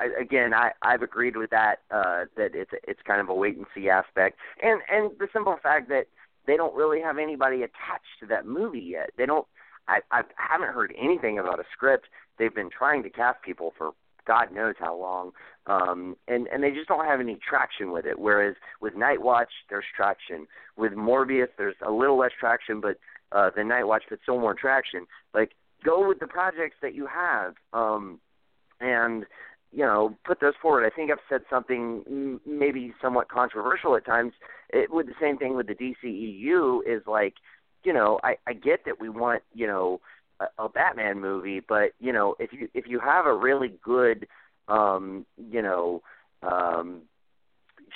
[0.00, 1.76] I, again, I, I've agreed with that.
[1.90, 5.56] Uh, that it's it's kind of a wait and see aspect, and and the simple
[5.62, 6.06] fact that
[6.46, 9.10] they don't really have anybody attached to that movie yet.
[9.16, 9.46] They don't.
[9.86, 12.06] I I haven't heard anything about a script.
[12.38, 13.92] They've been trying to cast people for
[14.26, 15.32] God knows how long.
[15.66, 18.18] Um, and and they just don't have any traction with it.
[18.18, 20.46] Whereas with Night Watch, there's traction.
[20.76, 22.98] With Morbius, there's a little less traction, but
[23.32, 25.06] uh, the Night Watch, but still more traction.
[25.34, 25.52] Like
[25.84, 28.20] go with the projects that you have, um,
[28.80, 29.24] and
[29.72, 30.86] you know put those forward.
[30.86, 34.32] I think I've said something maybe somewhat controversial at times.
[34.70, 37.34] It, with the same thing with the DCEU is like,
[37.84, 40.00] you know, I, I get that we want you know
[40.58, 44.26] a, Batman movie, but you know if you if you have a really good
[44.68, 46.02] um, you know
[46.42, 47.02] um,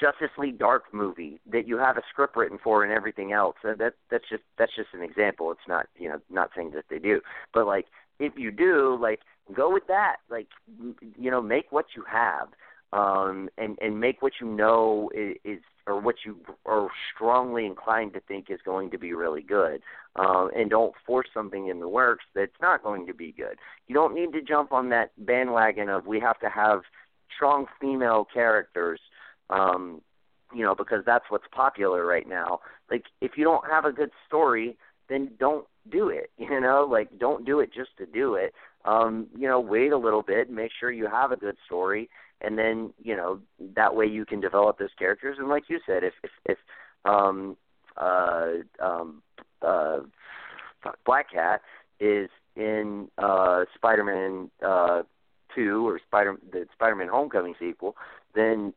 [0.00, 3.56] Justice League Dark movie that you have a script written for and everything else.
[3.64, 5.50] Uh, that that's just that's just an example.
[5.50, 7.20] It's not you know not saying that they do,
[7.52, 7.86] but like
[8.18, 9.20] if you do, like
[9.54, 10.16] go with that.
[10.30, 10.48] Like
[11.18, 12.48] you know make what you have,
[12.92, 16.36] um, and and make what you know is, is or what you
[16.66, 19.82] are strongly inclined to think is going to be really good,
[20.16, 23.58] um, and don't force something in the works that's not going to be good.
[23.86, 26.82] You don't need to jump on that bandwagon of we have to have
[27.34, 29.00] strong female characters
[29.50, 30.00] um,
[30.54, 32.60] you know, because that's what's popular right now.
[32.90, 34.76] Like, if you don't have a good story,
[35.08, 36.30] then don't do it.
[36.38, 38.54] You know, like don't do it just to do it.
[38.84, 42.08] Um, you know, wait a little bit, make sure you have a good story,
[42.40, 43.40] and then you know
[43.76, 45.36] that way you can develop those characters.
[45.38, 46.58] And like you said, if if, if
[47.04, 47.56] um,
[47.96, 49.22] uh, um,
[49.62, 50.00] uh,
[51.04, 51.62] Black Cat
[51.98, 55.02] is in uh, Spider-Man uh,
[55.54, 57.96] two or Spider the Spider-Man Homecoming sequel,
[58.34, 58.72] then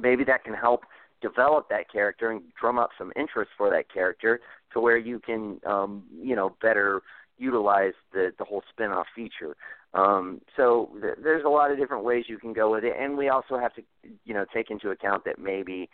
[0.00, 0.84] maybe that can help
[1.20, 4.40] develop that character and drum up some interest for that character
[4.72, 7.02] to where you can um you know better
[7.38, 9.56] utilize the the whole spin-off feature
[9.94, 13.16] um so th- there's a lot of different ways you can go with it and
[13.16, 13.82] we also have to
[14.24, 15.88] you know take into account that maybe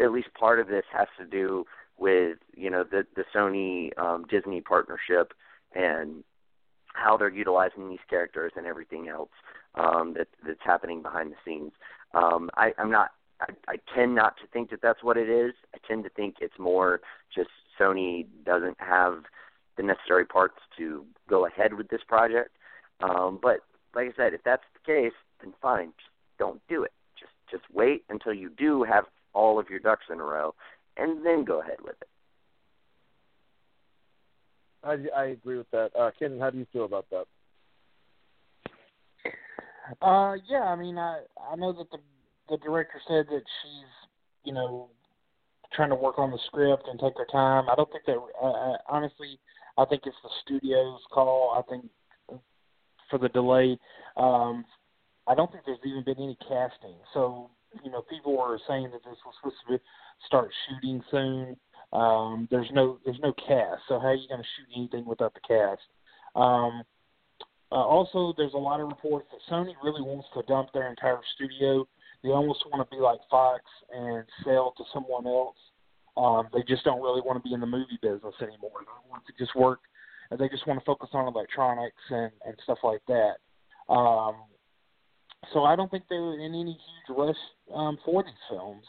[0.00, 1.64] at least part of this has to do
[1.98, 5.32] with you know the the Sony um Disney partnership
[5.74, 6.24] and
[6.94, 9.30] how they're utilizing these characters and everything else
[9.74, 11.72] um that that's happening behind the scenes
[12.14, 13.10] um, I, I'm not.
[13.40, 15.54] I, I tend not to think that that's what it is.
[15.74, 17.00] I tend to think it's more
[17.34, 17.50] just
[17.80, 19.24] Sony doesn't have
[19.78, 22.50] the necessary parts to go ahead with this project.
[23.00, 23.60] Um, but
[23.94, 25.92] like I said, if that's the case, then fine.
[25.96, 26.92] Just don't do it.
[27.18, 30.54] Just just wait until you do have all of your ducks in a row,
[30.96, 32.08] and then go ahead with it.
[34.84, 35.90] I, I agree with that.
[35.98, 37.24] Uh, Ken, how do you feel about that?
[40.02, 41.98] Uh, yeah, I mean, I I know that the
[42.50, 44.08] the director said that she's
[44.44, 44.88] you know
[45.72, 47.68] trying to work on the script and take her time.
[47.70, 49.38] I don't think that uh, I, honestly.
[49.78, 51.54] I think it's the studio's call.
[51.56, 51.88] I think
[53.08, 53.78] for the delay.
[54.16, 54.64] Um,
[55.26, 56.96] I don't think there's even been any casting.
[57.14, 57.50] So
[57.84, 59.80] you know, people were saying that this was supposed to
[60.26, 61.56] start shooting soon.
[61.92, 63.82] Um, there's no there's no cast.
[63.88, 65.82] So how are you going to shoot anything without the cast?
[66.34, 66.82] Um,
[67.70, 71.20] uh, also, there's a lot of reports that Sony really wants to dump their entire
[71.34, 71.86] studio.
[72.22, 73.62] They almost want to be like Fox
[73.94, 75.56] and sell to someone else.
[76.18, 78.80] Um, they just don't really want to be in the movie business anymore.
[78.80, 79.80] They want to just work,
[80.30, 83.36] and they just want to focus on electronics and and stuff like that.
[83.92, 84.34] Um,
[85.52, 87.36] so I don't think they're in any huge rush
[87.72, 88.84] um, for these films.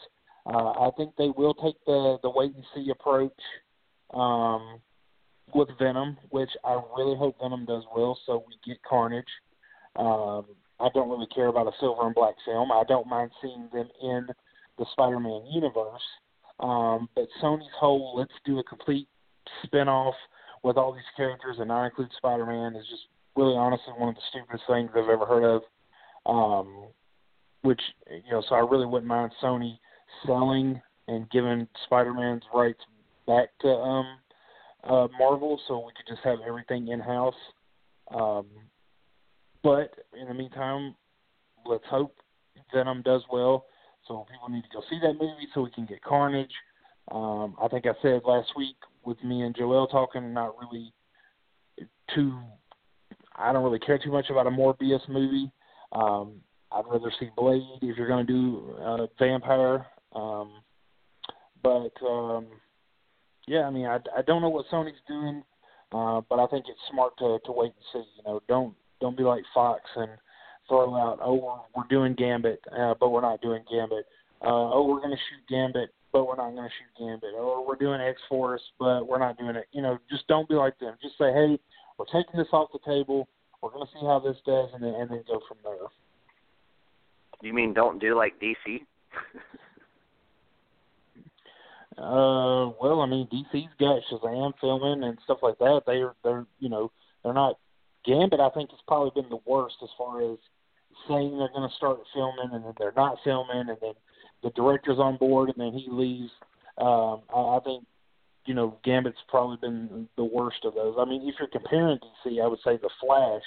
[0.46, 3.40] Uh, I think they will take the the wait and see approach.
[4.12, 4.80] Um,
[5.54, 9.24] with Venom, which I really hope Venom does well, so we get Carnage.
[9.96, 10.46] Um,
[10.78, 12.72] I don't really care about a silver and black film.
[12.72, 14.26] I don't mind seeing them in
[14.78, 16.02] the Spider-Man universe.
[16.60, 19.08] Um, but Sony's whole let's do a complete
[19.64, 20.14] spin-off
[20.62, 23.02] with all these characters and not include Spider-Man is just
[23.36, 25.62] really honestly one of the stupidest things I've ever heard of.
[26.26, 26.88] Um,
[27.62, 27.80] which
[28.10, 29.78] you know, so I really wouldn't mind Sony
[30.26, 32.80] selling and giving Spider-Man's rights
[33.26, 34.18] back to um,
[34.84, 37.34] uh, Marvel, so we could just have everything in house.
[38.14, 38.46] Um,
[39.62, 40.94] but in the meantime,
[41.66, 42.14] let's hope
[42.72, 43.66] Venom does well.
[44.10, 46.50] So people need to go see that movie so we can get Carnage.
[47.12, 48.74] Um, I think I said last week
[49.04, 50.92] with me and Joel talking, not really
[52.12, 52.36] too.
[53.36, 55.52] I don't really care too much about a Morbius movie.
[55.92, 56.40] Um,
[56.72, 59.86] I'd rather see Blade if you're going to do uh, vampire.
[60.12, 60.54] Um,
[61.62, 62.48] but um,
[63.46, 65.44] yeah, I mean, I, I don't know what Sony's doing,
[65.92, 68.10] uh, but I think it's smart to to wait and see.
[68.16, 70.10] You know, don't don't be like Fox and
[70.70, 74.06] throw out, oh, we're, we're doing Gambit, uh, but we're not doing Gambit.
[74.40, 77.34] Uh, oh, we're going to shoot Gambit, but we're not going to shoot Gambit.
[77.36, 79.66] Or we're doing X Force, but we're not doing it.
[79.72, 80.94] You know, just don't be like them.
[81.02, 81.58] Just say, hey,
[81.98, 83.28] we're taking this off the table.
[83.60, 85.74] We're going to see how this does, and then and then go from there.
[87.42, 88.80] You mean don't do like DC?
[91.98, 95.82] Uh, well, I mean, DC's got Shazam filming and stuff like that.
[95.86, 96.90] They're they're you know
[97.22, 97.58] they're not
[98.06, 100.38] Gambit, I think, has probably been the worst as far as
[101.08, 103.94] saying they're going to start filming and then they're not filming, and then
[104.42, 106.30] the director's on board and then he leaves.
[106.78, 107.84] Um, I, I think
[108.46, 110.96] you know Gambit's probably been the worst of those.
[110.98, 113.42] I mean, if you're comparing DC, I would say the Flash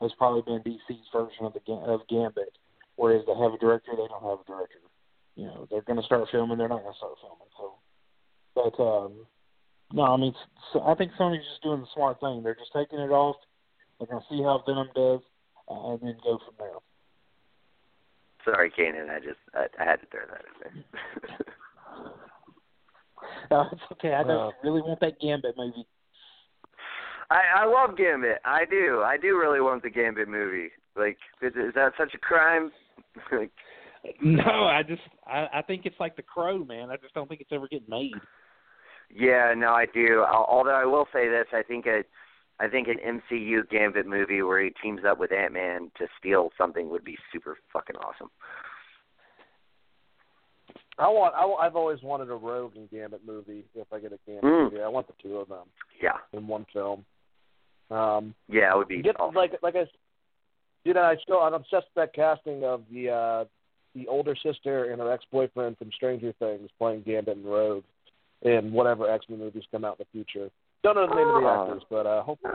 [0.00, 2.56] has probably been DC's version of the of Gambit,
[2.96, 4.78] whereas they have a director, they don't have a director.
[5.36, 7.48] You know, they're going to start filming, they're not going to start filming.
[7.56, 7.74] So,
[8.54, 9.26] but um,
[9.92, 10.34] no, I mean,
[10.72, 12.42] so I think Sony's just doing the smart thing.
[12.42, 13.36] They're just taking it off.
[13.98, 15.20] They're going to see how Venom does,
[15.68, 16.70] and then go from there.
[18.44, 19.10] Sorry, Kanan.
[19.10, 21.46] I just I, I had to throw that in there.
[23.50, 24.14] no, it's okay.
[24.14, 25.86] I know uh, you really want that Gambit movie.
[27.30, 28.38] I I love Gambit.
[28.44, 29.02] I do.
[29.04, 30.70] I do really want the Gambit movie.
[30.96, 32.70] Like, is, is that such a crime?
[33.32, 33.52] like,
[34.20, 36.90] no, I just I I think it's like The Crow, man.
[36.90, 38.12] I just don't think it's ever getting made.
[39.14, 40.24] Yeah, no, I do.
[40.24, 42.06] Although I will say this, I think it
[42.62, 46.50] I think an MCU Gambit movie where he teams up with Ant Man to steal
[46.56, 48.30] something would be super fucking awesome.
[50.96, 51.34] I want.
[51.34, 53.64] I, I've always wanted a Rogue and Gambit movie.
[53.74, 54.64] If I get a Gambit mm.
[54.64, 55.66] movie, I want the two of them.
[56.00, 56.18] Yeah.
[56.32, 57.04] In one film.
[57.90, 59.34] Um, yeah, it would be get, awesome.
[59.34, 59.86] like like I.
[60.84, 63.44] You know, I still I'm obsessed with that casting of the uh
[63.96, 67.84] the older sister and her ex boyfriend from Stranger Things playing Gambit and Rogue
[68.42, 70.50] in whatever X Men movies come out in the future.
[70.82, 71.62] Don't know the name of the ah.
[71.62, 72.52] actors, but uh, hopefully,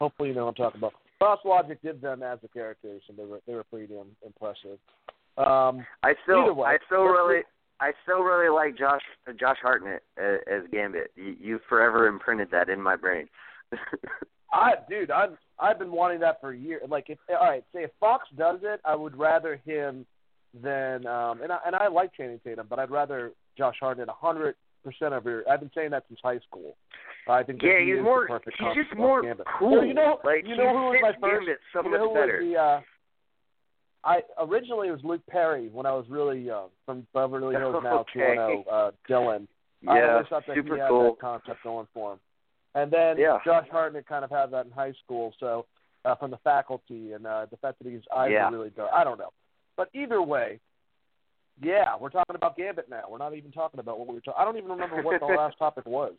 [0.00, 0.92] hopefully you know what I'm talking about.
[1.20, 4.78] Boss Logic did them as the characters, and they were they were pretty um, impressive.
[5.36, 7.42] Um, I still way, I still really
[7.80, 9.02] I still really like Josh
[9.38, 11.12] Josh Hartnett as, as Gambit.
[11.16, 13.28] You, you forever imprinted that in my brain.
[14.52, 16.82] I dude, I've I've been wanting that for years.
[16.88, 20.04] Like if all right, say if Fox does it, I would rather him
[20.62, 24.12] than um and I and I like Channing Tatum, but I'd rather Josh Hartnett a
[24.12, 25.48] hundred percent of your.
[25.48, 26.76] I've been saying that since high school.
[27.28, 28.26] I think yeah, he's more.
[28.44, 29.46] he's just more Gambit.
[29.58, 29.80] cool.
[29.80, 31.48] So you know, like you know who was my first?
[31.72, 32.40] So you know who better.
[32.42, 32.60] was the?
[32.60, 32.80] Uh,
[34.02, 38.00] I originally it was Luke Perry when I was really young from Beverly Hills now
[38.00, 38.64] okay.
[38.64, 38.72] 210.
[38.72, 39.46] Uh, Dylan.
[39.82, 41.12] Yeah, I always thought that super he had cool.
[41.12, 42.18] that concept going for him.
[42.74, 43.38] And then yeah.
[43.44, 45.66] Josh Hartnett kind of had that in high school, so
[46.04, 48.46] uh, from the faculty and uh, the fact that his eyes yeah.
[48.46, 48.90] are really dark.
[48.94, 49.32] I don't know,
[49.76, 50.60] but either way,
[51.62, 53.02] yeah, we're talking about Gambit now.
[53.10, 54.40] We're not even talking about what we were talking.
[54.40, 56.14] I don't even remember what the last topic was.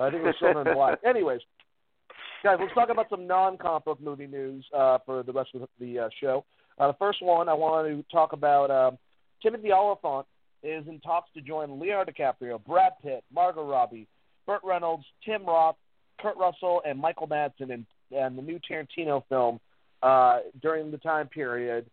[0.00, 0.98] I think it was Silver and Black.
[1.04, 1.40] Anyways,
[2.42, 5.98] guys, let's talk about some non-comic book movie news uh, for the rest of the
[5.98, 6.44] uh, show.
[6.78, 8.98] Uh, the first one I want to talk about um,
[9.42, 10.26] Timothy Olyphant
[10.62, 14.06] is in talks to join Leonardo DiCaprio, Brad Pitt, Margot Robbie,
[14.46, 15.76] Burt Reynolds, Tim Roth,
[16.20, 19.58] Kurt Russell, and Michael Madsen in, in the new Tarantino film
[20.02, 21.86] uh, during the time period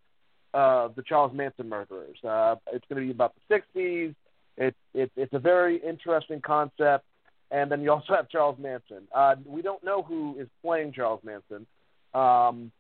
[0.54, 2.18] of the Charles Manson murderers.
[2.24, 4.16] Uh, it's going to be about the 60s.
[4.58, 7.06] It, it, it's a very interesting concept.
[7.52, 9.08] And then you also have Charles Manson.
[9.14, 11.66] Uh, we don't know who is playing Charles Manson.
[12.14, 12.72] Um,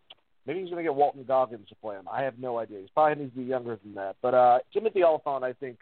[0.46, 2.08] maybe he's going to get Walton Goggins to play him.
[2.12, 2.80] I have no idea.
[2.80, 4.18] He's probably needs to be younger than that.
[4.22, 5.80] But uh, Timothy Olyphant, I think,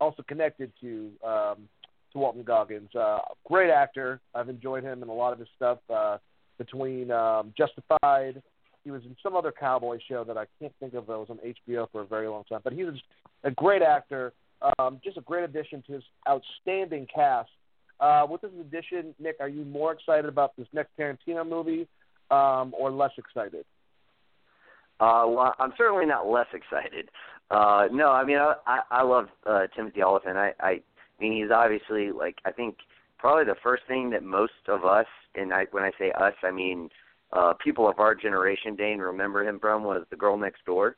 [0.00, 1.68] also connected to um,
[2.12, 2.94] to Walton Goggins.
[2.94, 4.20] Uh, great actor.
[4.34, 5.78] I've enjoyed him in a lot of his stuff.
[5.88, 6.18] Uh,
[6.58, 8.42] between um, Justified,
[8.86, 11.38] he was in some other cowboy show that I can't think of that was on
[11.38, 12.60] HBO for a very long time.
[12.62, 12.94] But he was
[13.42, 14.32] a great actor.
[14.78, 17.50] Um, just a great addition to his outstanding cast.
[17.98, 21.88] Uh, with this addition, Nick, are you more excited about this next Tarantino movie
[22.30, 23.64] um, or less excited?
[25.00, 27.10] Uh, well, I'm certainly not less excited.
[27.50, 30.36] Uh, no, I mean I I, love uh, Timothy Olyphant.
[30.36, 30.80] I, I I
[31.20, 32.76] mean, he's obviously like I think
[33.18, 36.50] probably the first thing that most of us, and I when I say us, I
[36.50, 36.88] mean
[37.32, 40.96] uh people of our generation, Dane, remember him from was The Girl Next Door.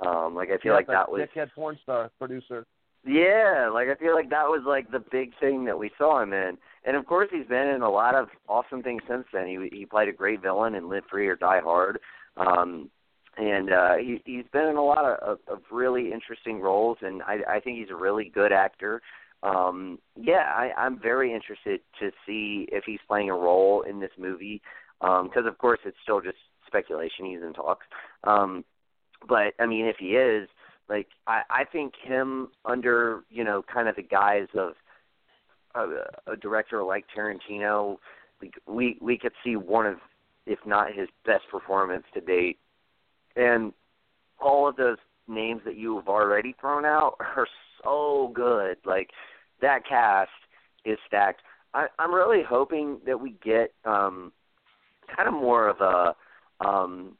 [0.00, 2.66] Um, like I feel yeah, like that was dickhead porn star producer.
[3.04, 6.32] Yeah, like I feel like that was like the big thing that we saw him
[6.32, 9.46] in, and of course he's been in a lot of awesome things since then.
[9.46, 11.98] He he played a great villain in Live Free or Die Hard,
[12.36, 12.90] um,
[13.36, 17.22] and uh, he he's been in a lot of, of, of really interesting roles, and
[17.22, 19.02] I I think he's a really good actor
[19.42, 24.10] um, yeah, I, I'm very interested to see if he's playing a role in this
[24.18, 24.62] movie,
[25.02, 27.26] because um, of course it's still just speculation.
[27.26, 27.86] He's in talks,
[28.24, 28.64] um,
[29.28, 30.48] but I mean, if he is,
[30.88, 34.74] like, I, I think him under you know kind of the guise of
[35.74, 37.98] a, a director like Tarantino,
[38.40, 39.96] like we we could see one of,
[40.46, 42.58] if not his best performance to date,
[43.36, 43.72] and
[44.40, 44.98] all of those
[45.28, 47.48] names that you have already thrown out are
[47.82, 48.76] so good.
[48.84, 49.10] Like
[49.60, 50.30] that cast
[50.84, 51.42] is stacked.
[51.74, 54.32] I, I'm really hoping that we get um,
[55.16, 57.16] kind of more of a um,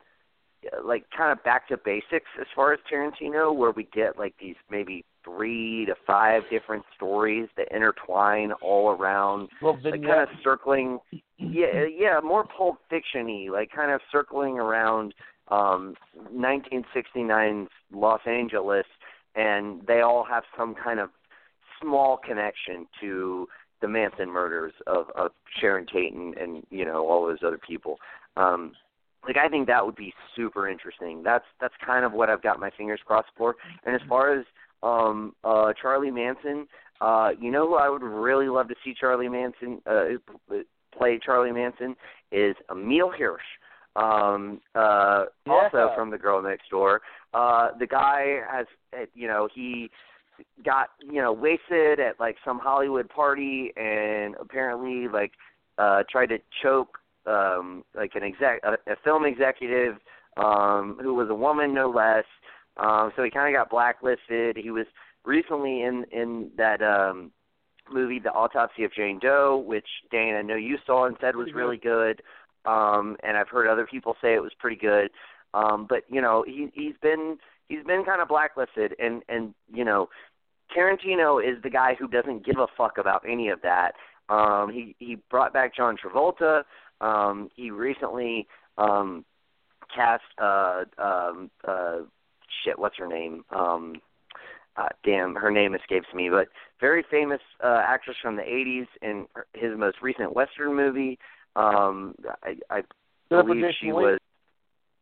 [0.85, 4.55] like kind of back to basics as far as Tarantino, where we get like these
[4.71, 10.99] maybe three to five different stories that intertwine all around, Well, like kind of circling,
[11.39, 15.15] yeah, yeah, more Pulp Fiction-y, like kind of circling around
[15.49, 15.95] um
[16.35, 18.87] 1969's Los Angeles,
[19.35, 21.11] and they all have some kind of
[21.81, 23.49] small connection to
[23.83, 27.99] the Manson murders of of Sharon Tate and, and you know all those other people.
[28.39, 28.73] Um,
[29.27, 31.23] like I think that would be super interesting.
[31.23, 33.57] That's that's kind of what I've got my fingers crossed for.
[33.85, 34.45] And as far as
[34.83, 36.67] um uh Charlie Manson,
[37.01, 40.05] uh you know who I would really love to see Charlie Manson uh
[40.97, 41.95] play Charlie Manson
[42.33, 43.43] is Emile Hirsch.
[43.95, 45.53] Um uh Yeah.
[45.53, 47.03] also from The Girl Next Door.
[47.35, 49.91] Uh the guy has uh, you know, he
[50.65, 55.33] got, you know, wasted at like some Hollywood party and apparently like
[55.79, 59.95] uh tried to choke um like an exec a, a film executive
[60.37, 62.25] um who was a woman no less.
[62.77, 64.57] Um so he kind of got blacklisted.
[64.57, 64.87] He was
[65.25, 67.31] recently in in that um
[67.93, 71.53] movie the autopsy of jane doe which dane i know you saw and said was
[71.55, 72.23] really good.
[72.65, 75.11] Um and i've heard other people say it was pretty good.
[75.55, 77.39] Um but you know he he's been
[77.69, 78.95] he's been kind of blacklisted.
[78.99, 80.09] And and you know
[80.77, 83.93] tarantino is the guy who doesn't give a fuck about any of that
[84.29, 86.63] um he he brought back john travolta
[87.03, 88.47] um, he recently
[88.79, 89.25] um,
[89.95, 91.99] cast uh, um, uh,
[92.65, 92.79] shit.
[92.79, 93.45] What's her name?
[93.51, 93.97] Um,
[94.77, 96.31] uh, damn, her name escapes me.
[96.31, 96.49] But
[96.81, 101.19] very famous uh, actress from the '80s in his most recent western movie.
[101.57, 102.83] Um, I, I
[103.29, 104.19] believe she was.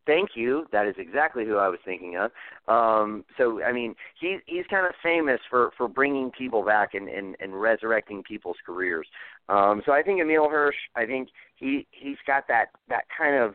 [0.06, 0.66] Thank you.
[0.72, 2.31] That is exactly who I was thinking of.
[2.68, 7.09] Um, so I mean, he's he's kind of famous for for bringing people back and
[7.09, 9.06] and, and resurrecting people's careers.
[9.48, 10.77] Um, so I think Emile Hirsch.
[10.97, 13.55] I think he he's got that that kind of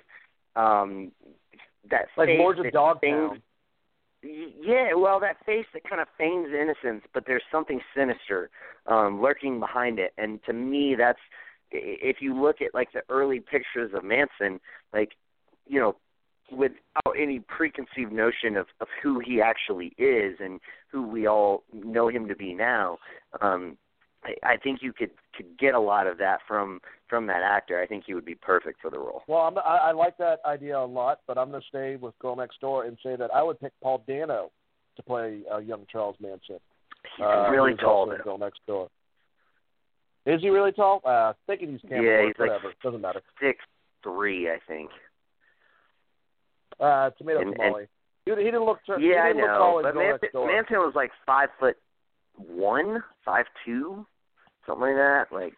[0.56, 1.12] um,
[1.90, 3.30] that like that of Dogtown.
[4.22, 8.50] feigns- Yeah, well, that face that kind of feigns innocence, but there's something sinister
[8.88, 10.14] um, lurking behind it.
[10.18, 11.20] And to me, that's
[11.72, 14.60] if you look at like the early pictures of Manson,
[14.94, 15.12] like
[15.68, 15.96] you know,
[16.52, 20.60] without any preconceived notion of of who he actually is and
[20.92, 22.98] who we all know him to be now.
[23.42, 23.78] Um,
[24.24, 27.82] I, I think you could could get a lot of that from from that actor.
[27.82, 29.24] I think he would be perfect for the role.
[29.28, 32.18] Well, I'm, I, I like that idea a lot, but I'm going to stay with
[32.20, 34.52] Girl Next Door and say that I would pick Paul Dano
[34.96, 36.60] to play uh, young Charles Manson.
[37.18, 38.18] He's uh, really tall though.
[38.24, 38.90] Girl Next Door.
[40.26, 41.02] Is he really tall?
[41.06, 41.82] Uh, thinking he's.
[41.90, 42.74] Yeah, he's like whatever.
[42.82, 43.22] Doesn't matter.
[43.40, 43.60] Six
[44.02, 44.90] three, I think.
[46.80, 47.88] Uh, tomato And- and- tamale.
[48.26, 48.80] He, he didn't look.
[48.98, 49.78] He Yeah, I didn't look tall know.
[49.80, 51.78] in But Manson, Manson was like five foot
[52.38, 54.06] one, five two,
[54.66, 55.26] something like that.
[55.32, 55.54] Like,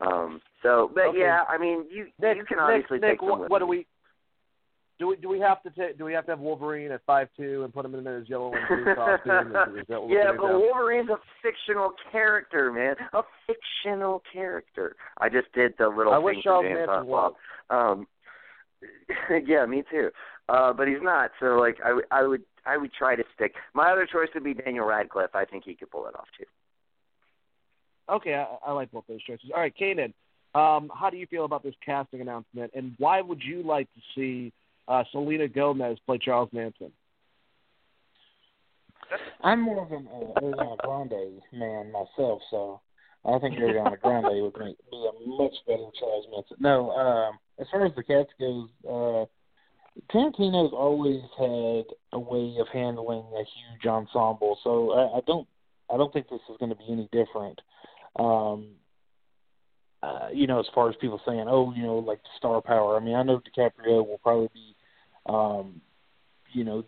[0.00, 0.40] um.
[0.62, 1.18] So, but Okay.
[1.18, 3.66] yeah, I mean, you Nick, you can Nick, obviously Nick, take what, some what do
[3.66, 3.84] we?
[5.00, 5.98] Do we do we have to take?
[5.98, 8.52] Do we have to have Wolverine at five two and put him in his yellow
[8.54, 9.48] and blue costume?
[9.76, 10.60] Is, is that what we're yeah, but down?
[10.60, 12.94] Wolverine's a fictional character, man.
[13.12, 14.94] A fictional character.
[15.18, 17.34] I just did the little I thing wish Charles Manson Bob.
[17.70, 18.06] Um,
[19.46, 20.10] yeah, me too.
[20.48, 21.30] Uh, but he's not.
[21.40, 23.54] So like, I, would- I would I would try to stick.
[23.74, 25.34] My other choice would be Daniel Radcliffe.
[25.34, 26.44] I think he could pull it off too.
[28.08, 29.50] Okay, I, I like both those choices.
[29.54, 30.12] All right, Kanan,
[30.54, 34.00] um, how do you feel about this casting announcement, and why would you like to
[34.14, 34.52] see
[34.88, 36.92] uh, Selena Gomez play Charles Manson?
[39.42, 42.80] I'm more of an uh, Ariana Grande man myself, so
[43.24, 46.56] I think Ariana Grande would make, be a much better Charles Manson.
[46.60, 49.24] No, um, as far as the cast goes, uh,
[50.12, 55.46] Tarantino's always had a way of handling a huge ensemble, so I, I don't,
[55.92, 57.60] I don't think this is going to be any different.
[58.16, 58.70] Um,
[60.02, 62.96] uh, you know, as far as people saying, oh, you know, like star power.
[62.96, 64.74] I mean, I know DiCaprio will probably be,
[65.26, 65.80] um,
[66.52, 66.84] you know,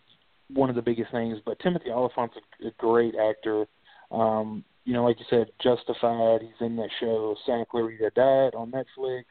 [0.52, 1.38] one of the biggest things.
[1.44, 3.66] But Timothy Olyphant's a, a great actor.
[4.10, 6.42] Um, you know, like you said, Justified.
[6.42, 9.24] He's in that show Santa Clarita Diet on Netflix.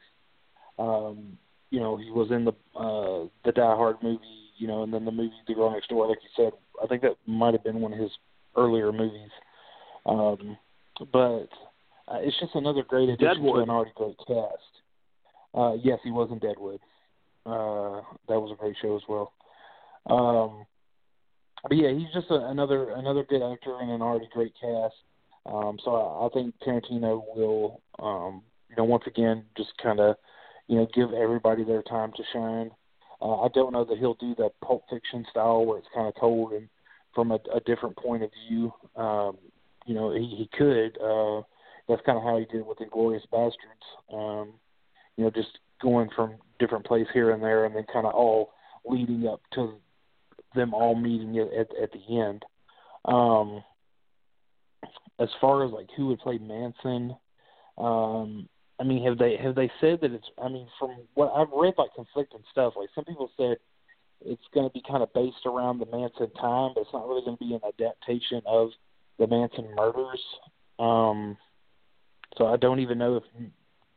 [0.78, 1.38] Um,
[1.70, 4.20] you know, he was in the uh, the Die Hard movie.
[4.58, 6.08] You know, and then the movie The Girl Next Door.
[6.08, 6.52] Like you said,
[6.82, 8.10] I think that might have been one of his
[8.56, 9.28] earlier movies.
[10.06, 10.56] Um,
[11.12, 11.50] but
[12.08, 13.56] uh, it's just another great addition Deadwood.
[13.56, 14.72] to an already great cast.
[15.54, 16.80] Uh, yes, he was in Deadwood.
[17.44, 19.34] Uh, that was a great show as well.
[20.08, 20.64] Um,
[21.68, 24.94] but yeah, he's just a, another another good actor and an already great cast.
[25.44, 30.16] Um, so I, I think Tarantino will, um, you know, once again just kind of,
[30.68, 32.70] you know, give everybody their time to shine.
[33.20, 36.14] Uh, I don't know that he'll do that Pulp Fiction style where it's kind of
[36.20, 36.52] told
[37.14, 38.72] from a, a different point of view.
[38.94, 39.38] Um,
[39.86, 40.98] you know, he, he could.
[41.00, 41.42] Uh,
[41.88, 44.12] that's kind of how he did with Inglourious Basterds.
[44.12, 44.54] Um,
[45.16, 48.50] you know, just going from different place here and there, and then kind of all
[48.84, 49.74] leading up to
[50.54, 52.44] them all meeting at at, at the end.
[53.04, 53.62] Um,
[55.18, 57.16] as far as like who would play Manson,
[57.78, 58.48] um,
[58.78, 60.26] I mean, have they have they said that it's?
[60.42, 62.74] I mean, from what I've read, like conflicting stuff.
[62.76, 63.56] Like some people said
[64.24, 67.22] it's going to be kind of based around the Manson time, but it's not really
[67.24, 68.70] going to be an adaptation of
[69.18, 70.22] the Manson murders.
[70.78, 71.36] Um,
[72.36, 73.22] so I don't even know if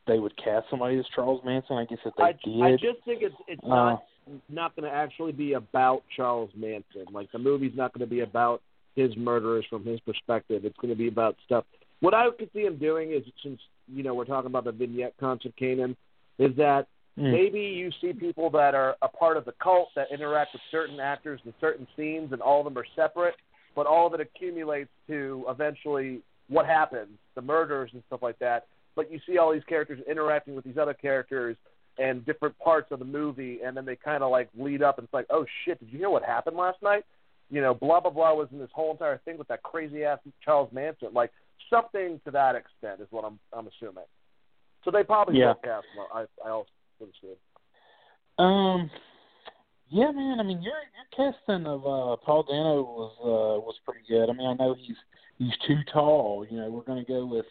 [0.06, 1.76] they would cast somebody as Charles Manson.
[1.76, 4.02] I guess if they I, did, I just think it's it's uh, not
[4.48, 7.04] not going to actually be about Charles Manson.
[7.12, 8.62] Like the movie's not going to be about
[8.96, 10.64] his murderers from his perspective.
[10.64, 11.64] It's going to be about stuff.
[12.00, 13.60] What I could see him doing is, since
[13.92, 15.96] you know we're talking about the vignette concept, Kanan,
[16.38, 16.86] is that
[17.18, 17.32] Mm.
[17.32, 21.00] maybe you see people that are a part of the cult that interact with certain
[21.00, 23.34] actors in certain scenes, and all of them are separate,
[23.74, 28.66] but all of it accumulates to eventually what happens, the murders and stuff like that.
[28.94, 31.56] But you see all these characters interacting with these other characters
[31.98, 35.04] and different parts of the movie, and then they kind of like lead up, and
[35.04, 37.04] it's like, oh shit, did you hear what happened last night?
[37.50, 40.20] You know, blah blah blah was in this whole entire thing with that crazy ass
[40.44, 41.32] Charles Manson, like
[41.68, 44.04] something to that extent is what I'm I'm assuming.
[44.84, 45.48] So they probably Yeah.
[45.48, 45.86] will cast.
[46.14, 46.70] I I also
[47.00, 47.36] would assume.
[48.44, 48.90] Um,
[49.90, 50.40] yeah, man.
[50.40, 54.30] I mean, your your casting of uh, Paul Dano was uh, was pretty good.
[54.30, 54.96] I mean, I know he's
[55.38, 56.46] he's too tall.
[56.48, 57.46] You know, we're going to go with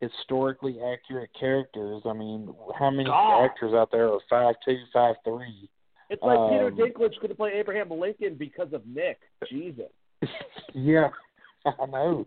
[0.00, 2.02] historically accurate characters.
[2.06, 3.44] I mean, how many God.
[3.44, 5.68] actors out there are five two, five three?
[6.08, 9.20] It's like Peter Um, Dinklage could play Abraham Lincoln because of Nick.
[9.48, 9.90] Jesus.
[10.74, 11.08] yeah,
[11.66, 12.26] I know.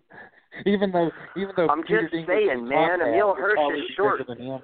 [0.65, 3.93] Even though, even though I'm Peter just Dinklage saying, man, hot Emile Hirsch is bigger
[3.95, 4.27] short.
[4.27, 4.59] Than him.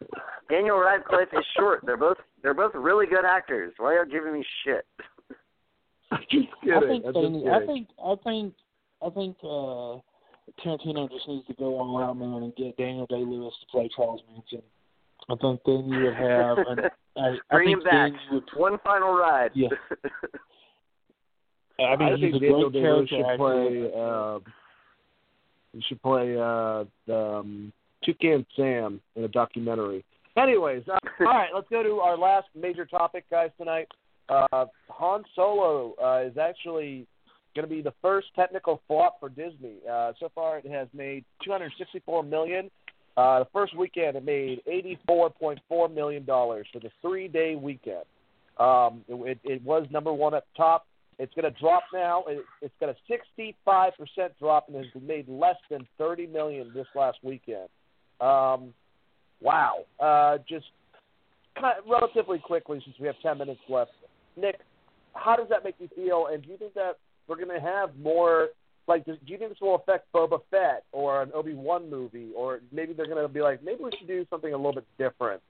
[0.49, 1.81] Daniel Radcliffe is short.
[1.85, 3.73] They're both they're both really good actors.
[3.77, 4.85] Why are you giving me shit?
[6.11, 7.49] I'm just I think I'm they just need, kidding.
[7.49, 8.53] I think I think
[9.01, 9.97] I think uh
[10.63, 13.89] Tarantino just needs to go all out man and get Daniel Day Lewis to play
[13.95, 14.61] Charles Manson.
[15.29, 16.79] I think then you would have an
[17.17, 17.21] I,
[17.51, 18.11] I Bring think him back.
[18.29, 19.51] you would One final ride.
[19.55, 19.67] Yeah.
[21.79, 23.37] I mean he's think a Daniel great Day-Lewis character should actor.
[23.37, 23.91] play.
[23.95, 24.39] Uh,
[25.73, 27.73] he should play uh, the um,
[28.03, 30.03] Toucan Sam in a documentary.
[30.37, 33.49] Anyways, uh, all right, let's go to our last major topic, guys.
[33.57, 33.87] Tonight,
[34.29, 37.05] uh, Han Solo uh, is actually
[37.55, 39.77] going to be the first technical flop for Disney.
[39.89, 42.69] Uh, so far, it has made 264 million.
[43.17, 44.61] Uh, the first weekend, it made
[45.09, 48.05] 84.4 million dollars for the three-day weekend.
[48.57, 50.85] Um, it, it was number one at the top.
[51.19, 52.23] It's going to drop now.
[52.27, 53.53] It, it's got a 65%
[54.39, 57.67] drop and has made less than 30 million this last weekend.
[58.21, 58.73] Um,
[59.41, 59.83] wow.
[59.99, 60.65] Uh, just
[61.59, 63.91] kind of relatively quickly, since we have 10 minutes left.
[64.37, 64.59] Nick,
[65.13, 66.27] how does that make you feel?
[66.31, 66.93] And do you think that
[67.27, 68.49] we're going to have more?
[68.87, 72.29] Like, do do you think this will affect Boba Fett or an Obi Wan movie,
[72.35, 74.85] or maybe they're going to be like, maybe we should do something a little bit
[74.97, 75.41] different?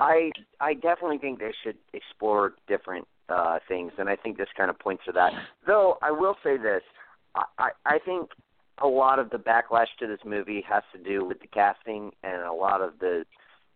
[0.00, 0.30] I
[0.60, 4.78] I definitely think they should explore different uh, things, and I think this kind of
[4.78, 5.32] points to that.
[5.66, 6.82] Though I will say this,
[7.34, 8.30] I, I I think
[8.82, 12.42] a lot of the backlash to this movie has to do with the casting, and
[12.42, 13.24] a lot of the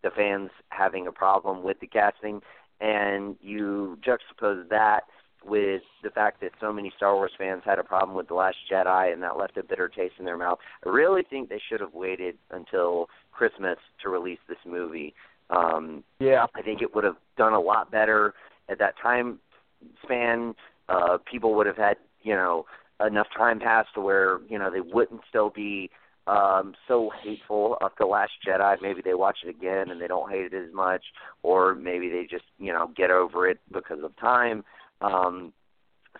[0.03, 2.41] the fans having a problem with the casting,
[2.81, 5.03] and you juxtapose that
[5.47, 8.57] with the fact that so many Star Wars fans had a problem with The Last
[8.71, 10.59] Jedi and that left a bitter taste in their mouth.
[10.87, 15.15] I really think they should have waited until Christmas to release this movie.
[15.51, 16.47] Um, Yeah.
[16.55, 18.35] I think it would have done a lot better
[18.71, 19.39] at that time
[20.03, 20.55] span.
[20.89, 22.67] Uh, people would have had, you know,
[23.05, 25.91] enough time pass to where, you know, they wouldn't still be
[26.27, 30.31] um so hateful of the last jedi maybe they watch it again and they don't
[30.31, 31.05] hate it as much
[31.43, 34.65] or maybe they just you know get over it because of time
[35.03, 35.53] um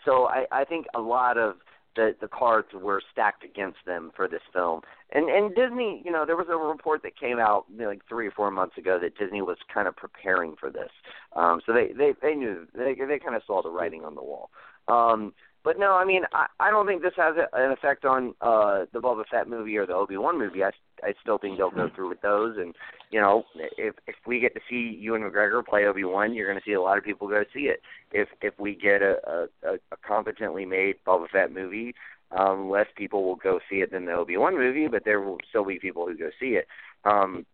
[0.05, 1.57] so i i think a lot of
[1.97, 4.81] the the cards were stacked against them for this film.
[5.13, 8.03] And and disney you know there was a report that came out you know, like
[8.09, 10.91] three or four months ago that disney was kind of preparing for this.
[11.35, 14.23] Um so they they they knew they they kind of saw the writing on the
[14.23, 14.51] wall.
[14.89, 15.33] Um
[15.65, 18.85] but no, I mean, I, I don't think this has a, an effect on uh
[18.93, 20.63] the Boba Fett movie or the Obi Wan movie.
[20.63, 20.71] I,
[21.03, 22.75] I still think they'll go through with those, and
[23.11, 23.45] you know,
[23.77, 26.75] if if we get to see Ewan McGregor play Obi Wan, you're going to see
[26.75, 27.81] a lot of people go see it.
[28.13, 31.95] If if we get a a, a competently made Boba Fett movie,
[32.31, 35.39] um, less people will go see it than the Obi Wan movie, but there will
[35.49, 36.67] still be people who go see it.
[37.05, 37.47] Um,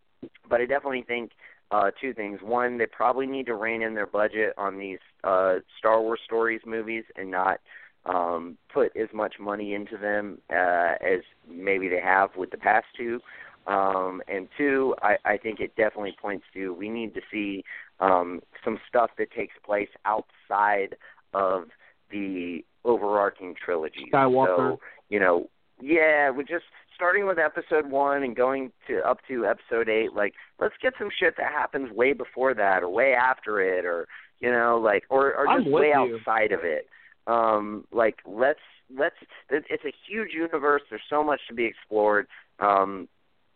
[0.49, 1.33] but I definitely think
[1.71, 2.41] uh, two things.
[2.43, 6.61] One, they probably need to rein in their budget on these uh, Star Wars stories
[6.67, 7.61] movies and not
[8.07, 12.87] um, put as much money into them uh, as maybe they have with the past
[12.97, 13.21] two.
[13.67, 17.63] Um, and two, I, I think it definitely points to we need to see
[18.01, 20.97] um, some stuff that takes place outside
[21.35, 21.65] of
[22.11, 24.11] the overarching trilogy.
[24.13, 24.57] Skywalker.
[24.57, 25.49] So, you know,
[25.81, 26.65] yeah, we just
[26.95, 30.13] starting with episode one and going to up to episode eight.
[30.15, 34.09] Like, let's get some shit that happens way before that or way after it, or
[34.41, 36.17] You know, like or or just way you.
[36.17, 36.89] outside of it.
[37.27, 38.61] Um, like let's
[38.97, 39.17] let's
[39.51, 40.83] it's a huge universe.
[40.91, 42.27] There's so much to be explored.
[42.59, 43.09] Um,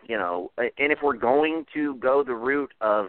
[0.06, 3.06] you know, and if we're going to go the route of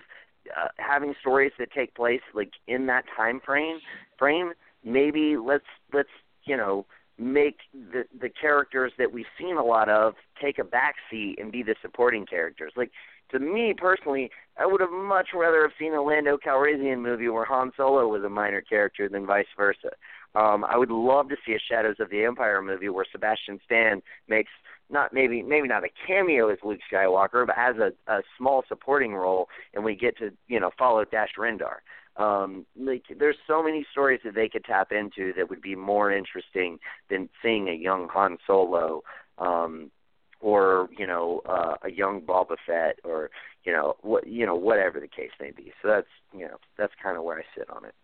[0.56, 3.80] uh, having stories that take place like in that time frame
[4.18, 4.54] frame,
[4.84, 6.10] maybe let's let's
[6.46, 6.86] you know
[7.18, 11.52] make the the characters that we've seen a lot of take a back seat and
[11.52, 12.74] be the supporting characters.
[12.76, 12.92] Like
[13.32, 17.46] to me personally, I would have much rather have seen a Lando Calrissian movie where
[17.46, 19.92] Han Solo was a minor character than vice versa.
[20.36, 24.02] Um, I would love to see a Shadows of the Empire movie where Sebastian Stan
[24.28, 24.52] makes
[24.90, 29.14] not maybe maybe not a cameo as Luke Skywalker, but has a, a small supporting
[29.14, 31.78] role, and we get to you know follow Dash Rendar.
[32.18, 36.12] Um, like there's so many stories that they could tap into that would be more
[36.12, 36.80] interesting
[37.10, 39.04] than seeing a young Han Solo,
[39.38, 39.92] um,
[40.40, 43.32] or you know uh, a young Boba Fett, or
[43.64, 45.74] you know what you know whatever the case may be.
[45.82, 47.96] So that's you know that's kind of where I sit on it.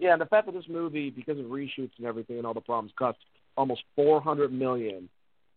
[0.00, 2.60] Yeah, and the fact that this movie, because of reshoots and everything and all the
[2.62, 3.18] problems, cost
[3.56, 5.08] almost four hundred million,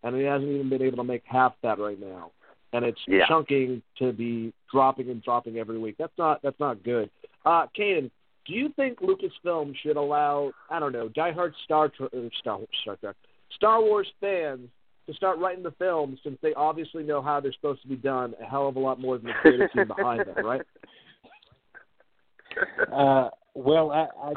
[0.04, 2.32] and it hasn't even been able to make half that right now,
[2.74, 3.26] and it's Yeah.
[3.28, 5.96] chunking to be dropping and dropping every week.
[5.98, 7.10] That's not that's not good.
[7.46, 8.12] Uh, Kaden,
[8.46, 12.98] do you think Lucasfilm should allow I don't know diehard Star Trek, uh, Star Star
[12.98, 13.16] Trek,
[13.56, 14.68] Star Wars fans
[15.08, 18.34] to start writing the films since they obviously know how they're supposed to be done
[18.42, 20.62] a hell of a lot more than the creative team behind them, right?
[22.92, 24.34] Uh, well, I, I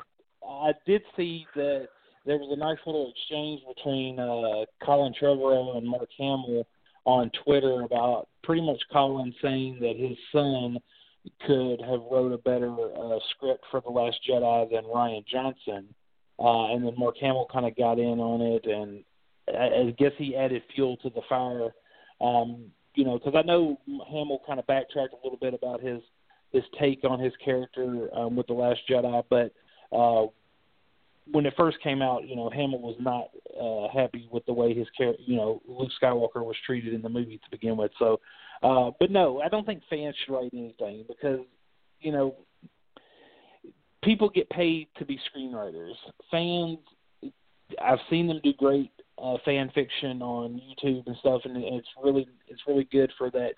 [0.46, 1.88] I did see that
[2.24, 6.66] there was a nice little exchange between uh, Colin Trevorrow and Mark Hamill
[7.04, 10.78] on Twitter about pretty much Colin saying that his son
[11.46, 15.92] could have wrote a better uh, script for The Last Jedi than Rian Johnson,
[16.38, 19.04] uh, and then Mark Hamill kind of got in on it, and
[19.48, 21.70] I, I guess he added fuel to the fire.
[22.20, 23.78] Um, you know, because I know
[24.08, 26.00] Hamill kind of backtracked a little bit about his
[26.56, 29.52] his take on his character um, with the Last Jedi, but
[29.96, 30.26] uh,
[31.30, 33.28] when it first came out, you know, Hamill was not
[33.60, 37.08] uh, happy with the way his character, you know, Luke Skywalker was treated in the
[37.08, 37.90] movie to begin with.
[37.98, 38.20] So,
[38.62, 41.40] uh, but no, I don't think fans should write anything because,
[42.00, 42.36] you know,
[44.02, 45.94] people get paid to be screenwriters.
[46.30, 46.78] Fans,
[47.82, 52.28] I've seen them do great uh, fan fiction on YouTube and stuff, and it's really
[52.48, 53.54] it's really good for that,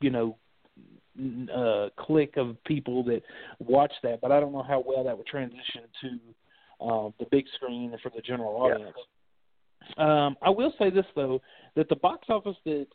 [0.00, 0.36] you know,
[1.54, 3.22] uh, clique of people that
[3.58, 4.20] watch that.
[4.20, 6.08] But I don't know how well that would transition to
[6.84, 8.74] uh, the big screen for the general Yeah.
[8.74, 8.96] audience.
[9.96, 11.40] Um, I will say this though,
[11.74, 12.86] that the box office that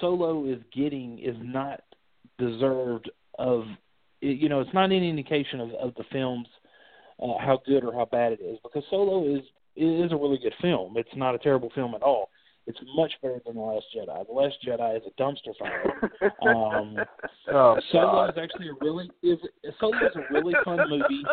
[0.00, 1.82] Solo is getting is not
[2.38, 3.64] deserved of.
[4.22, 6.46] You know, it's not any indication of, of the film's
[7.22, 9.42] uh, how good or how bad it is because Solo is
[9.76, 10.94] is a really good film.
[10.96, 12.30] It's not a terrible film at all.
[12.70, 14.26] It's much better than The Last Jedi.
[14.26, 16.10] The Last Jedi is a dumpster fire.
[16.48, 16.96] Um,
[17.52, 19.38] Oh, Solo is actually a really is
[19.80, 21.24] Solo is a really fun movie.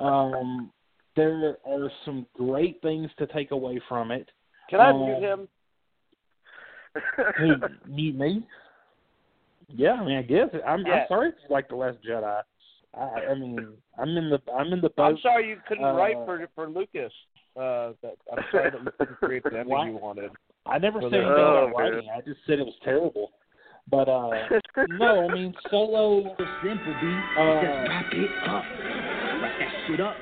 [0.00, 0.70] Um,
[1.14, 4.30] there are some great things to take away from it.
[4.70, 5.48] Can I um, mute him?
[7.38, 7.54] Who
[7.92, 8.46] mute me?
[9.68, 10.92] Yeah, I mean, I guess I'm, Yeah.
[10.92, 12.42] I'm sorry if you like the Last Jedi.
[12.94, 13.00] I,
[13.30, 13.68] I mean,
[13.98, 15.04] I'm in the I'm in the boat.
[15.04, 17.12] I'm sorry you couldn't uh, write for for Lucas.
[17.54, 20.30] Uh, that, I'm sorry that you couldn't create the ending you wanted.
[20.68, 22.08] I never Well, said anything Oh, about writing.
[22.14, 23.32] I just said it was terrible.
[23.88, 24.48] But uh
[24.88, 26.36] no, I mean Solo.
[26.62, 27.06] simple, B.
[27.38, 28.64] Uh, Just wrap it up.
[29.42, 30.16] Wrap that shit up.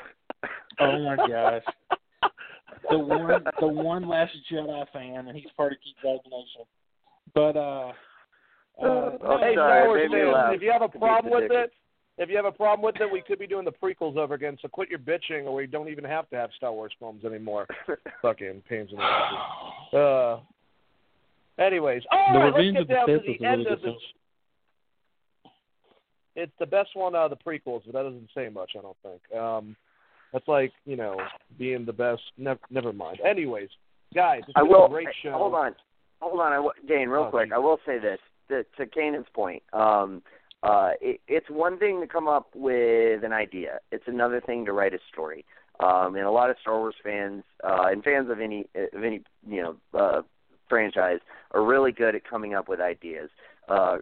[0.80, 1.64] Oh my gosh.
[2.88, 6.64] The one, the one Last Jedi fan, and he's part of Geek Dog Nation.
[7.34, 10.88] But uh, uh, Oh, no, hey, sorry, Star it Wars fans, if you have a
[10.88, 11.72] problem with it,
[12.18, 14.58] if you have a problem with it, we could be doing the prequels over again.
[14.60, 17.66] So quit your bitching, or we don't even have to have Star Wars films anymore.
[18.22, 19.94] Fucking pains in the ass.
[19.94, 20.36] Uh.
[21.62, 23.80] Anyways, all The right, Revenge let's of get the down to the end really of
[23.82, 24.02] good this.
[26.36, 28.96] It's the best one out of the prequels, but that doesn't say much, I don't
[29.02, 29.40] think.
[29.40, 29.76] Um,
[30.32, 31.16] that's like you know
[31.58, 32.22] being the best.
[32.36, 33.18] Never, never mind.
[33.28, 33.70] Anyways,
[34.14, 34.86] guys, it's I will.
[34.86, 35.32] a great show.
[35.32, 35.74] Hold on,
[36.20, 36.52] hold on.
[36.52, 37.46] I, w- Dane, real Oh, quick.
[37.46, 37.52] geez.
[37.54, 38.20] I will say this
[38.50, 39.62] to, to Kanan's point.
[39.72, 40.22] Um,
[40.62, 43.78] uh, it, it's one thing to come up with an idea.
[43.92, 45.44] It's another thing to write a story.
[45.80, 49.22] Um, and a lot of Star Wars fans uh, and fans of any of any
[49.48, 50.22] you know uh,
[50.68, 51.20] franchise
[51.52, 53.30] are really good at coming up with ideas.
[53.68, 53.98] Uh,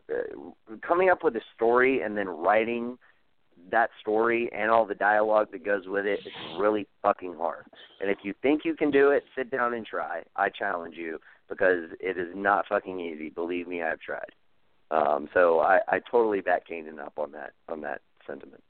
[0.86, 2.96] coming up with a story and then writing
[3.70, 7.64] that story and all the dialogue that goes with it is really fucking hard.
[8.00, 10.22] And if you think you can do it, sit down and try.
[10.36, 11.18] I challenge you
[11.48, 13.28] because it is not fucking easy.
[13.28, 14.30] Believe me, I've tried.
[14.90, 18.62] Um, so I, I totally back Kanan up on that on that sentiment.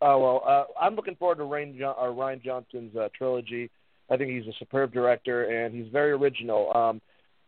[0.00, 3.70] Oh well, uh, I'm looking forward to Ryan, jo- uh, Rian Johnson's uh, trilogy.
[4.10, 6.74] I think he's a superb director and he's very original.
[6.76, 7.00] Um,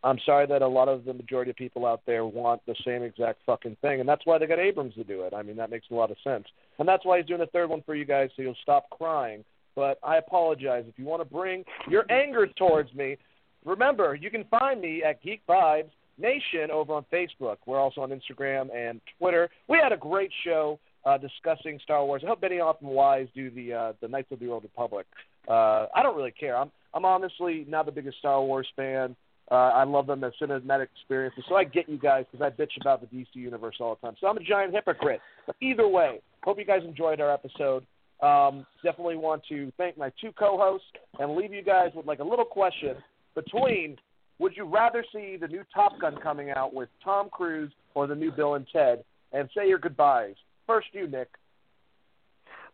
[0.04, 3.02] I'm sorry that a lot of the majority of people out there want the same
[3.02, 5.34] exact fucking thing, and that's why they got Abrams to do it.
[5.34, 6.46] I mean, that makes a lot of sense,
[6.78, 9.44] and that's why he's doing a third one for you guys, so you'll stop crying.
[9.74, 13.16] But I apologize if you want to bring your anger towards me.
[13.64, 17.56] Remember, you can find me at Geek Vibes Nation over on Facebook.
[17.66, 19.48] We're also on Instagram and Twitter.
[19.68, 22.22] We had a great show uh, discussing Star Wars.
[22.24, 25.06] I hope Benioff and Weiss do the uh, the Knights of the Old Republic.
[25.48, 26.56] Uh, I don't really care.
[26.56, 29.16] I'm I'm honestly not the biggest Star Wars fan.
[29.50, 32.78] Uh, I love them as cinematic experiences, so I get you guys because I bitch
[32.80, 34.16] about the DC universe all the time.
[34.20, 35.20] So I'm a giant hypocrite.
[35.46, 37.86] But either way, hope you guys enjoyed our episode.
[38.20, 40.86] Um, definitely want to thank my two co-hosts
[41.18, 42.96] and leave you guys with like a little question
[43.34, 43.96] between:
[44.38, 48.14] Would you rather see the new Top Gun coming out with Tom Cruise or the
[48.14, 49.04] new Bill and Ted?
[49.32, 50.34] And say your goodbyes.
[50.66, 51.28] First, you, Nick.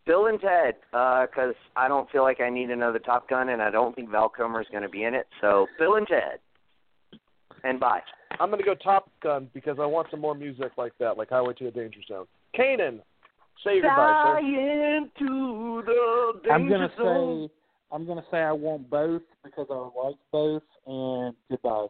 [0.05, 3.61] Bill and Ted, uh, because I don't feel like I need another Top Gun, and
[3.61, 5.25] I don't think Val Kilmer is going to be in it.
[5.41, 6.39] So Bill and Ted,
[7.63, 8.01] and bye.
[8.39, 11.29] I'm going to go Top Gun because I want some more music like that, like
[11.29, 12.25] Highway to the Danger Zone.
[12.57, 12.99] Kanan,
[13.63, 14.97] say your goodbye, sir.
[14.97, 17.47] into the danger I'm gonna zone.
[17.47, 17.53] say
[17.91, 21.87] I'm gonna say I want both because I like both and goodbye.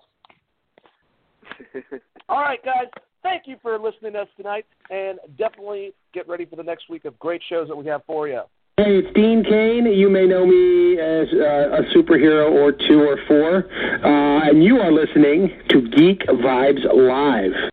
[2.29, 2.87] All right, guys.
[3.23, 7.05] Thank you for listening to us tonight, and definitely get ready for the next week
[7.05, 8.41] of great shows that we have for you.
[8.77, 9.85] Hey, it's Dean Cain.
[9.85, 13.65] You may know me as uh, a superhero or two or four.
[14.03, 17.71] Uh, and you are listening to Geek Vibes Live.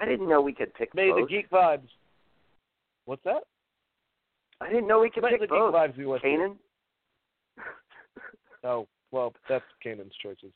[0.00, 1.88] I didn't know we could pick May the geek vibes.
[3.06, 3.44] What's that?
[4.60, 5.74] I didn't know we could May pick the geek both.
[5.74, 6.22] vibes be with.
[6.22, 6.56] Kanan.
[8.64, 10.52] Oh, well, that's Kanan's choices.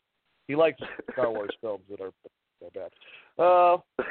[0.46, 0.80] He likes
[1.12, 2.12] Star Wars films that are,
[2.62, 2.90] are bad.
[3.38, 4.02] Uh,